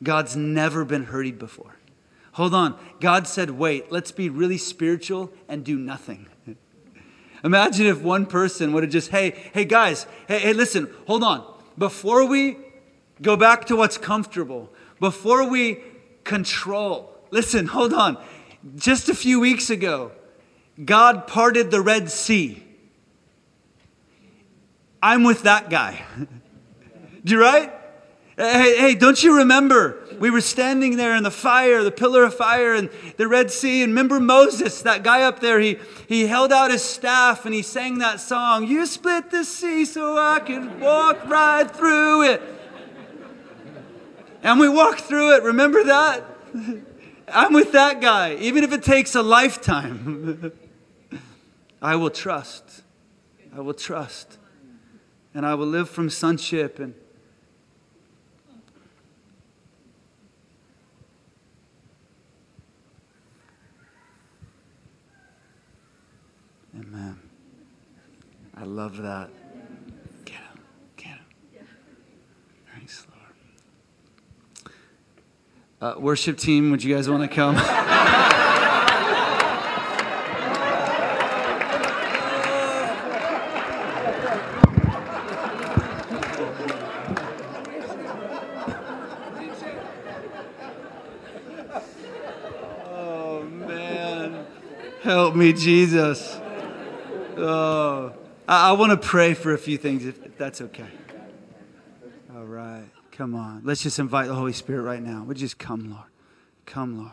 God's 0.01 0.35
never 0.35 0.85
been 0.85 1.05
hurried 1.05 1.39
before. 1.39 1.77
Hold 2.33 2.53
on, 2.53 2.79
God 2.99 3.27
said, 3.27 3.51
Wait, 3.51 3.91
let's 3.91 4.11
be 4.11 4.29
really 4.29 4.57
spiritual 4.57 5.31
and 5.47 5.63
do 5.63 5.77
nothing. 5.77 6.27
Imagine 7.43 7.87
if 7.87 8.01
one 8.01 8.25
person 8.25 8.73
would 8.73 8.83
have 8.83 8.91
just, 8.91 9.11
hey, 9.11 9.31
hey 9.53 9.65
guys, 9.65 10.05
hey, 10.27 10.39
hey, 10.39 10.53
listen, 10.53 10.89
hold 11.07 11.23
on. 11.23 11.51
Before 11.77 12.25
we 12.25 12.57
Go 13.21 13.37
back 13.37 13.65
to 13.65 13.75
what's 13.75 13.97
comfortable. 13.97 14.69
Before 14.99 15.47
we 15.47 15.81
control, 16.23 17.15
listen, 17.31 17.67
hold 17.67 17.93
on. 17.93 18.21
Just 18.75 19.09
a 19.09 19.15
few 19.15 19.39
weeks 19.39 19.69
ago, 19.69 20.11
God 20.83 21.27
parted 21.27 21.71
the 21.71 21.81
Red 21.81 22.09
Sea. 22.09 22.63
I'm 25.01 25.23
with 25.23 25.43
that 25.43 25.69
guy. 25.69 26.03
Do 27.25 27.33
you 27.33 27.41
right? 27.41 27.71
Hey, 28.35 28.77
hey, 28.77 28.95
don't 28.95 29.21
you 29.21 29.37
remember? 29.37 29.99
We 30.19 30.31
were 30.31 30.41
standing 30.41 30.97
there 30.97 31.15
in 31.15 31.21
the 31.21 31.31
fire, 31.31 31.83
the 31.83 31.91
pillar 31.91 32.23
of 32.23 32.33
fire, 32.33 32.73
and 32.73 32.89
the 33.17 33.27
Red 33.27 33.51
Sea. 33.51 33.83
And 33.83 33.91
remember 33.91 34.19
Moses, 34.19 34.81
that 34.81 35.03
guy 35.03 35.21
up 35.21 35.39
there, 35.39 35.59
he, 35.59 35.77
he 36.07 36.25
held 36.25 36.51
out 36.51 36.71
his 36.71 36.83
staff 36.83 37.45
and 37.45 37.53
he 37.53 37.61
sang 37.61 37.99
that 37.99 38.19
song, 38.19 38.65
You 38.65 38.87
split 38.87 39.29
the 39.29 39.43
sea 39.43 39.85
so 39.85 40.17
I 40.17 40.39
could 40.39 40.79
walk 40.79 41.23
right 41.27 41.69
through 41.69 42.23
it. 42.23 42.41
And 44.41 44.59
we 44.59 44.67
walk 44.67 44.99
through 44.99 45.35
it. 45.35 45.43
Remember 45.43 45.83
that? 45.83 46.23
I'm 47.27 47.53
with 47.53 47.71
that 47.73 48.01
guy, 48.01 48.35
even 48.35 48.63
if 48.63 48.73
it 48.73 48.83
takes 48.83 49.15
a 49.15 49.21
lifetime. 49.21 50.51
I 51.83 51.97
will 51.97 52.09
trust. 52.09 52.83
I 53.53 53.59
will 53.59 53.73
trust. 53.73 54.37
And 55.35 55.45
I 55.45 55.53
will 55.55 55.67
live 55.67 55.89
from 55.89 56.09
sonship 56.09 56.79
and 56.79 56.95
Amen. 66.75 67.19
I 68.57 68.63
love 68.63 68.97
that. 68.97 69.29
Get 70.25 70.35
him. 70.35 70.59
Get 70.97 71.07
him. 71.11 71.67
Thanks, 72.73 73.05
Lord. 74.61 74.73
Uh, 75.81 75.99
worship 75.99 76.37
team, 76.37 76.71
would 76.71 76.83
you 76.83 76.95
guys 76.95 77.09
want 77.09 77.29
to 77.29 77.35
come? 77.35 77.55
me, 95.43 95.51
Jesus. 95.51 96.39
Oh, 97.35 98.13
I, 98.47 98.69
I 98.69 98.71
want 98.73 98.91
to 98.91 98.97
pray 98.97 99.33
for 99.33 99.53
a 99.53 99.57
few 99.57 99.77
things, 99.77 100.05
if, 100.05 100.23
if 100.25 100.37
that's 100.37 100.61
okay. 100.61 100.87
All 102.33 102.45
right. 102.45 102.85
Come 103.11 103.35
on. 103.35 103.61
Let's 103.65 103.83
just 103.83 103.99
invite 103.99 104.27
the 104.27 104.35
Holy 104.35 104.53
Spirit 104.53 104.83
right 104.83 105.03
now. 105.03 105.23
Would 105.25 105.35
just 105.35 105.59
come, 105.59 105.91
Lord? 105.91 106.07
Come, 106.65 106.97
Lord. 106.97 107.11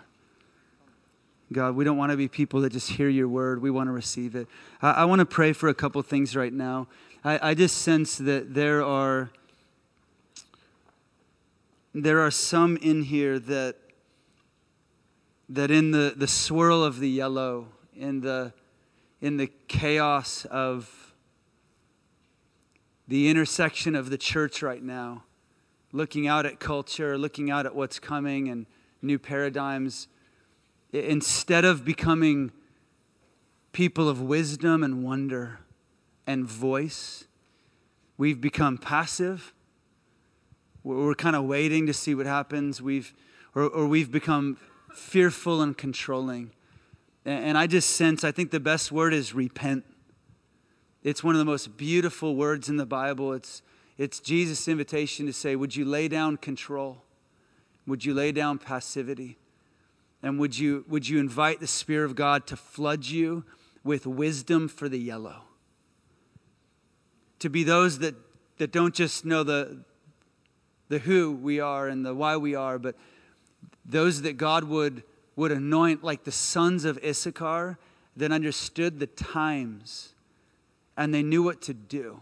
God, 1.52 1.74
we 1.74 1.84
don't 1.84 1.96
want 1.96 2.12
to 2.12 2.16
be 2.16 2.28
people 2.28 2.60
that 2.60 2.72
just 2.72 2.90
hear 2.90 3.08
your 3.08 3.26
word. 3.26 3.60
We 3.60 3.72
want 3.72 3.88
to 3.88 3.92
receive 3.92 4.36
it. 4.36 4.46
I, 4.80 4.92
I 4.92 5.04
want 5.06 5.18
to 5.18 5.26
pray 5.26 5.52
for 5.52 5.68
a 5.68 5.74
couple 5.74 6.00
things 6.02 6.36
right 6.36 6.52
now. 6.52 6.86
I, 7.24 7.50
I 7.50 7.54
just 7.54 7.78
sense 7.78 8.16
that 8.18 8.54
there 8.54 8.84
are 8.84 9.30
there 11.92 12.20
are 12.20 12.30
some 12.30 12.76
in 12.76 13.02
here 13.02 13.40
that 13.40 13.74
that 15.48 15.72
in 15.72 15.90
the, 15.90 16.14
the 16.16 16.28
swirl 16.28 16.84
of 16.84 17.00
the 17.00 17.08
yellow, 17.08 17.66
in 18.00 18.20
the 18.20 18.52
in 19.20 19.36
the 19.36 19.50
chaos 19.68 20.46
of 20.46 21.14
the 23.06 23.28
intersection 23.28 23.94
of 23.94 24.08
the 24.08 24.16
church 24.16 24.62
right 24.62 24.82
now, 24.82 25.24
looking 25.92 26.26
out 26.26 26.46
at 26.46 26.58
culture, 26.58 27.18
looking 27.18 27.50
out 27.50 27.66
at 27.66 27.74
what's 27.74 27.98
coming 27.98 28.48
and 28.48 28.64
new 29.02 29.18
paradigms, 29.18 30.08
instead 30.92 31.64
of 31.66 31.84
becoming 31.84 32.50
people 33.72 34.08
of 34.08 34.22
wisdom 34.22 34.82
and 34.82 35.04
wonder 35.04 35.58
and 36.26 36.46
voice, 36.46 37.26
we've 38.16 38.40
become 38.40 38.78
passive. 38.78 39.52
We're 40.82 41.14
kind 41.14 41.36
of 41.36 41.44
waiting 41.44 41.86
to 41.88 41.92
see 41.92 42.14
what 42.14 42.26
happens. 42.26 42.80
We've, 42.80 43.12
or, 43.54 43.64
or 43.64 43.86
we've 43.86 44.10
become 44.10 44.56
fearful 44.94 45.60
and 45.60 45.76
controlling. 45.76 46.52
And 47.24 47.58
I 47.58 47.66
just 47.66 47.90
sense, 47.90 48.24
I 48.24 48.32
think 48.32 48.50
the 48.50 48.60
best 48.60 48.90
word 48.90 49.12
is 49.12 49.34
repent. 49.34 49.84
It's 51.02 51.22
one 51.22 51.34
of 51.34 51.38
the 51.38 51.44
most 51.44 51.76
beautiful 51.76 52.34
words 52.34 52.68
in 52.68 52.76
the 52.76 52.86
Bible. 52.86 53.32
It's, 53.32 53.62
it's 53.98 54.20
Jesus' 54.20 54.68
invitation 54.68 55.26
to 55.26 55.32
say, 55.32 55.56
Would 55.56 55.76
you 55.76 55.84
lay 55.84 56.08
down 56.08 56.38
control? 56.38 57.04
Would 57.86 58.04
you 58.04 58.14
lay 58.14 58.32
down 58.32 58.58
passivity? 58.58 59.38
And 60.22 60.38
would 60.38 60.58
you, 60.58 60.84
would 60.88 61.08
you 61.08 61.18
invite 61.18 61.60
the 61.60 61.66
Spirit 61.66 62.04
of 62.06 62.14
God 62.14 62.46
to 62.48 62.56
flood 62.56 63.06
you 63.06 63.44
with 63.82 64.06
wisdom 64.06 64.68
for 64.68 64.88
the 64.88 64.98
yellow? 64.98 65.42
To 67.38 67.48
be 67.48 67.64
those 67.64 68.00
that, 68.00 68.14
that 68.58 68.70
don't 68.70 68.94
just 68.94 69.24
know 69.24 69.42
the, 69.42 69.82
the 70.88 70.98
who 70.98 71.32
we 71.32 71.60
are 71.60 71.88
and 71.88 72.04
the 72.04 72.14
why 72.14 72.36
we 72.36 72.54
are, 72.54 72.78
but 72.78 72.96
those 73.86 74.22
that 74.22 74.36
God 74.36 74.64
would, 74.64 75.02
would 75.40 75.52
anoint 75.52 76.04
like 76.04 76.24
the 76.24 76.30
sons 76.30 76.84
of 76.84 76.98
Issachar 77.02 77.78
that 78.14 78.30
understood 78.30 79.00
the 79.00 79.06
times 79.06 80.12
and 80.98 81.14
they 81.14 81.22
knew 81.22 81.42
what 81.42 81.62
to 81.62 81.72
do. 81.72 82.20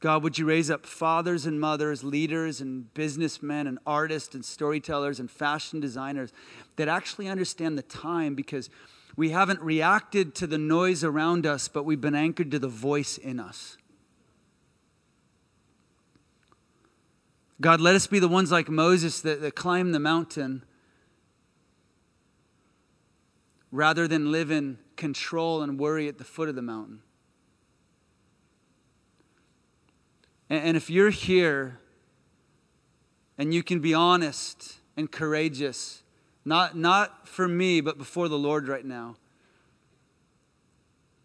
God, 0.00 0.24
would 0.24 0.36
you 0.36 0.46
raise 0.46 0.68
up 0.68 0.84
fathers 0.84 1.46
and 1.46 1.60
mothers, 1.60 2.02
leaders 2.02 2.60
and 2.60 2.92
businessmen 2.92 3.68
and 3.68 3.78
artists 3.86 4.34
and 4.34 4.44
storytellers 4.44 5.20
and 5.20 5.30
fashion 5.30 5.78
designers 5.78 6.32
that 6.74 6.88
actually 6.88 7.28
understand 7.28 7.78
the 7.78 7.82
time 7.82 8.34
because 8.34 8.68
we 9.14 9.30
haven't 9.30 9.60
reacted 9.60 10.34
to 10.34 10.48
the 10.48 10.58
noise 10.58 11.04
around 11.04 11.46
us, 11.46 11.68
but 11.68 11.84
we've 11.84 12.00
been 12.00 12.16
anchored 12.16 12.50
to 12.50 12.58
the 12.58 12.66
voice 12.66 13.16
in 13.16 13.38
us. 13.38 13.76
God, 17.60 17.80
let 17.80 17.94
us 17.94 18.08
be 18.08 18.18
the 18.18 18.26
ones 18.26 18.50
like 18.50 18.68
Moses 18.68 19.20
that, 19.20 19.40
that 19.40 19.54
climb 19.54 19.92
the 19.92 20.00
mountain 20.00 20.64
rather 23.74 24.06
than 24.06 24.30
live 24.30 24.52
in 24.52 24.78
control 24.94 25.60
and 25.60 25.80
worry 25.80 26.06
at 26.06 26.16
the 26.16 26.22
foot 26.22 26.48
of 26.48 26.54
the 26.54 26.62
mountain. 26.62 27.00
And, 30.48 30.76
if 30.76 30.88
you're 30.88 31.10
here 31.10 31.80
and 33.36 33.52
you 33.52 33.64
can 33.64 33.80
be 33.80 33.92
honest 33.92 34.76
and 34.96 35.10
courageous, 35.10 36.04
not, 36.44 36.76
not 36.76 37.26
for 37.26 37.48
me, 37.48 37.80
but 37.80 37.98
before 37.98 38.28
the 38.28 38.38
Lord 38.38 38.68
right 38.68 38.84
now, 38.84 39.16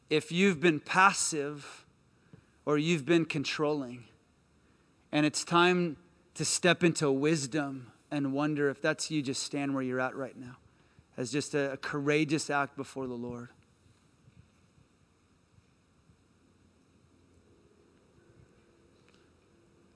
if 0.10 0.32
you've 0.32 0.60
been 0.60 0.80
passive 0.80 1.86
or 2.66 2.80
you've 2.80 3.06
been 3.06 3.26
controlling, 3.26 4.06
and 5.12 5.24
it's 5.24 5.44
time 5.44 5.98
to 6.34 6.44
step 6.44 6.84
into 6.84 7.12
wisdom 7.12 7.92
and 8.10 8.34
wonder 8.34 8.72
if 8.72 8.82
that's 8.82 9.12
you, 9.12 9.22
just 9.22 9.44
stand 9.44 9.76
where 9.76 9.84
you're 9.84 10.00
at 10.00 10.16
right 10.16 10.36
now 10.36 10.56
as 11.20 11.30
just 11.30 11.54
a, 11.54 11.74
a 11.74 11.78
courageous 11.78 12.50
act 12.50 12.78
before 12.78 13.06
the 13.06 13.14
Lord. 13.14 13.50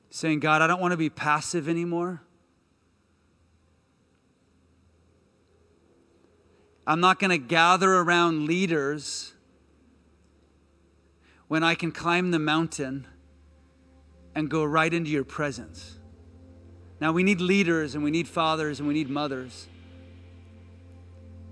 Saying, 0.10 0.42
God, 0.42 0.62
I 0.62 0.68
don't 0.68 0.82
want 0.82 0.92
to 0.92 0.98
be 0.98 1.10
passive 1.10 1.70
anymore. 1.70 2.22
I'm 6.86 7.00
not 7.00 7.20
going 7.20 7.32
to 7.32 7.38
gather 7.38 7.90
around 7.90 8.46
leaders 8.46 9.34
when 11.48 11.64
I 11.64 11.74
can 11.74 11.94
climb 11.94 12.32
the 12.32 12.40
mountain 12.40 13.08
and 14.36 14.50
go 14.50 14.66
right 14.66 14.94
into 14.94 15.10
your 15.10 15.24
presence. 15.24 16.00
Now, 17.00 17.14
we 17.14 17.24
need 17.24 17.40
leaders 17.40 17.96
and 17.96 18.04
we 18.04 18.12
need 18.12 18.28
fathers 18.28 18.80
and 18.80 18.90
we 18.90 18.94
need 18.94 19.10
mothers. 19.10 19.68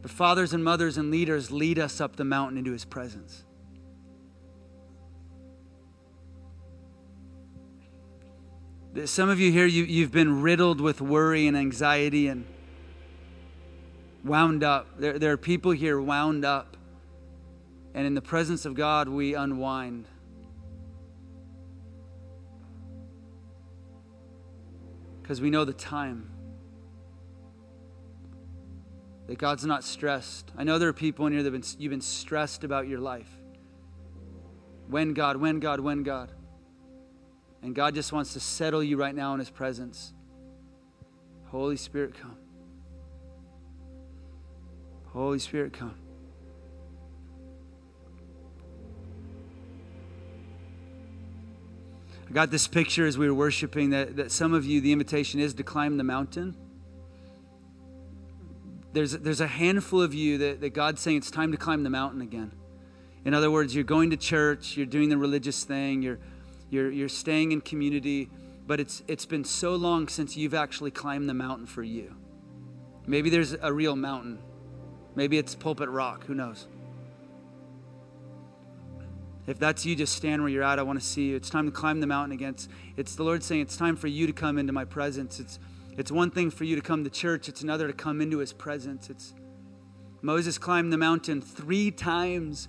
But 0.02 0.12
fathers 0.12 0.54
and 0.54 0.64
mothers 0.64 0.98
and 0.98 1.12
leaders 1.12 1.52
lead 1.52 1.78
us 1.78 2.02
up 2.02 2.16
the 2.16 2.24
mountain 2.24 2.58
into 2.58 2.72
his 2.72 2.86
presence. 2.86 3.44
Some 9.06 9.30
of 9.30 9.40
you 9.40 9.52
here, 9.52 9.66
you, 9.66 9.84
you've 9.84 10.12
been 10.12 10.42
riddled 10.42 10.82
with 10.82 11.00
worry 11.00 11.48
and 11.48 11.56
anxiety 11.56 12.28
and 12.28 12.46
wound 14.24 14.64
up. 14.64 14.88
There, 15.00 15.18
there 15.18 15.32
are 15.32 15.38
people 15.38 15.72
here 15.72 16.02
wound 16.02 16.44
up. 16.44 16.76
And 17.94 18.08
in 18.08 18.16
the 18.16 18.22
presence 18.22 18.66
of 18.66 18.76
God, 18.76 19.08
we 19.08 19.34
unwind. 19.34 20.08
because 25.32 25.40
we 25.40 25.50
know 25.50 25.64
the 25.64 25.72
time. 25.72 26.31
That 29.32 29.38
God's 29.38 29.66
not 29.66 29.86
stressed. 29.86 30.52
I 30.58 30.66
know 30.66 30.78
there 30.78 30.90
are 30.90 30.94
people 30.94 31.26
in 31.26 31.32
here 31.32 31.42
that 31.42 31.54
have 31.54 31.62
been, 31.62 31.80
you've 31.80 31.92
been 31.92 32.02
stressed 32.02 32.66
about 32.66 32.90
your 32.90 33.00
life. 33.00 33.30
When 34.90 35.14
God, 35.14 35.38
when 35.38 35.62
God, 35.62 35.80
when 35.80 36.04
God. 36.04 36.34
And 37.62 37.74
God 37.74 37.96
just 37.96 38.12
wants 38.12 38.34
to 38.34 38.42
settle 38.42 38.84
you 38.84 38.98
right 38.98 39.16
now 39.16 39.34
in 39.34 39.40
His 39.40 39.50
presence. 39.50 40.12
Holy 41.46 41.78
Spirit, 41.78 42.14
come. 42.14 42.36
Holy 45.14 45.40
Spirit, 45.40 45.72
come. 45.72 45.96
I 52.30 52.34
got 52.34 52.52
this 52.52 52.68
picture 52.68 53.08
as 53.08 53.18
we 53.18 53.30
were 53.30 53.34
worshiping 53.34 53.92
that, 53.92 54.18
that 54.18 54.34
some 54.34 54.54
of 54.54 54.66
you, 54.66 54.82
the 54.82 54.92
invitation 54.92 55.40
is 55.40 55.54
to 55.54 55.64
climb 55.64 55.96
the 55.96 56.04
mountain. 56.04 56.58
There's, 58.94 59.14
there's 59.14 59.42
a 59.42 59.48
handful 59.48 60.02
of 60.02 60.14
you 60.14 60.38
that, 60.40 60.62
that 60.62 60.74
God's 60.74 61.02
saying 61.02 61.18
it's 61.18 61.32
time 61.32 61.52
to 61.52 61.58
climb 61.58 61.84
the 61.84 61.90
mountain 61.90 62.22
again. 62.22 62.52
In 63.24 63.34
other 63.34 63.52
words, 63.52 63.74
you're 63.74 63.84
going 63.84 64.10
to 64.10 64.18
church, 64.18 64.76
you're 64.76 64.86
doing 64.86 65.10
the 65.10 65.18
religious 65.18 65.64
thing, 65.64 66.02
you're, 66.02 66.20
you're, 66.70 66.92
you're 66.92 67.10
staying 67.10 67.52
in 67.52 67.62
community, 67.62 68.30
but 68.68 68.80
it's, 68.80 69.04
it's 69.08 69.26
been 69.26 69.44
so 69.44 69.76
long 69.76 70.08
since 70.08 70.36
you've 70.36 70.54
actually 70.54 70.92
climbed 70.92 71.30
the 71.30 71.34
mountain 71.34 71.66
for 71.68 71.84
you. 71.84 72.16
Maybe 73.06 73.30
there's 73.30 73.54
a 73.54 73.72
real 73.72 73.96
mountain. 73.96 74.40
Maybe 75.16 75.38
it's 75.38 75.56
Pulpit 75.56 75.90
Rock, 75.90 76.26
who 76.26 76.34
knows? 76.34 76.68
If 79.48 79.60
that's 79.60 79.86
you, 79.86 79.96
just 79.96 80.16
stand 80.16 80.42
where 80.42 80.50
you're 80.50 80.64
at. 80.64 80.80
I 80.80 80.84
want 80.84 81.00
to 81.00 81.06
see 81.06 81.30
you. 81.30 81.36
It's 81.36 81.50
time 81.50 81.66
to 81.66 81.72
climb 81.72 82.00
the 82.00 82.08
mountain 82.08 82.32
again. 82.32 82.52
It's, 82.52 82.70
it's 82.96 83.16
the 83.16 83.24
Lord 83.24 83.44
saying, 83.44 83.62
It's 83.62 83.76
time 83.76 83.96
for 83.96 84.08
you 84.08 84.28
to 84.28 84.34
come 84.34 84.58
into 84.58 84.72
my 84.72 84.86
presence. 84.86 85.40
It's, 85.40 85.60
it's 86.02 86.12
one 86.12 86.32
thing 86.32 86.50
for 86.50 86.64
you 86.64 86.76
to 86.76 86.82
come 86.82 87.04
to 87.04 87.12
church, 87.12 87.48
it's 87.48 87.62
another 87.62 87.86
to 87.86 87.94
come 87.94 88.22
into 88.22 88.40
his 88.40 88.54
presence. 88.54 89.08
It's 89.12 89.36
Moses 90.24 90.58
climbed 90.58 90.92
the 90.92 90.98
mountain 90.98 91.42
three 91.42 91.92
times. 91.92 92.68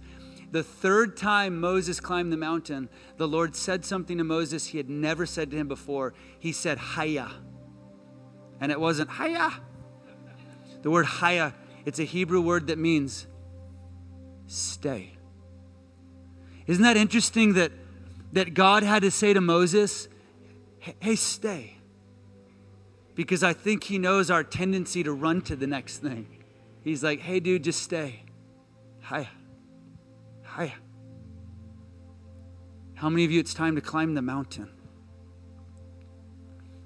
The 0.50 0.62
third 0.62 1.16
time 1.16 1.58
Moses 1.58 1.98
climbed 1.98 2.30
the 2.30 2.36
mountain, 2.36 2.90
the 3.16 3.26
Lord 3.26 3.56
said 3.56 3.86
something 3.86 4.18
to 4.18 4.24
Moses 4.24 4.66
he 4.66 4.76
had 4.76 4.90
never 4.90 5.24
said 5.24 5.50
to 5.50 5.56
him 5.56 5.66
before. 5.66 6.12
He 6.38 6.52
said, 6.52 6.76
Haya. 6.76 7.30
And 8.60 8.70
it 8.70 8.78
wasn't 8.78 9.08
Haya. 9.08 9.50
The 10.82 10.90
word 10.90 11.06
Haya, 11.06 11.54
it's 11.86 11.98
a 11.98 12.04
Hebrew 12.04 12.42
word 12.42 12.66
that 12.66 12.78
means 12.78 13.26
stay. 14.46 15.16
Isn't 16.66 16.82
that 16.82 16.98
interesting 16.98 17.54
that, 17.54 17.72
that 18.34 18.52
God 18.52 18.82
had 18.82 19.04
to 19.04 19.10
say 19.10 19.32
to 19.32 19.40
Moses, 19.40 20.06
hey, 21.00 21.16
stay? 21.16 21.78
Because 23.14 23.42
I 23.42 23.52
think 23.52 23.84
he 23.84 23.98
knows 23.98 24.30
our 24.30 24.42
tendency 24.42 25.02
to 25.02 25.12
run 25.12 25.42
to 25.42 25.56
the 25.56 25.66
next 25.66 25.98
thing. 25.98 26.26
He's 26.82 27.04
like, 27.04 27.20
hey, 27.20 27.40
dude, 27.40 27.64
just 27.64 27.82
stay. 27.82 28.24
Hiya. 29.08 29.28
Hiya. 30.56 30.74
How 32.94 33.08
many 33.08 33.24
of 33.24 33.30
you 33.30 33.40
it's 33.40 33.54
time 33.54 33.74
to 33.74 33.80
climb 33.80 34.14
the 34.14 34.22
mountain? 34.22 34.70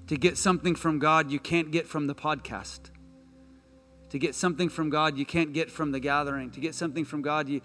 To 0.07 0.17
get 0.17 0.37
something 0.37 0.75
from 0.75 0.99
God 0.99 1.31
you 1.31 1.39
can't 1.39 1.71
get 1.71 1.87
from 1.87 2.07
the 2.07 2.15
podcast. 2.15 2.91
To 4.09 4.19
get 4.19 4.35
something 4.35 4.69
from 4.69 4.89
God 4.89 5.17
you 5.17 5.25
can't 5.25 5.53
get 5.53 5.69
from 5.69 5.91
the 5.91 5.99
gathering. 5.99 6.49
To 6.51 6.59
get 6.59 6.75
something 6.75 7.05
from 7.05 7.21
God 7.21 7.47
you, 7.47 7.61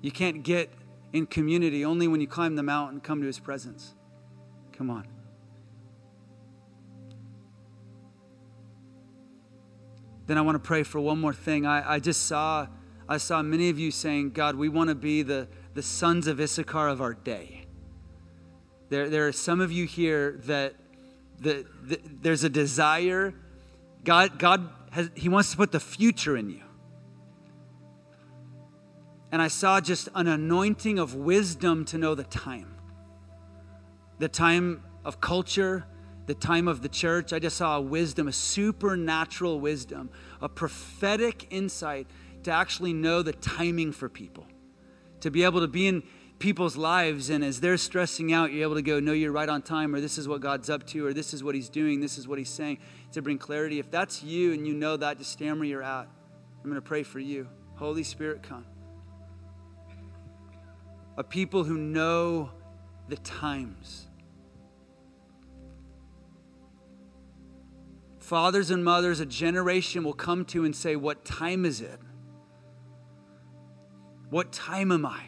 you 0.00 0.10
can't 0.10 0.42
get 0.42 0.70
in 1.12 1.26
community 1.26 1.84
only 1.84 2.08
when 2.08 2.20
you 2.20 2.26
climb 2.26 2.56
the 2.56 2.62
mountain 2.62 3.00
come 3.00 3.20
to 3.20 3.26
his 3.26 3.38
presence. 3.38 3.94
Come 4.72 4.90
on. 4.90 5.06
Then 10.28 10.38
I 10.38 10.42
want 10.42 10.54
to 10.54 10.60
pray 10.60 10.84
for 10.84 11.00
one 11.00 11.20
more 11.20 11.34
thing. 11.34 11.66
I, 11.66 11.94
I 11.94 11.98
just 11.98 12.26
saw 12.26 12.68
I 13.08 13.16
saw 13.16 13.42
many 13.42 13.70
of 13.70 13.78
you 13.78 13.90
saying, 13.90 14.30
God, 14.30 14.54
we 14.54 14.68
want 14.68 14.88
to 14.88 14.94
be 14.94 15.22
the, 15.22 15.48
the 15.74 15.82
sons 15.82 16.28
of 16.28 16.38
Issachar 16.38 16.88
of 16.88 17.00
our 17.00 17.14
day. 17.14 17.64
There, 18.90 19.08
there 19.08 19.26
are 19.26 19.32
some 19.32 19.60
of 19.60 19.72
you 19.72 19.86
here 19.86 20.38
that, 20.44 20.74
that, 21.40 21.88
that 21.88 22.22
there's 22.22 22.44
a 22.44 22.50
desire. 22.50 23.32
God, 24.04 24.38
God 24.38 24.68
has, 24.90 25.10
He 25.14 25.28
wants 25.28 25.50
to 25.52 25.56
put 25.56 25.72
the 25.72 25.80
future 25.80 26.36
in 26.36 26.50
you 26.50 26.60
and 29.30 29.42
I 29.42 29.48
saw 29.48 29.80
just 29.80 30.08
an 30.14 30.26
anointing 30.26 30.98
of 30.98 31.14
wisdom 31.14 31.84
to 31.86 31.98
know 31.98 32.14
the 32.14 32.24
time. 32.24 32.74
The 34.18 34.28
time 34.28 34.82
of 35.04 35.20
culture, 35.20 35.86
the 36.28 36.34
time 36.34 36.68
of 36.68 36.82
the 36.82 36.88
church. 36.88 37.32
I 37.32 37.38
just 37.38 37.56
saw 37.56 37.78
a 37.78 37.80
wisdom, 37.80 38.28
a 38.28 38.32
supernatural 38.32 39.58
wisdom, 39.58 40.10
a 40.40 40.48
prophetic 40.48 41.46
insight 41.50 42.06
to 42.44 42.52
actually 42.52 42.92
know 42.92 43.22
the 43.22 43.32
timing 43.32 43.92
for 43.92 44.08
people. 44.08 44.46
To 45.20 45.30
be 45.30 45.42
able 45.42 45.60
to 45.60 45.66
be 45.66 45.88
in 45.88 46.04
people's 46.38 46.76
lives 46.76 47.30
and 47.30 47.42
as 47.42 47.60
they're 47.60 47.78
stressing 47.78 48.32
out, 48.32 48.52
you're 48.52 48.62
able 48.62 48.76
to 48.76 48.82
go, 48.82 49.00
No, 49.00 49.12
you're 49.12 49.32
right 49.32 49.48
on 49.48 49.62
time, 49.62 49.94
or 49.94 50.00
this 50.00 50.18
is 50.18 50.28
what 50.28 50.40
God's 50.40 50.70
up 50.70 50.86
to, 50.88 51.06
or 51.06 51.12
this 51.12 51.32
is 51.34 51.42
what 51.42 51.54
He's 51.54 51.70
doing, 51.70 51.98
this 51.98 52.18
is 52.18 52.28
what 52.28 52.38
He's 52.38 52.50
saying, 52.50 52.78
to 53.12 53.22
bring 53.22 53.38
clarity. 53.38 53.78
If 53.78 53.90
that's 53.90 54.22
you 54.22 54.52
and 54.52 54.66
you 54.66 54.74
know 54.74 54.96
that, 54.98 55.18
just 55.18 55.32
stand 55.32 55.58
where 55.58 55.68
you're 55.68 55.82
at. 55.82 56.06
I'm 56.62 56.70
going 56.70 56.74
to 56.74 56.82
pray 56.82 57.02
for 57.02 57.18
you. 57.18 57.48
Holy 57.74 58.04
Spirit, 58.04 58.42
come 58.42 58.64
a 61.16 61.24
people 61.24 61.64
who 61.64 61.76
know 61.76 62.50
the 63.08 63.16
times. 63.16 64.07
Fathers 68.28 68.70
and 68.70 68.84
mothers, 68.84 69.20
a 69.20 69.26
generation 69.26 70.04
will 70.04 70.12
come 70.12 70.44
to 70.44 70.66
and 70.66 70.76
say, 70.76 70.96
What 70.96 71.24
time 71.24 71.64
is 71.64 71.80
it? 71.80 71.98
What 74.28 74.52
time 74.52 74.92
am 74.92 75.06
I? 75.06 75.22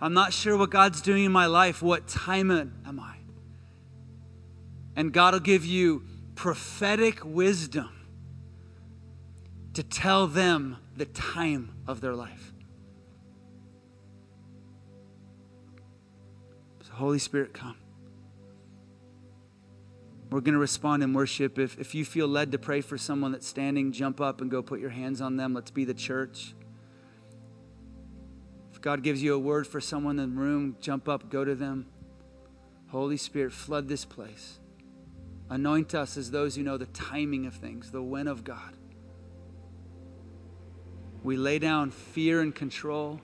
I'm 0.00 0.14
not 0.14 0.32
sure 0.32 0.56
what 0.56 0.70
God's 0.70 1.02
doing 1.02 1.24
in 1.24 1.32
my 1.32 1.44
life. 1.44 1.82
What 1.82 2.08
time 2.08 2.50
am 2.50 2.98
I? 2.98 3.16
And 4.96 5.12
God 5.12 5.34
will 5.34 5.40
give 5.40 5.66
you 5.66 6.02
prophetic 6.34 7.22
wisdom 7.22 7.90
to 9.74 9.82
tell 9.82 10.28
them 10.28 10.78
the 10.96 11.04
time 11.04 11.74
of 11.86 12.00
their 12.00 12.14
life. 12.14 12.54
So, 16.84 16.94
Holy 16.94 17.18
Spirit, 17.18 17.52
come. 17.52 17.76
We're 20.30 20.40
going 20.40 20.54
to 20.54 20.60
respond 20.60 21.02
in 21.02 21.14
worship. 21.14 21.58
If, 21.58 21.78
if 21.78 21.94
you 21.94 22.04
feel 22.04 22.28
led 22.28 22.52
to 22.52 22.58
pray 22.58 22.82
for 22.82 22.98
someone 22.98 23.32
that's 23.32 23.46
standing, 23.46 23.92
jump 23.92 24.20
up 24.20 24.40
and 24.40 24.50
go 24.50 24.62
put 24.62 24.78
your 24.78 24.90
hands 24.90 25.20
on 25.20 25.36
them. 25.36 25.54
Let's 25.54 25.70
be 25.70 25.84
the 25.84 25.94
church. 25.94 26.54
If 28.72 28.82
God 28.82 29.02
gives 29.02 29.22
you 29.22 29.34
a 29.34 29.38
word 29.38 29.66
for 29.66 29.80
someone 29.80 30.18
in 30.18 30.34
the 30.34 30.40
room, 30.40 30.76
jump 30.80 31.08
up, 31.08 31.30
go 31.30 31.44
to 31.44 31.54
them. 31.54 31.86
Holy 32.90 33.16
Spirit, 33.16 33.52
flood 33.52 33.88
this 33.88 34.04
place. 34.04 34.60
Anoint 35.50 35.94
us 35.94 36.18
as 36.18 36.30
those 36.30 36.56
who 36.56 36.62
know 36.62 36.76
the 36.76 36.86
timing 36.86 37.46
of 37.46 37.54
things, 37.54 37.90
the 37.90 38.02
when 38.02 38.28
of 38.28 38.44
God. 38.44 38.76
We 41.22 41.36
lay 41.36 41.58
down 41.58 41.90
fear 41.90 42.40
and 42.40 42.54
control. 42.54 43.20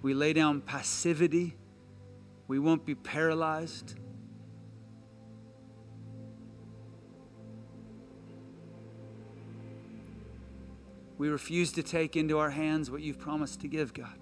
We 0.00 0.14
lay 0.14 0.32
down 0.32 0.62
passivity. 0.62 1.54
We 2.48 2.58
won't 2.58 2.86
be 2.86 2.94
paralyzed. 2.94 3.94
We 11.18 11.28
refuse 11.28 11.72
to 11.72 11.82
take 11.82 12.16
into 12.16 12.38
our 12.38 12.50
hands 12.50 12.90
what 12.90 13.02
you've 13.02 13.18
promised 13.18 13.60
to 13.62 13.68
give, 13.68 13.94
God. 13.94 14.18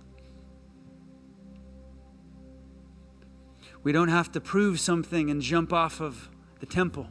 We 3.82 3.92
don't 3.92 4.08
have 4.08 4.32
to 4.32 4.40
prove 4.40 4.80
something 4.80 5.30
and 5.30 5.42
jump 5.42 5.72
off 5.72 6.00
of 6.00 6.30
the 6.60 6.66
temple. 6.66 7.08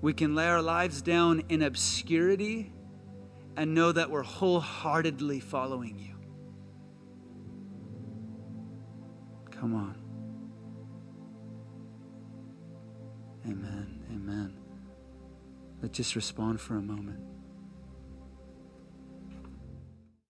We 0.00 0.12
can 0.12 0.34
lay 0.34 0.48
our 0.48 0.62
lives 0.62 1.02
down 1.02 1.42
in 1.48 1.62
obscurity 1.62 2.72
and 3.56 3.74
know 3.74 3.92
that 3.92 4.10
we're 4.10 4.22
wholeheartedly 4.22 5.40
following 5.40 5.98
you. 5.98 6.14
Come 9.50 9.74
on. 9.74 9.96
Amen. 13.46 14.04
Amen. 14.10 14.61
Let's 15.82 15.96
just 15.96 16.14
respond 16.14 16.60
for 16.60 16.76
a 16.76 16.80
moment. 16.80 17.31